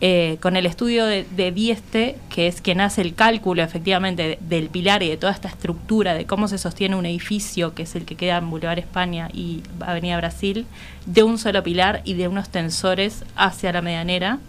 Eh, 0.00 0.36
con 0.42 0.56
el 0.56 0.66
estudio 0.66 1.06
de, 1.06 1.24
de, 1.24 1.50
Dieste, 1.50 2.18
que 2.28 2.46
es 2.46 2.60
quien 2.60 2.82
hace 2.82 3.00
el 3.00 3.14
cálculo 3.14 3.62
efectivamente 3.62 4.38
del 4.40 4.68
pilar 4.68 5.02
y 5.02 5.08
de 5.08 5.16
toda 5.16 5.32
esta 5.32 5.48
estructura 5.48 6.12
de 6.12 6.26
cómo 6.26 6.46
se 6.46 6.58
sostiene 6.58 6.96
un 6.96 7.06
edificio, 7.06 7.74
que 7.74 7.84
es 7.84 7.94
el 7.94 8.04
que 8.04 8.16
queda 8.16 8.36
en 8.38 8.50
Boulevard 8.50 8.80
España 8.80 9.30
y 9.32 9.62
Avenida 9.80 10.18
Brasil, 10.18 10.66
de 11.06 11.22
un 11.22 11.38
solo 11.38 11.62
pilar 11.62 12.02
y 12.04 12.14
de 12.14 12.28
unos 12.28 12.50
tensores 12.50 13.24
hacia 13.34 13.72
la 13.72 13.80
medianera. 13.80 14.40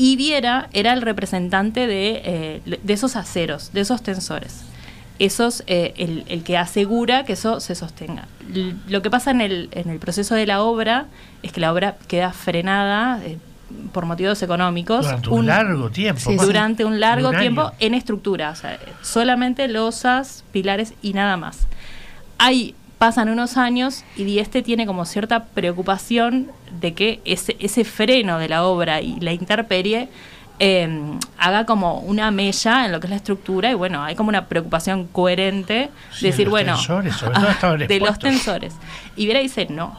Y 0.00 0.16
Viera 0.16 0.70
era 0.72 0.94
el 0.94 1.02
representante 1.02 1.86
de, 1.86 2.22
eh, 2.24 2.78
de 2.82 2.92
esos 2.94 3.16
aceros, 3.16 3.70
de 3.74 3.82
esos 3.82 4.02
tensores. 4.02 4.62
Esos, 5.18 5.62
eh, 5.66 5.92
el, 5.98 6.24
el, 6.28 6.42
que 6.42 6.56
asegura 6.56 7.26
que 7.26 7.34
eso 7.34 7.60
se 7.60 7.74
sostenga. 7.74 8.26
lo 8.88 9.02
que 9.02 9.10
pasa 9.10 9.30
en 9.30 9.42
el, 9.42 9.68
en 9.72 9.90
el 9.90 9.98
proceso 9.98 10.34
de 10.34 10.46
la 10.46 10.62
obra 10.62 11.04
es 11.42 11.52
que 11.52 11.60
la 11.60 11.70
obra 11.70 11.98
queda 12.08 12.32
frenada 12.32 13.20
por 13.92 14.06
motivos 14.06 14.42
económicos. 14.42 15.04
Durante 15.04 15.28
un, 15.28 15.44
largo 15.44 15.90
tiempo. 15.90 16.32
durante 16.32 16.86
un 16.86 16.98
largo 16.98 17.32
tiempo 17.32 17.72
en 17.78 17.92
estructura, 17.92 18.52
o 18.52 18.56
sea, 18.56 18.78
solamente 19.02 19.68
losas, 19.68 20.44
pilares 20.50 20.94
y 21.02 21.12
nada 21.12 21.36
más. 21.36 21.66
Ahí 22.38 22.74
pasan 23.00 23.30
unos 23.30 23.56
años 23.56 24.04
y 24.14 24.24
Dieste 24.24 24.60
tiene 24.60 24.84
como 24.86 25.06
cierta 25.06 25.44
preocupación 25.44 26.48
de 26.82 26.92
que 26.92 27.22
ese, 27.24 27.56
ese 27.58 27.84
freno 27.84 28.38
de 28.38 28.50
la 28.50 28.62
obra 28.62 29.00
y 29.00 29.18
la 29.20 29.32
interperie 29.32 30.10
em, 30.58 31.18
haga 31.38 31.64
como 31.64 32.00
una 32.00 32.30
mella 32.30 32.84
en 32.84 32.92
lo 32.92 33.00
que 33.00 33.06
es 33.06 33.10
la 33.10 33.16
estructura 33.16 33.70
y 33.70 33.74
bueno, 33.74 34.04
hay 34.04 34.16
como 34.16 34.28
una 34.28 34.48
preocupación 34.48 35.06
coherente 35.06 35.88
de 36.20 36.26
decir, 36.26 36.50
bueno, 36.50 36.76
de 37.88 38.00
los 38.00 38.18
tensores. 38.18 38.74
Y 39.16 39.24
Viera 39.24 39.40
dice, 39.40 39.66
no, 39.70 39.98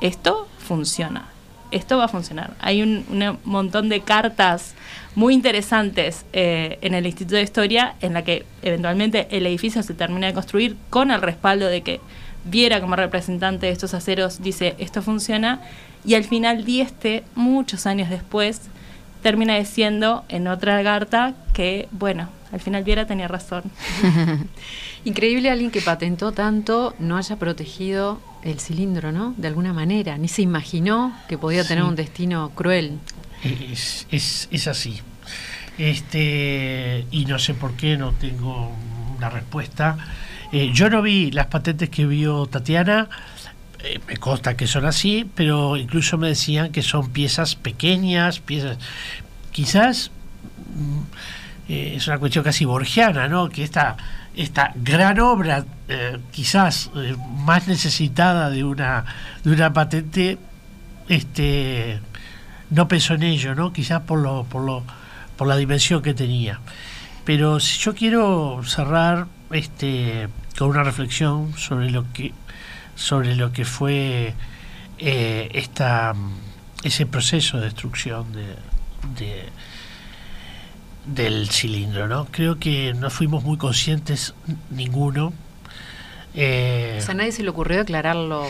esto 0.00 0.48
funciona 0.56 1.26
esto 1.70 1.98
va 1.98 2.04
a 2.04 2.08
funcionar. 2.08 2.52
Hay 2.60 2.82
un, 2.82 3.04
montón 3.44 3.90
de 3.90 4.00
cartas 4.00 4.74
muy 5.14 5.34
interesantes 5.34 6.24
eh, 6.32 6.78
en 6.80 6.94
el 6.94 7.04
Instituto 7.04 7.36
de 7.36 7.42
Historia 7.42 7.94
en 8.00 8.14
la 8.14 8.24
que 8.24 8.46
eventualmente 8.62 9.28
el 9.30 9.46
edificio 9.46 9.82
se 9.82 9.92
termina 9.92 10.28
de 10.28 10.32
construir 10.32 10.76
con 10.90 11.10
el 11.10 11.20
respaldo 11.20 11.66
de 11.66 11.82
que 11.82 12.00
Viera 12.44 12.80
como 12.80 12.96
representante 12.96 13.66
de 13.66 13.72
estos 13.72 13.94
aceros 13.94 14.42
dice 14.42 14.74
esto 14.78 15.02
funciona 15.02 15.60
y 16.04 16.14
al 16.14 16.24
final 16.24 16.64
Dieste, 16.64 17.24
muchos 17.34 17.86
años 17.86 18.08
después, 18.08 18.62
termina 19.22 19.56
diciendo 19.58 20.24
en 20.28 20.46
otra 20.46 20.82
carta 20.82 21.34
que, 21.52 21.88
bueno, 21.90 22.28
al 22.52 22.60
final 22.60 22.84
Viera 22.84 23.06
tenía 23.06 23.28
razón. 23.28 23.64
Increíble 25.04 25.50
alguien 25.50 25.70
que 25.70 25.82
patentó 25.82 26.32
tanto 26.32 26.94
no 26.98 27.16
haya 27.16 27.36
protegido 27.36 28.20
el 28.42 28.60
cilindro, 28.60 29.12
¿no? 29.12 29.34
De 29.36 29.48
alguna 29.48 29.72
manera, 29.72 30.16
ni 30.18 30.28
se 30.28 30.42
imaginó 30.42 31.12
que 31.28 31.36
podía 31.36 31.64
tener 31.64 31.84
un 31.84 31.96
destino 31.96 32.50
cruel. 32.54 32.98
Es, 33.42 34.06
es, 34.10 34.66
así. 34.66 35.00
Este, 35.76 37.06
y 37.10 37.26
no 37.26 37.38
sé 37.38 37.54
por 37.54 37.74
qué, 37.74 37.96
no 37.96 38.12
tengo 38.12 38.72
una 39.16 39.30
respuesta. 39.30 39.96
Eh, 40.52 40.70
yo 40.72 40.88
no 40.88 41.02
vi 41.02 41.30
las 41.30 41.46
patentes 41.46 41.90
que 41.90 42.06
vio 42.06 42.46
Tatiana, 42.46 43.08
eh, 43.80 44.00
me 44.06 44.16
consta 44.16 44.56
que 44.56 44.66
son 44.66 44.86
así, 44.86 45.28
pero 45.34 45.76
incluso 45.76 46.16
me 46.16 46.28
decían 46.28 46.72
que 46.72 46.82
son 46.82 47.10
piezas 47.10 47.54
pequeñas, 47.54 48.40
piezas. 48.40 48.78
Quizás 49.52 50.10
mm, 50.74 51.00
eh, 51.68 51.94
es 51.96 52.06
una 52.06 52.18
cuestión 52.18 52.44
casi 52.44 52.64
borgiana, 52.64 53.28
¿no? 53.28 53.48
Que 53.48 53.62
esta 53.62 53.96
esta 54.36 54.72
gran 54.76 55.18
obra, 55.18 55.64
quizás 56.30 56.92
más 57.44 57.66
necesitada 57.66 58.50
de 58.50 58.62
una, 58.62 59.04
de 59.42 59.50
una 59.50 59.72
patente, 59.72 60.38
este, 61.08 61.98
no 62.70 62.86
pensó 62.86 63.14
en 63.14 63.24
ello, 63.24 63.56
¿no? 63.56 63.72
Quizás 63.72 64.02
por, 64.02 64.20
lo, 64.20 64.44
por, 64.44 64.62
lo, 64.62 64.84
por 65.36 65.48
la 65.48 65.56
dimensión 65.56 66.02
que 66.02 66.14
tenía. 66.14 66.60
Pero 67.24 67.58
si 67.58 67.80
yo 67.80 67.96
quiero 67.96 68.60
cerrar 68.64 69.26
este, 69.50 70.28
con 70.58 70.68
una 70.68 70.82
reflexión 70.82 71.56
sobre 71.56 71.90
lo 71.90 72.10
que, 72.12 72.32
sobre 72.94 73.34
lo 73.36 73.52
que 73.52 73.64
fue 73.64 74.34
eh, 74.98 75.50
esta, 75.54 76.14
ese 76.82 77.06
proceso 77.06 77.58
de 77.58 77.64
destrucción 77.64 78.32
de 78.32 79.48
del 81.14 81.48
cilindro, 81.48 82.06
¿no? 82.06 82.26
Creo 82.26 82.58
que 82.58 82.94
no 82.94 83.10
fuimos 83.10 83.42
muy 83.44 83.56
conscientes 83.56 84.34
ninguno. 84.70 85.32
Eh, 86.34 86.98
o 86.98 87.02
sea, 87.02 87.14
nadie 87.14 87.32
se 87.32 87.42
le 87.42 87.48
ocurrió 87.48 87.80
aclararlo, 87.80 88.46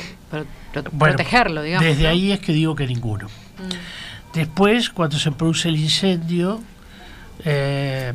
protegerlo, 0.98 1.62
digamos. 1.62 1.86
Desde 1.86 2.08
ahí 2.08 2.32
es 2.32 2.40
que 2.40 2.52
digo 2.52 2.74
que 2.74 2.86
ninguno. 2.86 3.26
Mm. 3.26 4.34
Después, 4.34 4.90
cuando 4.90 5.18
se 5.18 5.30
produce 5.30 5.68
el 5.68 5.76
incendio, 5.76 6.60
eh, 7.44 8.12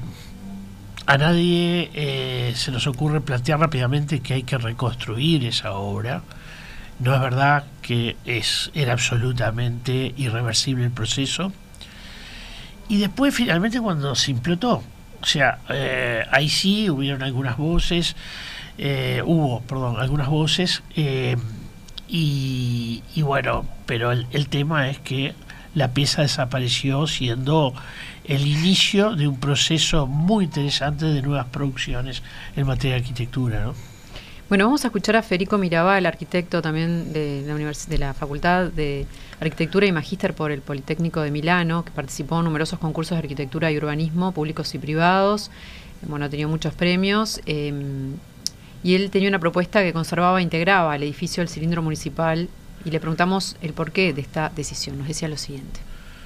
a 1.05 1.17
nadie 1.17 1.91
eh, 1.93 2.53
se 2.55 2.71
nos 2.71 2.87
ocurre 2.87 3.21
plantear 3.21 3.59
rápidamente 3.59 4.21
que 4.21 4.35
hay 4.35 4.43
que 4.43 4.57
reconstruir 4.57 5.45
esa 5.45 5.73
obra. 5.73 6.21
No 6.99 7.13
es 7.13 7.21
verdad 7.21 7.65
que 7.81 8.15
es, 8.25 8.71
era 8.73 8.93
absolutamente 8.93 10.13
irreversible 10.17 10.85
el 10.85 10.91
proceso 10.91 11.51
y 12.87 12.97
después 12.97 13.33
finalmente 13.33 13.79
cuando 13.79 14.13
se 14.15 14.31
implotó, 14.31 14.83
o 15.21 15.25
sea, 15.25 15.59
eh, 15.69 16.25
ahí 16.31 16.49
sí 16.49 16.89
hubieron 16.89 17.23
algunas 17.23 17.57
voces, 17.57 18.15
eh, 18.77 19.21
hubo, 19.25 19.61
perdón, 19.61 19.99
algunas 19.99 20.27
voces, 20.27 20.83
eh, 20.95 21.37
y, 22.07 23.01
bueno, 23.23 23.65
pero 23.87 24.11
el, 24.11 24.27
el, 24.31 24.47
tema 24.47 24.89
es 24.89 24.99
que 24.99 25.33
la 25.73 25.93
pieza 25.93 26.21
desapareció 26.21 27.07
siendo 27.07 27.73
el 28.25 28.47
inicio 28.47 29.15
de 29.15 29.27
un 29.27 29.39
proceso 29.39 30.07
muy 30.07 30.45
interesante 30.45 31.05
de 31.05 31.21
nuevas 31.21 31.47
producciones 31.47 32.23
en 32.55 32.65
materia 32.65 32.95
de 32.95 33.01
arquitectura, 33.01 33.63
¿no? 33.63 33.73
Bueno, 34.49 34.65
vamos 34.65 34.83
a 34.83 34.89
escuchar 34.89 35.15
a 35.15 35.23
Federico 35.23 35.57
Miraba, 35.57 35.97
el 35.97 36.05
arquitecto 36.05 36.61
también 36.61 37.11
de 37.11 37.43
la, 37.47 37.55
de 37.55 37.97
la 37.97 38.13
Facultad 38.13 38.65
de 38.65 39.07
Arquitectura 39.39 39.87
y 39.87 39.91
Magíster 39.91 40.35
por 40.35 40.51
el 40.51 40.61
Politécnico 40.61 41.21
de 41.21 41.31
Milano, 41.31 41.83
que 41.83 41.91
participó 41.91 42.37
en 42.37 42.45
numerosos 42.45 42.77
concursos 42.77 43.15
de 43.15 43.23
arquitectura 43.23 43.71
y 43.71 43.77
urbanismo, 43.77 44.31
públicos 44.31 44.75
y 44.75 44.79
privados. 44.79 45.49
Bueno, 46.03 46.25
ha 46.25 46.29
tenido 46.29 46.49
muchos 46.49 46.73
premios. 46.73 47.41
Em, 47.45 48.13
y 48.83 48.95
él 48.95 49.09
tenía 49.09 49.29
una 49.29 49.39
propuesta 49.39 49.81
que 49.81 49.93
conservaba 49.93 50.39
e 50.39 50.43
integraba 50.43 50.95
el 50.95 51.03
edificio 51.03 51.41
del 51.41 51.49
cilindro 51.49 51.81
municipal 51.81 52.49
y 52.85 52.91
le 52.91 52.99
preguntamos 52.99 53.55
el 53.61 53.73
porqué 53.73 54.13
de 54.13 54.21
esta 54.21 54.49
decisión. 54.49 54.99
Nos 54.99 55.07
decía 55.07 55.29
lo 55.29 55.37
siguiente. 55.37 55.79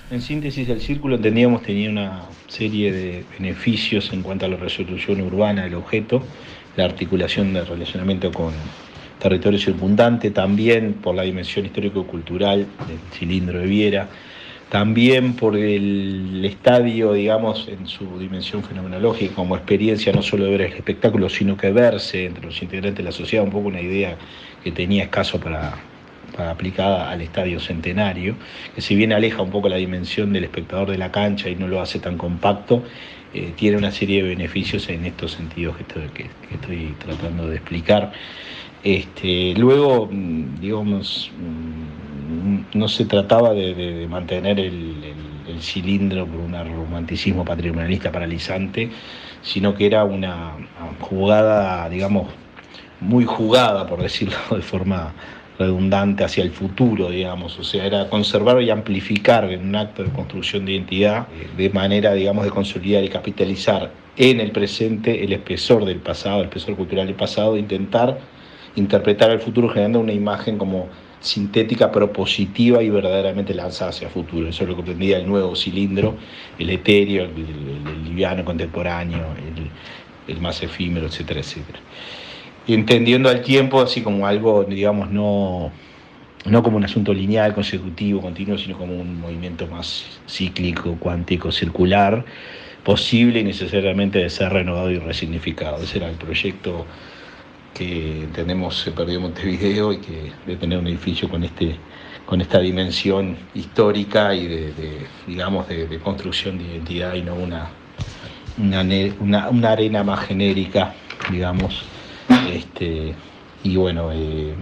En 0.09 0.21
síntesis, 0.21 0.69
el 0.69 0.79
círculo 0.79 1.17
entendíamos 1.17 1.63
tenía 1.63 1.89
una 1.89 2.21
serie 2.47 2.93
de 2.93 3.25
beneficios 3.37 4.13
en 4.13 4.21
cuanto 4.21 4.45
a 4.45 4.47
la 4.49 4.55
resolución 4.55 5.19
urbana 5.19 5.65
del 5.65 5.75
objeto 5.75 6.23
la 6.77 6.85
articulación 6.85 7.53
de 7.53 7.65
relacionamiento 7.65 8.31
con 8.31 8.53
territorio 9.19 9.59
circundante, 9.59 10.31
también 10.31 10.93
por 10.93 11.13
la 11.13 11.23
dimensión 11.23 11.65
histórico-cultural 11.65 12.67
del 12.87 12.99
cilindro 13.11 13.59
de 13.59 13.65
Viera, 13.65 14.07
también 14.69 15.33
por 15.33 15.57
el 15.57 16.45
estadio, 16.45 17.13
digamos, 17.13 17.67
en 17.67 17.87
su 17.87 18.17
dimensión 18.17 18.63
fenomenológica, 18.63 19.35
como 19.35 19.57
experiencia 19.57 20.13
no 20.13 20.21
solo 20.21 20.45
de 20.45 20.51
ver 20.51 20.61
el 20.61 20.73
espectáculo, 20.73 21.27
sino 21.29 21.57
que 21.57 21.71
verse 21.71 22.25
entre 22.25 22.45
los 22.45 22.61
integrantes 22.61 22.97
de 22.97 23.03
la 23.03 23.11
sociedad, 23.11 23.43
un 23.43 23.51
poco 23.51 23.67
una 23.67 23.81
idea 23.81 24.15
que 24.63 24.71
tenía 24.71 25.03
escaso 25.03 25.39
para 25.39 25.73
aplicada 26.37 27.09
al 27.09 27.21
estadio 27.21 27.59
centenario, 27.59 28.35
que 28.75 28.81
si 28.81 28.95
bien 28.95 29.13
aleja 29.13 29.41
un 29.41 29.49
poco 29.49 29.69
la 29.69 29.77
dimensión 29.77 30.33
del 30.33 30.43
espectador 30.43 30.91
de 30.91 30.97
la 30.97 31.11
cancha 31.11 31.49
y 31.49 31.55
no 31.55 31.67
lo 31.67 31.81
hace 31.81 31.99
tan 31.99 32.17
compacto, 32.17 32.83
eh, 33.33 33.53
tiene 33.55 33.77
una 33.77 33.91
serie 33.91 34.23
de 34.23 34.29
beneficios 34.29 34.87
en 34.89 35.05
estos 35.05 35.33
sentidos 35.33 35.75
que 35.77 35.83
estoy, 36.53 36.95
tratando 36.97 37.47
de 37.47 37.57
explicar. 37.57 38.11
Este, 38.83 39.53
luego, 39.57 40.07
mm, 40.11 40.59
digamos, 40.61 41.31
mm, 41.37 42.77
no 42.77 42.87
se 42.87 43.05
trataba 43.05 43.53
de, 43.53 44.07
mantener 44.09 44.59
el, 44.59 44.95
cilindro 45.59 46.27
por 46.27 46.39
un 46.39 46.53
romanticismo 46.53 47.43
patrimonialista 47.43 48.11
paralizante, 48.11 48.91
sino 49.41 49.73
que 49.73 49.87
era 49.87 50.03
una 50.03 50.51
jugada, 50.99 51.89
digamos, 51.89 52.27
muy 53.01 53.25
jugada, 53.25 53.87
por 53.87 54.01
decirlo 54.01 54.37
de 54.51 54.61
forma 54.61 55.13
redundante 55.57 56.23
hacia 56.23 56.43
el 56.43 56.51
futuro, 56.51 57.09
digamos, 57.09 57.57
o 57.57 57.63
sea, 57.63 57.85
era 57.85 58.09
conservar 58.09 58.61
y 58.61 58.69
amplificar 58.69 59.45
en 59.51 59.67
un 59.67 59.75
acto 59.75 60.03
de 60.03 60.09
construcción 60.11 60.65
de 60.65 60.73
identidad, 60.73 61.27
eh, 61.33 61.47
de 61.57 61.69
manera, 61.71 62.13
digamos, 62.13 62.43
de 62.43 62.51
consolidar 62.51 63.03
y 63.03 63.09
capitalizar 63.09 63.91
en 64.17 64.39
el 64.39 64.51
presente 64.51 65.23
el 65.23 65.33
espesor 65.33 65.85
del 65.85 65.99
pasado, 65.99 66.41
el 66.41 66.45
espesor 66.45 66.75
cultural 66.75 67.07
del 67.07 67.15
pasado, 67.15 67.57
intentar 67.57 68.19
interpretar 68.75 69.31
el 69.31 69.39
futuro 69.39 69.69
generando 69.69 69.99
una 69.99 70.13
imagen 70.13 70.57
como 70.57 70.87
sintética, 71.19 71.91
propositiva 71.91 72.83
y 72.83 72.91
verdaderamente 72.91 73.53
lanzada 73.55 73.89
hacia 73.89 74.07
el 74.07 74.13
futuro. 74.13 74.47
Eso 74.47 74.63
es 74.63 74.69
lo 74.69 74.75
que 74.75 74.83
pretendía 74.83 75.17
el 75.17 75.27
nuevo 75.27 75.55
cilindro, 75.55 76.15
el 76.59 76.69
etéreo, 76.69 77.23
el, 77.23 78.03
liviano 78.03 78.45
contemporáneo, 78.45 79.25
el, 79.37 80.33
el 80.33 80.41
más 80.41 80.61
efímero, 80.61 81.07
etcétera, 81.07 81.39
etcétera 81.39 81.79
y 82.67 82.73
entendiendo 82.73 83.29
al 83.29 83.41
tiempo 83.41 83.81
así 83.81 84.01
como 84.01 84.27
algo, 84.27 84.65
digamos, 84.65 85.09
no, 85.09 85.71
no 86.45 86.63
como 86.63 86.77
un 86.77 86.83
asunto 86.83 87.13
lineal, 87.13 87.53
consecutivo, 87.53 88.21
continuo, 88.21 88.57
sino 88.57 88.77
como 88.77 88.93
un 88.93 89.21
movimiento 89.21 89.67
más 89.67 90.19
cíclico, 90.27 90.97
cuántico, 90.99 91.49
circular, 91.51 92.25
posible 92.83 93.39
y 93.39 93.43
necesariamente 93.45 94.19
de 94.19 94.29
ser 94.29 94.51
renovado 94.51 94.91
y 94.91 94.99
resignificado. 94.99 95.81
Ese 95.81 95.99
era 95.99 96.09
el 96.09 96.17
proyecto 96.17 96.85
que 97.73 98.23
entendemos 98.23 98.81
se 98.81 98.91
perdió 98.91 99.21
Montevideo 99.21 99.93
y 99.93 99.97
que 99.99 100.31
de 100.45 100.55
tener 100.57 100.77
un 100.77 100.87
edificio 100.87 101.29
con 101.29 101.43
este 101.43 101.75
con 102.25 102.41
esta 102.41 102.59
dimensión 102.59 103.37
histórica 103.55 104.35
y 104.35 104.47
de, 104.47 104.73
digamos 105.27 105.69
de, 105.69 105.99
construcción 105.99 106.57
de 106.57 106.65
identidad 106.65 107.13
y 107.13 107.21
no 107.21 107.35
una 107.35 107.69
una, 109.21 109.49
una 109.49 109.71
arena 109.71 110.03
más 110.03 110.25
genérica 110.25 110.93
digamos 111.31 111.85
este, 112.53 113.13
y 113.63 113.75
bueno, 113.75 114.11
eh, 114.13 114.53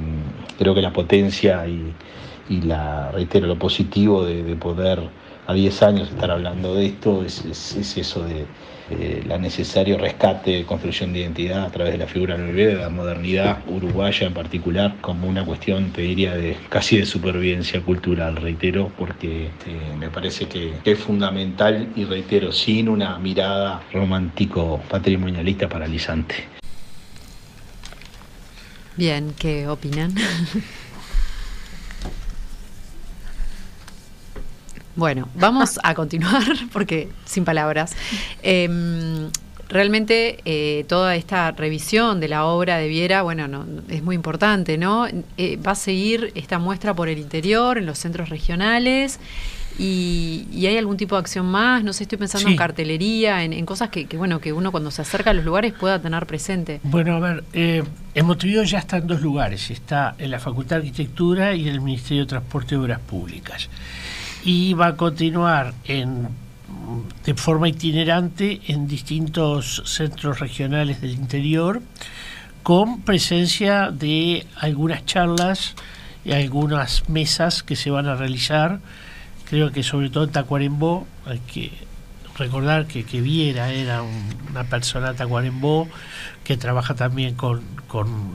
creo 0.58 0.74
que 0.74 0.82
la 0.82 0.94
potencia 0.94 1.66
y, 1.68 1.94
la, 2.62 3.12
reitero, 3.12 3.48
lo 3.48 3.58
positivo 3.58 4.24
de, 4.24 4.56
poder 4.56 5.00
a 5.48 5.54
10 5.54 5.84
años 5.84 6.10
estar 6.10 6.32
hablando 6.32 6.76
de 6.76 6.88
esto 6.88 7.24
es, 7.24 7.44
eso 7.98 8.24
de 8.24 8.46
la 9.28 9.40
necesario 9.40 9.98
rescate 9.98 10.64
construcción 10.66 11.12
de 11.12 11.20
identidad 11.22 11.66
a 11.66 11.72
través 11.72 11.94
de 11.94 11.98
la 11.98 12.06
figura 12.06 12.38
de 12.38 12.76
la 12.76 12.90
modernidad 12.90 13.58
uruguaya 13.68 14.28
en 14.28 14.34
particular, 14.34 14.96
como 15.02 15.28
una 15.28 15.44
cuestión, 15.44 15.92
te 15.92 16.02
diría, 16.02 16.36
de 16.36 16.56
casi 16.70 16.98
de 16.98 17.06
supervivencia 17.06 17.82
cultural, 17.82 18.36
reitero, 18.36 18.92
porque 18.98 19.48
este, 19.48 19.72
me 19.98 20.10
parece 20.10 20.48
que, 20.48 20.74
es 20.84 21.00
fundamental 21.00 21.90
y 21.96 22.06
reitero, 22.06 22.52
sin 22.52 22.90
una 22.90 23.18
mirada 23.18 23.82
romántico 23.92 24.80
patrimonialista 24.88 25.68
paralizante. 25.68 26.55
Bien, 28.98 29.34
¿qué 29.38 29.68
opinan? 29.68 30.16
bueno, 34.96 35.28
vamos 35.36 35.80
a 35.84 35.94
continuar 35.94 36.44
porque 36.72 37.10
sin 37.26 37.44
palabras. 37.44 37.94
Em, 38.42 39.30
realmente 39.68 40.40
eh, 40.46 40.86
toda 40.88 41.18
esta 41.18 41.52
revisión 41.52 42.22
de 42.22 42.30
la 42.30 42.46
obra 42.46 42.78
de 42.78 42.88
Viera, 42.88 43.22
bueno, 43.22 43.50
no, 43.50 43.66
es 43.90 44.02
muy 44.02 44.16
importante, 44.16 44.78
¿no? 44.78 45.08
Eh, 45.38 45.58
va 45.58 45.72
a 45.72 45.76
seguir 45.76 46.32
esta 46.36 46.58
muestra 46.58 46.94
por 46.94 47.10
el 47.10 47.18
interior, 47.18 47.78
en 47.78 47.86
los 47.86 48.00
centros 48.00 48.30
regionales, 48.30 49.20
y, 49.78 50.66
hay 50.66 50.78
algún 50.78 50.98
tipo 50.98 51.16
de 51.16 51.20
acción 51.20 51.46
más, 51.46 51.84
no 51.84 51.92
sé, 51.92 52.04
estoy 52.04 52.18
pensando 52.18 52.50
en 52.50 52.56
cartelería, 52.56 53.44
en, 53.44 53.66
cosas 53.66 53.90
que, 53.90 54.06
bueno, 54.18 54.40
que 54.40 54.54
uno 54.54 54.72
cuando 54.72 54.90
se 54.92 55.02
acerca 55.02 55.32
a 55.32 55.34
los 55.34 55.44
lugares 55.44 55.74
pueda 55.74 56.02
tener 56.02 56.26
presente. 56.26 56.80
Bueno, 56.84 57.16
a 57.16 57.20
ver, 57.20 57.44
eh, 57.54 57.84
en 58.14 58.26
Montevideo 58.26 58.64
ya 58.64 58.80
está 58.80 58.98
en 58.98 59.08
dos 59.08 59.22
lugares, 59.22 59.70
está 59.72 60.16
en 60.18 60.32
la 60.32 60.40
Facultad 60.40 60.78
de 60.78 60.88
Arquitectura 60.88 61.56
y 61.56 61.68
en 61.68 61.74
el 61.74 61.82
Ministerio 61.82 62.24
de 62.24 62.30
Transporte 62.30 62.76
y 62.76 62.78
Obras 62.78 63.00
Públicas. 63.00 63.70
Y 64.46 64.74
va 64.74 64.88
a 64.88 64.96
continuar 64.96 65.74
en, 65.86 66.30
de 67.26 67.34
forma 67.34 67.68
itinerante 67.68 68.62
en 68.68 68.88
distintos 68.88 69.84
centros 69.86 70.40
regionales 70.40 71.02
del 71.02 71.12
interior, 71.12 71.82
con 72.64 73.02
presencia 73.02 73.92
de 73.92 74.48
algunas 74.56 75.06
charlas 75.06 75.76
y 76.24 76.32
algunas 76.32 77.10
mesas 77.10 77.62
que 77.62 77.76
se 77.76 77.92
van 77.92 78.08
a 78.08 78.16
realizar 78.16 78.80
creo 79.50 79.72
que 79.72 79.84
sobre 79.84 80.10
todo 80.10 80.26
en 80.26 80.32
Tacuarembó 80.32 81.08
hay 81.26 81.40
que 81.40 81.72
recordar 82.38 82.86
que, 82.86 83.04
que 83.04 83.22
Viera 83.22 83.72
era 83.72 84.02
una 84.02 84.64
persona 84.66 85.14
Tacuarembó 85.14 85.88
que 86.44 86.58
trabaja 86.58 86.96
también 86.96 87.36
con, 87.36 87.64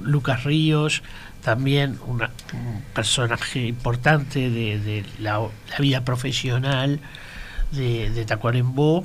Lucas 0.05 0.45
Ríos, 0.45 1.03
también 1.43 1.99
una, 2.07 2.31
un 2.55 2.83
personaje 2.95 3.67
importante 3.67 4.51
de, 4.51 5.05
la, 5.21 5.41
vida 5.79 6.05
profesional 6.05 7.01
de, 7.73 8.25
Tacuarembó. 8.27 9.05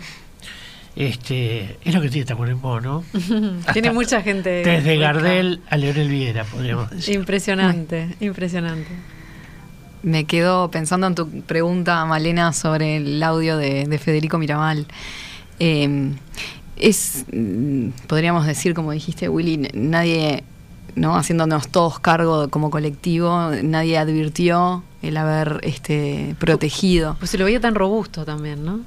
Este, 0.96 1.78
es 1.84 1.94
lo 1.94 2.00
que 2.00 2.10
tiene 2.10 2.26
Tacuarembó, 2.26 2.80
¿no? 2.80 3.04
tiene 3.74 3.92
mucha 3.92 4.22
gente. 4.22 4.64
Desde 4.64 4.98
Gardel 4.98 5.62
a 5.70 5.76
Leonel 5.76 6.08
Viera, 6.08 6.46
podríamos 6.46 6.90
decir. 6.90 7.16
Impresionante, 7.16 8.16
impresionante. 8.22 8.92
Me 10.06 10.26
quedo 10.26 10.70
pensando 10.70 11.08
en 11.08 11.16
tu 11.16 11.28
pregunta, 11.42 12.06
Malena, 12.06 12.54
sobre 12.54 12.98
el 12.98 13.24
audio 13.24 13.58
de, 13.58 13.98
Federico 13.98 14.38
Miramal. 14.38 14.86
Em, 15.58 16.14
es, 16.78 17.26
mm, 17.34 17.88
podríamos 18.06 18.46
decir, 18.46 18.76
como 18.76 18.92
dijiste, 18.92 19.30
Willy, 19.30 19.68
nadie, 19.74 20.44
¿no? 20.94 21.16
haciéndonos 21.18 21.70
todos 21.70 21.98
cargo 21.98 22.50
como 22.50 22.70
colectivo, 22.70 23.50
nadie 23.64 23.98
advirtió 23.98 24.84
el 25.02 25.18
haber 25.18 25.60
este, 25.64 26.36
protegido. 26.38 27.16
Pues 27.18 27.32
se 27.32 27.40
lo 27.40 27.46
veía 27.46 27.60
tan 27.60 27.74
robusto 27.74 28.26
también, 28.26 28.64
¿no? 28.64 28.82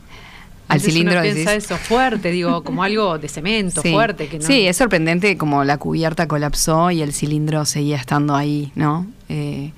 al 0.68 0.80
cilindro 0.80 1.14
uno 1.14 1.22
piensa 1.22 1.54
eso 1.54 1.76
fuerte, 1.78 2.30
digo, 2.30 2.62
como 2.62 2.84
algo 2.84 3.18
de 3.18 3.28
cemento 3.28 3.82
fuerte. 3.92 4.28
Que 4.28 4.40
Sí, 4.40 4.68
es 4.68 4.76
sorprendente 4.76 5.36
como 5.36 5.64
la 5.64 5.78
cubierta 5.78 6.28
colapsó 6.28 6.92
y 6.92 7.02
el 7.02 7.12
cilindro 7.12 7.64
seguía 7.64 7.96
estando 7.96 8.36
ahí, 8.36 8.70
¿no? 8.76 9.06
Eh, 9.28 9.72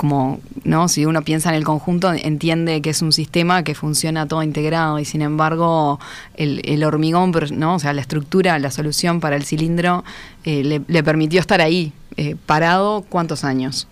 como, 0.00 0.40
¿no? 0.64 0.88
Si 0.88 1.04
uno 1.04 1.20
piensa 1.20 1.50
en 1.50 1.56
el 1.56 1.64
conjunto, 1.64 2.10
entiende 2.10 2.80
que 2.80 2.88
es 2.88 3.02
un 3.02 3.12
sistema 3.12 3.64
que 3.64 3.74
funciona 3.74 4.26
todo 4.26 4.42
integrado 4.42 4.98
y 4.98 5.04
sin 5.04 5.20
embargo 5.20 6.00
el, 6.36 6.82
hormigón, 6.84 7.34
¿no? 7.52 7.74
O 7.74 7.78
sea, 7.78 7.92
la 7.92 8.00
estructura, 8.00 8.58
la 8.58 8.70
solución 8.70 9.20
para 9.20 9.36
el 9.36 9.44
cilindro 9.44 10.02
eh, 10.44 10.80
le, 10.86 11.02
permitió 11.02 11.38
estar 11.38 11.60
ahí, 11.60 11.92
eh, 12.16 12.34
parado, 12.46 13.04
¿cuántos 13.10 13.44
años? 13.44 13.88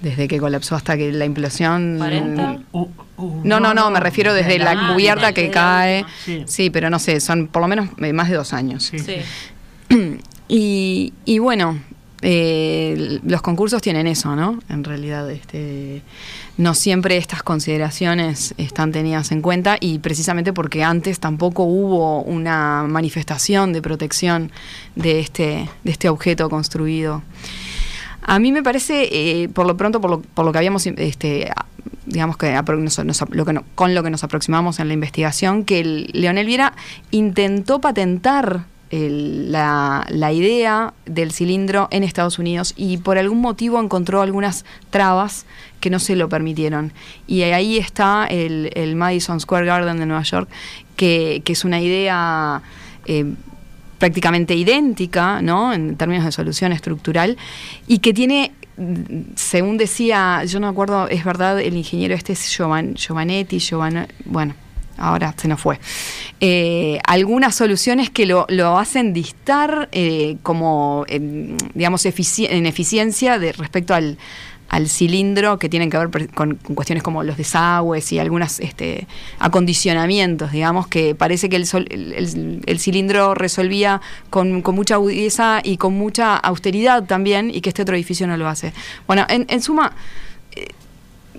Desde 0.00 0.28
que 0.28 0.38
colapsó 0.38 0.76
hasta 0.76 0.96
que 0.96 1.10
la 1.10 1.24
implosión... 1.24 1.98
¿40? 1.98 2.62
Uh, 2.70 2.88
uh, 3.16 3.40
no, 3.42 3.58
no, 3.58 3.74
no, 3.74 3.90
me 3.90 3.98
refiero 3.98 4.32
desde 4.32 4.60
la 4.60 4.92
cubierta 4.92 5.32
que 5.32 5.50
cae. 5.50 6.04
Sí. 6.46 6.70
pero 6.70 6.88
no 6.88 7.00
sé, 7.00 7.18
son 7.18 7.48
por 7.48 7.62
lo 7.62 7.66
menos 7.66 7.88
eh, 8.00 8.12
más 8.12 8.30
de 8.30 8.36
dos 8.36 8.52
años. 8.52 8.92
Sí. 8.94 9.16
Y, 10.46 11.14
y 11.24 11.38
bueno, 11.38 11.80
eh, 12.26 13.20
los 13.22 13.42
concursos 13.42 13.82
tienen 13.82 14.06
eso, 14.06 14.34
¿no? 14.34 14.58
En 14.70 14.82
realidad, 14.82 15.30
este, 15.30 16.00
no 16.56 16.74
siempre 16.74 17.18
estas 17.18 17.42
consideraciones 17.42 18.54
están 18.56 18.92
tenidas 18.92 19.30
en 19.30 19.42
cuenta 19.42 19.76
y 19.78 19.98
precisamente 19.98 20.54
porque 20.54 20.82
antes 20.82 21.20
tampoco 21.20 21.64
hubo 21.64 22.22
una 22.22 22.84
manifestación 22.88 23.74
de 23.74 23.82
protección 23.82 24.50
de 24.96 25.20
este, 25.20 25.68
de 25.84 25.90
este 25.90 26.08
objeto 26.08 26.48
construido. 26.48 27.22
A 28.22 28.38
mí 28.38 28.52
me 28.52 28.62
parece, 28.62 29.08
eh, 29.12 29.50
por 29.50 29.66
lo 29.66 29.76
pronto, 29.76 30.00
por 30.00 30.10
lo, 30.10 30.20
por 30.22 30.46
lo 30.46 30.52
que 30.52 30.56
habíamos, 30.56 30.86
este, 30.86 31.52
digamos 32.06 32.38
que, 32.38 32.54
lo 33.32 33.44
que 33.44 33.60
con 33.74 33.94
lo 33.94 34.02
que 34.02 34.08
nos 34.08 34.24
aproximamos 34.24 34.80
en 34.80 34.88
la 34.88 34.94
investigación, 34.94 35.64
que 35.64 35.80
el 35.80 36.10
Leonel 36.14 36.46
Viera 36.46 36.72
intentó 37.10 37.82
patentar 37.82 38.64
la, 38.90 40.32
idea 40.32 40.94
del 41.06 41.32
cilindro 41.32 41.88
en 41.90 42.04
Estados 42.04 42.38
Unidos 42.38 42.74
y 42.76 42.98
por 42.98 43.18
algún 43.18 43.40
motivo 43.40 43.80
encontró 43.80 44.22
algunas 44.22 44.64
trabas 44.90 45.46
que 45.80 45.90
no 45.90 45.98
se 45.98 46.16
lo 46.16 46.28
permitieron. 46.28 46.92
Y 47.26 47.42
ahí 47.42 47.78
está 47.78 48.26
el, 48.26 48.94
Madison 48.96 49.40
Square 49.40 49.66
Garden 49.66 49.98
de 49.98 50.06
Nueva 50.06 50.22
York, 50.22 50.48
que, 50.96 51.42
es 51.44 51.64
una 51.64 51.80
idea 51.80 52.62
eh, 53.06 53.24
prácticamente 53.98 54.54
idéntica, 54.54 55.42
¿no? 55.42 55.72
En 55.72 55.96
términos 55.96 56.24
de 56.24 56.32
solución 56.32 56.72
estructural, 56.72 57.36
y 57.86 57.98
que 57.98 58.12
tiene 58.12 58.52
según 59.36 59.76
decía, 59.76 60.44
yo 60.44 60.58
no 60.58 60.66
acuerdo, 60.66 61.08
es 61.08 61.24
verdad, 61.24 61.60
el 61.60 61.76
ingeniero 61.76 62.14
este 62.14 62.32
es 62.32 62.50
Giovanetti, 62.50 63.58
bueno, 64.24 64.54
ahora 64.96 65.34
se 65.36 65.48
nos 65.48 65.60
fue. 65.60 65.78
eh, 66.40 66.98
algunas 67.06 67.54
soluciones 67.54 68.10
que 68.10 68.26
lo, 68.26 68.46
hacen 68.78 69.12
distar 69.12 69.88
eh, 69.92 70.36
como, 70.42 71.04
en, 71.08 71.56
digamos, 71.74 72.04
en 72.06 72.66
eficiencia 72.66 73.38
de 73.38 73.52
respecto 73.52 73.94
al, 73.94 74.18
al 74.68 74.88
cilindro 74.88 75.58
que 75.58 75.68
tienen 75.68 75.90
que 75.90 75.98
ver 75.98 76.10
con, 76.34 76.56
con 76.56 76.74
cuestiones 76.74 77.02
como 77.02 77.22
los 77.22 77.36
desagües 77.36 78.10
y 78.12 78.18
algunos 78.18 78.60
este, 78.60 79.06
acondicionamientos, 79.38 80.52
digamos, 80.52 80.86
que 80.88 81.14
parece 81.14 81.48
que 81.48 81.56
el, 81.56 81.66
sol- 81.66 81.86
el- 81.90 82.60
el- 82.66 82.78
cilindro 82.80 83.34
resolvía 83.34 84.00
con, 84.30 84.62
mucha 84.74 84.94
agudeza 84.96 85.60
y 85.62 85.76
con 85.76 85.94
mucha 85.94 86.36
austeridad 86.36 87.04
también 87.04 87.50
y 87.50 87.60
que 87.60 87.70
este 87.70 87.82
otro 87.82 87.94
edificio 87.94 88.26
no 88.26 88.36
lo 88.36 88.48
hace. 88.48 88.72
Bueno, 89.06 89.24
en, 89.28 89.46
en 89.48 89.62
suma, 89.62 89.92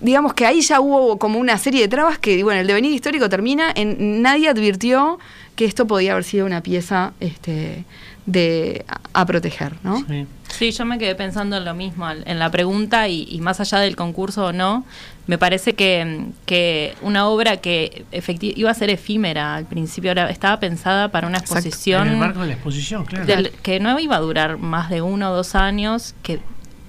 digamos 0.01 0.33
que 0.33 0.45
ahí 0.45 0.61
ya 0.61 0.79
hubo 0.79 1.17
como 1.17 1.39
una 1.39 1.57
serie 1.57 1.81
de 1.81 1.87
trabas 1.87 2.19
que, 2.19 2.43
bueno, 2.43 2.61
el 2.61 2.67
devenir 2.67 2.91
histórico 2.91 3.29
termina 3.29 3.71
en 3.75 4.21
nadie 4.21 4.49
advirtió 4.49 5.19
que 5.55 5.65
esto 5.65 5.87
podía 5.87 6.11
haber 6.11 6.23
sido 6.25 6.45
una 6.45 6.61
pieza 6.61 7.13
este, 7.21 7.85
de, 8.25 8.83
a, 8.87 9.21
a 9.21 9.25
proteger, 9.25 9.73
¿no? 9.83 10.03
Sí. 10.07 10.25
Sí, 10.49 10.71
yo 10.71 10.85
me 10.85 10.97
quedé 10.97 11.15
pensando 11.15 11.57
en 11.57 11.65
lo 11.65 11.73
mismo, 11.73 12.09
en 12.09 12.39
la 12.39 12.49
pregunta 12.49 13.07
y, 13.09 13.27
y 13.29 13.41
más 13.41 13.59
allá 13.59 13.79
del 13.79 13.95
concurso 13.97 14.45
o 14.47 14.53
no, 14.53 14.85
me 15.27 15.37
parece 15.37 15.73
que, 15.73 16.27
que 16.45 16.93
una 17.01 17.27
obra 17.27 17.57
que 17.57 18.05
iba 18.39 18.69
a 18.71 18.73
ser 18.73 18.89
efímera 18.89 19.55
al 19.55 19.65
principio, 19.65 20.11
era- 20.11 20.29
estaba 20.29 20.59
pensada 20.59 21.09
para 21.09 21.27
una 21.27 21.39
Exacto. 21.39 21.55
exposición 21.59 22.07
En 22.07 22.13
el 22.13 22.19
marco 22.19 22.41
de 22.41 22.47
la 22.47 22.53
exposición, 22.53 23.05
claro. 23.05 23.25
del- 23.25 23.51
que 23.51 23.79
no 23.79 23.99
iba 23.99 24.15
a 24.15 24.19
durar 24.19 24.57
más 24.57 24.89
de 24.89 25.01
uno 25.01 25.31
o 25.31 25.35
dos 25.35 25.55
años, 25.55 26.15
que 26.23 26.39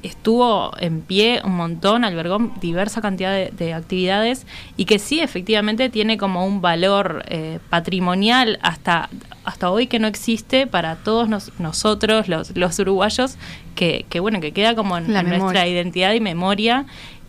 estuvo 0.02 0.72
en 0.78 1.00
pie 1.00 1.40
un 1.44 1.56
montón, 1.56 2.04
albergó 2.04 2.38
diversa 2.60 3.00
cantidad 3.00 3.32
de, 3.32 3.50
de 3.56 3.74
actividades 3.74 4.46
y 4.76 4.84
que 4.84 4.98
sí 4.98 5.20
efectivamente 5.20 5.88
tiene 5.90 6.16
como 6.18 6.46
un 6.46 6.60
valor 6.60 7.24
eh, 7.28 7.58
patrimonial 7.70 8.58
hasta, 8.62 9.08
hasta 9.44 9.70
hoy 9.70 9.86
que 9.86 9.98
no 9.98 10.06
existe 10.06 10.66
para 10.66 10.96
todos 10.96 11.28
nos- 11.28 11.52
nosotros, 11.58 12.28
los, 12.28 12.56
los 12.56 12.78
uruguayos, 12.78 13.36
que, 13.74 14.06
que 14.08 14.20
bueno, 14.20 14.40
que 14.40 14.52
queda 14.52 14.74
como 14.74 14.96
en, 14.98 15.06
en 15.20 15.26
nuestra 15.40 15.66
identidad 15.66 16.12
y 16.12 16.20
memoria, 16.20 16.86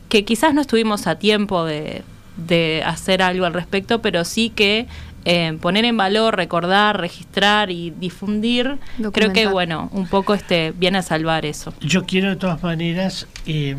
que 0.10 0.24
quizás 0.24 0.54
no 0.54 0.62
estuvimos 0.62 1.08
a 1.08 1.16
tiempo 1.20 1.66
de, 1.66 2.04
de 2.38 2.84
hacer 2.86 3.22
algo 3.22 3.46
al 3.46 3.54
respecto, 3.54 4.02
pero 4.02 4.24
sí 4.24 4.50
que 4.50 4.88
eh, 5.30 5.58
poner 5.60 5.84
en 5.84 5.98
valor, 5.98 6.38
recordar, 6.38 7.02
registrar 7.02 7.70
y 7.70 7.90
difundir, 7.92 8.78
creo 9.12 9.34
que 9.34 9.46
bueno, 9.48 9.90
un 9.92 10.08
poco 10.08 10.34
este 10.34 10.72
viene 10.72 11.00
a 11.00 11.02
salvar 11.02 11.46
eso. 11.46 11.74
Yo 11.82 12.06
quiero 12.06 12.30
de 12.30 12.38
todas 12.38 12.64
maneras 12.64 13.28
eh, 13.46 13.76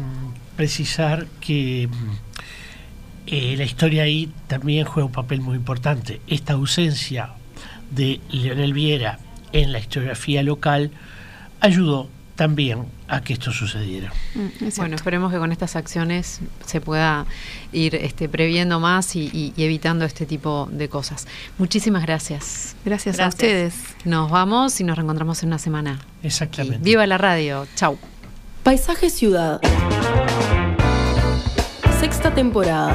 precisar 0.56 1.24
que 1.40 1.88
eh, 3.26 3.54
la 3.56 3.64
historia 3.64 4.02
ahí 4.02 4.30
también 4.46 4.84
juega 4.84 5.06
un 5.06 5.12
papel 5.12 5.40
muy 5.40 5.56
importante. 5.56 6.20
Esta 6.26 6.52
ausencia 6.52 7.30
de 7.90 8.20
Leonel 8.30 8.74
Viera 8.74 9.18
en 9.52 9.72
la 9.72 9.78
historiografía 9.78 10.42
local 10.42 10.90
ayudó 11.60 12.10
también 12.36 12.84
a 13.08 13.20
que 13.22 13.32
esto 13.32 13.50
sucediera. 13.52 14.12
Bueno, 14.76 14.94
esperemos 14.96 15.32
que 15.32 15.38
con 15.38 15.50
estas 15.50 15.76
acciones 15.76 16.40
se 16.66 16.80
pueda 16.80 17.24
ir 17.72 17.94
este, 17.94 18.28
previendo 18.28 18.80
más 18.80 19.16
y, 19.16 19.30
y- 19.32 19.52
y 19.56 19.64
evitando 19.64 20.04
este 20.04 20.26
tipo 20.26 20.68
de 20.70 20.88
cosas. 20.88 21.26
Muchísimas 21.58 22.02
gracias. 22.02 22.76
Gracias, 22.84 23.18
a 23.18 23.28
ustedes. 23.28 23.74
Nos 24.04 24.30
vamos 24.30 24.78
y 24.80 24.84
nos 24.84 24.96
reencontramos 24.96 25.42
en 25.42 25.48
una 25.48 25.58
semana. 25.58 25.98
Exactamente. 26.22 26.78
Viva 26.80 27.06
la 27.06 27.18
radio. 27.18 27.66
Chau. 27.76 27.98
Paisaje 28.62 29.08
Ciudad. 29.10 29.60
Sexta 32.00 32.34
temporada. 32.34 32.94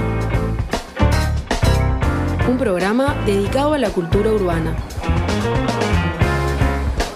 Un 2.47 2.57
programa 2.57 3.15
dedicado 3.25 3.73
a 3.73 3.77
la 3.77 3.89
cultura 3.89 4.29
urbana. 4.31 4.75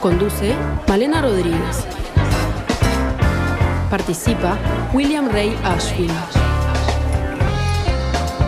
Conduce 0.02 0.56
Malena 0.88 1.22
Rodríguez. 1.22 1.86
Participa 3.90 4.58
William 4.94 5.30
Ray 5.30 5.56
Ashfield. 5.64 6.12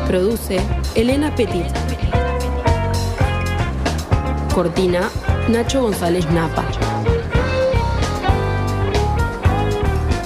Produce 0.06 0.60
Elena 0.96 1.34
Petit. 1.34 1.66
Cortina 4.54 5.10
Nacho 5.48 5.82
González 5.82 6.30
Napa. 6.32 6.66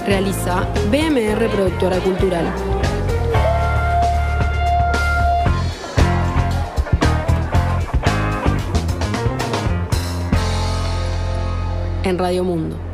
Realiza 0.07 0.67
BMR 0.89 1.47
Productora 1.49 1.99
Cultural. 1.99 2.45
En 12.03 12.17
Radio 12.17 12.43
Mundo. 12.43 12.92